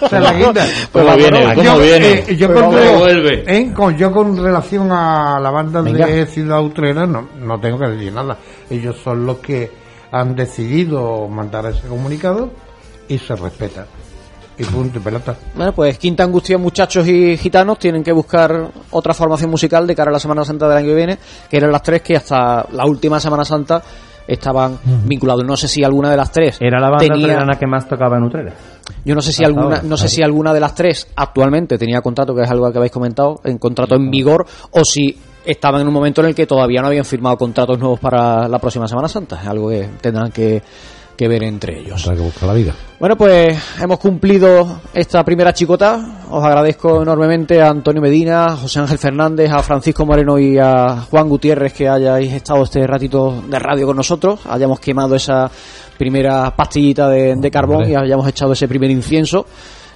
sea, 0.10 0.20
la 0.20 0.34
guinda. 0.34 0.66
¿Cómo 0.92 1.06
Pues 1.06 1.18
viene? 1.18 1.40
vámonos. 1.46 1.56
¿Cómo 1.56 1.64
yo, 1.78 1.82
viene? 1.84 2.14
eh, 2.28 2.36
yo 2.36 2.48
Pues 2.48 2.62
con, 2.64 2.72
vuelve. 3.00 3.44
eh, 3.48 3.74
con- 3.74 3.98
yo 3.98 4.12
con 4.12 4.38
relación 4.38 4.92
a 4.92 5.40
la 5.40 5.52
banda 5.52 5.82
Venga. 5.82 6.08
de 6.08 6.26
Ciudad 6.26 6.62
Utrera 6.64 7.06
no, 7.06 7.28
no 7.40 7.60
tengo 7.60 7.78
que 7.80 7.88
decir 7.90 8.14
nada. 8.14 8.38
Ellos 8.70 8.96
son 9.04 9.26
los 9.26 9.38
que 9.38 9.70
han 10.12 10.36
decidido 10.36 11.28
mandar 11.28 11.66
ese 11.68 11.88
comunicado 11.88 12.50
y 13.08 13.18
se 13.20 13.36
respeta. 13.36 13.86
Y 14.58 14.64
punto 14.64 14.98
y 14.98 15.02
pelota. 15.02 15.36
Bueno, 15.56 15.72
pues 15.72 15.98
Quinta 16.00 16.24
Angustia, 16.24 16.58
muchachos 16.58 17.08
y 17.08 17.38
gitanos 17.38 17.78
tienen 17.78 18.04
que 18.04 18.12
buscar 18.12 18.72
otra 18.92 19.14
formación 19.14 19.52
musical 19.52 19.86
de 19.86 19.96
cara 19.96 20.10
a 20.10 20.14
la 20.14 20.20
Semana 20.20 20.44
Santa 20.44 20.68
del 20.68 20.78
año 20.80 20.88
que 20.88 20.96
viene, 20.96 21.18
que 21.50 21.58
eran 21.58 21.72
las 21.72 21.84
tres 21.84 22.02
que 22.02 22.16
hasta 22.16 22.66
la 22.72 22.86
última 22.86 23.20
Semana 23.20 23.46
Santa 23.46 23.82
estaban 24.28 24.78
vinculados. 25.06 25.46
No 25.46 25.56
sé 25.56 25.68
si 25.68 25.84
alguna 25.84 26.12
de 26.12 26.18
las 26.18 26.32
tres 26.32 26.58
Era 26.60 26.80
la 26.80 26.90
banda 26.90 27.14
tenía, 27.14 27.46
que 27.58 27.68
más 27.68 27.88
tocaba 27.88 28.18
en 28.18 28.24
Utrera. 28.24 28.54
yo 29.06 29.16
no 29.16 29.22
sé 29.22 29.32
si 29.32 29.44
hasta 29.44 29.48
alguna, 29.48 29.78
ahora, 29.78 29.88
no 29.88 29.96
sé 29.96 30.10
si 30.10 30.22
alguna 30.22 30.54
de 30.54 30.60
las 30.60 30.76
tres 30.76 31.08
actualmente 31.16 31.78
tenía 31.78 32.02
contrato, 32.02 32.36
que 32.36 32.42
es 32.42 32.52
algo 32.52 32.70
que 32.72 32.78
habéis 32.78 32.92
comentado, 32.92 33.40
en 33.44 33.58
contrato 33.58 33.96
en 33.96 34.10
vigor, 34.10 34.46
o 34.72 34.84
si 34.84 35.18
estaban 35.46 35.82
en 35.82 35.88
un 35.88 35.94
momento 35.94 36.22
en 36.22 36.28
el 36.28 36.36
que 36.36 36.46
todavía 36.46 36.82
no 36.82 36.88
habían 36.88 37.06
firmado 37.06 37.38
contratos 37.38 37.80
nuevos 37.80 38.00
para 38.00 38.50
la 38.50 38.60
próxima 38.60 38.88
Semana 38.88 39.08
Santa. 39.08 39.40
Es 39.42 39.48
algo 39.48 39.70
que 39.70 39.88
tendrán 40.02 40.32
que, 40.32 40.62
que 41.18 41.28
ver 41.28 41.44
entre 41.44 41.80
ellos. 41.80 42.06
Habrá 42.06 42.18
que 42.18 42.24
buscar 42.24 42.48
la 42.48 42.54
vida. 42.54 42.74
Bueno, 43.00 43.18
pues 43.18 43.58
hemos 43.82 44.00
cumplido 44.00 44.82
esta 44.94 45.24
primera 45.24 45.54
chicota. 45.54 46.24
Os 46.30 46.44
agradezco 46.44 47.02
enormemente 47.02 47.62
a 47.62 47.70
Antonio 47.70 48.02
Medina, 48.02 48.46
a 48.46 48.58
José 48.58 48.80
Ángel 48.80 48.98
Fernández, 48.98 49.52
a 49.52 49.62
Francisco 49.62 50.06
Moreno 50.06 50.40
y 50.40 50.58
a 50.58 51.02
Juan 51.10 51.28
Gutiérrez 51.28 51.74
que 51.74 51.90
hayáis 51.90 52.32
estado 52.32 52.64
este 52.64 52.86
ratito 52.88 53.44
de 53.48 53.60
radio 53.60 53.88
con 53.88 53.98
nosotros, 53.98 54.40
hayamos 54.50 54.80
quemado 54.80 55.16
esa 55.16 55.50
primera 55.98 56.56
pastillita 56.56 57.10
de, 57.10 57.36
de 57.36 57.52
carbón 57.52 57.90
y 57.90 57.96
hayamos 57.96 58.28
echado 58.28 58.54
ese 58.54 58.68
primer 58.68 58.92
incienso. 58.92 59.46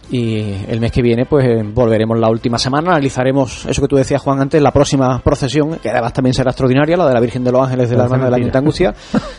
Y 0.09 0.65
el 0.67 0.81
mes 0.81 0.91
que 0.91 1.01
viene, 1.01 1.25
pues 1.25 1.45
eh, 1.45 1.63
volveremos 1.63 2.19
la 2.19 2.29
última 2.29 2.57
semana, 2.57 2.91
analizaremos 2.91 3.65
eso 3.65 3.81
que 3.81 3.87
tú 3.87 3.95
decías, 3.95 4.21
Juan, 4.21 4.41
antes, 4.41 4.61
la 4.61 4.71
próxima 4.71 5.19
procesión, 5.19 5.77
que 5.77 5.89
además 5.89 6.11
también 6.11 6.33
será 6.33 6.51
extraordinaria, 6.51 6.97
la 6.97 7.07
de 7.07 7.13
la 7.13 7.19
Virgen 7.21 7.43
de 7.43 7.51
los 7.51 7.61
Ángeles 7.61 7.89
de 7.89 7.95
la 7.95 8.03
Hermana 8.03 8.25
de 8.25 8.31
la. 8.31 8.37
Quinta 8.37 8.59
Angustia, 8.59 8.93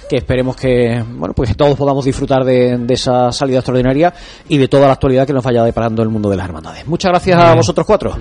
que 0.08 0.16
esperemos 0.16 0.56
que, 0.56 1.04
bueno, 1.16 1.34
pues 1.34 1.50
que 1.50 1.54
todos 1.54 1.76
podamos 1.76 2.04
disfrutar 2.04 2.44
de, 2.44 2.78
de 2.78 2.94
esa 2.94 3.32
salida 3.32 3.58
extraordinaria 3.58 4.14
y 4.48 4.56
de 4.56 4.68
toda 4.68 4.86
la 4.86 4.94
actualidad 4.94 5.26
que 5.26 5.32
nos 5.32 5.44
vaya 5.44 5.64
deparando 5.64 6.02
el 6.02 6.08
mundo 6.08 6.30
de 6.30 6.36
las 6.36 6.46
hermandades. 6.46 6.86
Muchas 6.86 7.10
gracias 7.10 7.38
a 7.38 7.54
vosotros 7.54 7.86
cuatro. 7.86 8.16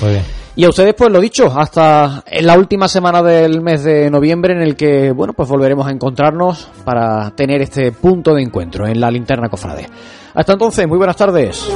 Muy 0.00 0.10
bien. 0.10 0.22
Y 0.54 0.64
a 0.64 0.68
ustedes, 0.68 0.94
pues 0.94 1.10
lo 1.10 1.18
dicho, 1.18 1.50
hasta 1.56 2.24
en 2.26 2.46
la 2.46 2.58
última 2.58 2.86
semana 2.86 3.22
del 3.22 3.62
mes 3.62 3.84
de 3.84 4.10
noviembre 4.10 4.52
en 4.52 4.60
el 4.60 4.76
que, 4.76 5.10
bueno, 5.10 5.32
pues 5.32 5.48
volveremos 5.48 5.86
a 5.86 5.90
encontrarnos 5.90 6.68
para 6.84 7.30
tener 7.30 7.62
este 7.62 7.90
punto 7.92 8.34
de 8.34 8.42
encuentro 8.42 8.86
en 8.86 9.00
la 9.00 9.10
linterna 9.10 9.48
cofrade. 9.48 9.88
Hasta 10.34 10.52
entonces, 10.54 10.88
muy 10.88 10.98
buenas 10.98 11.16
tardes. 11.16 11.68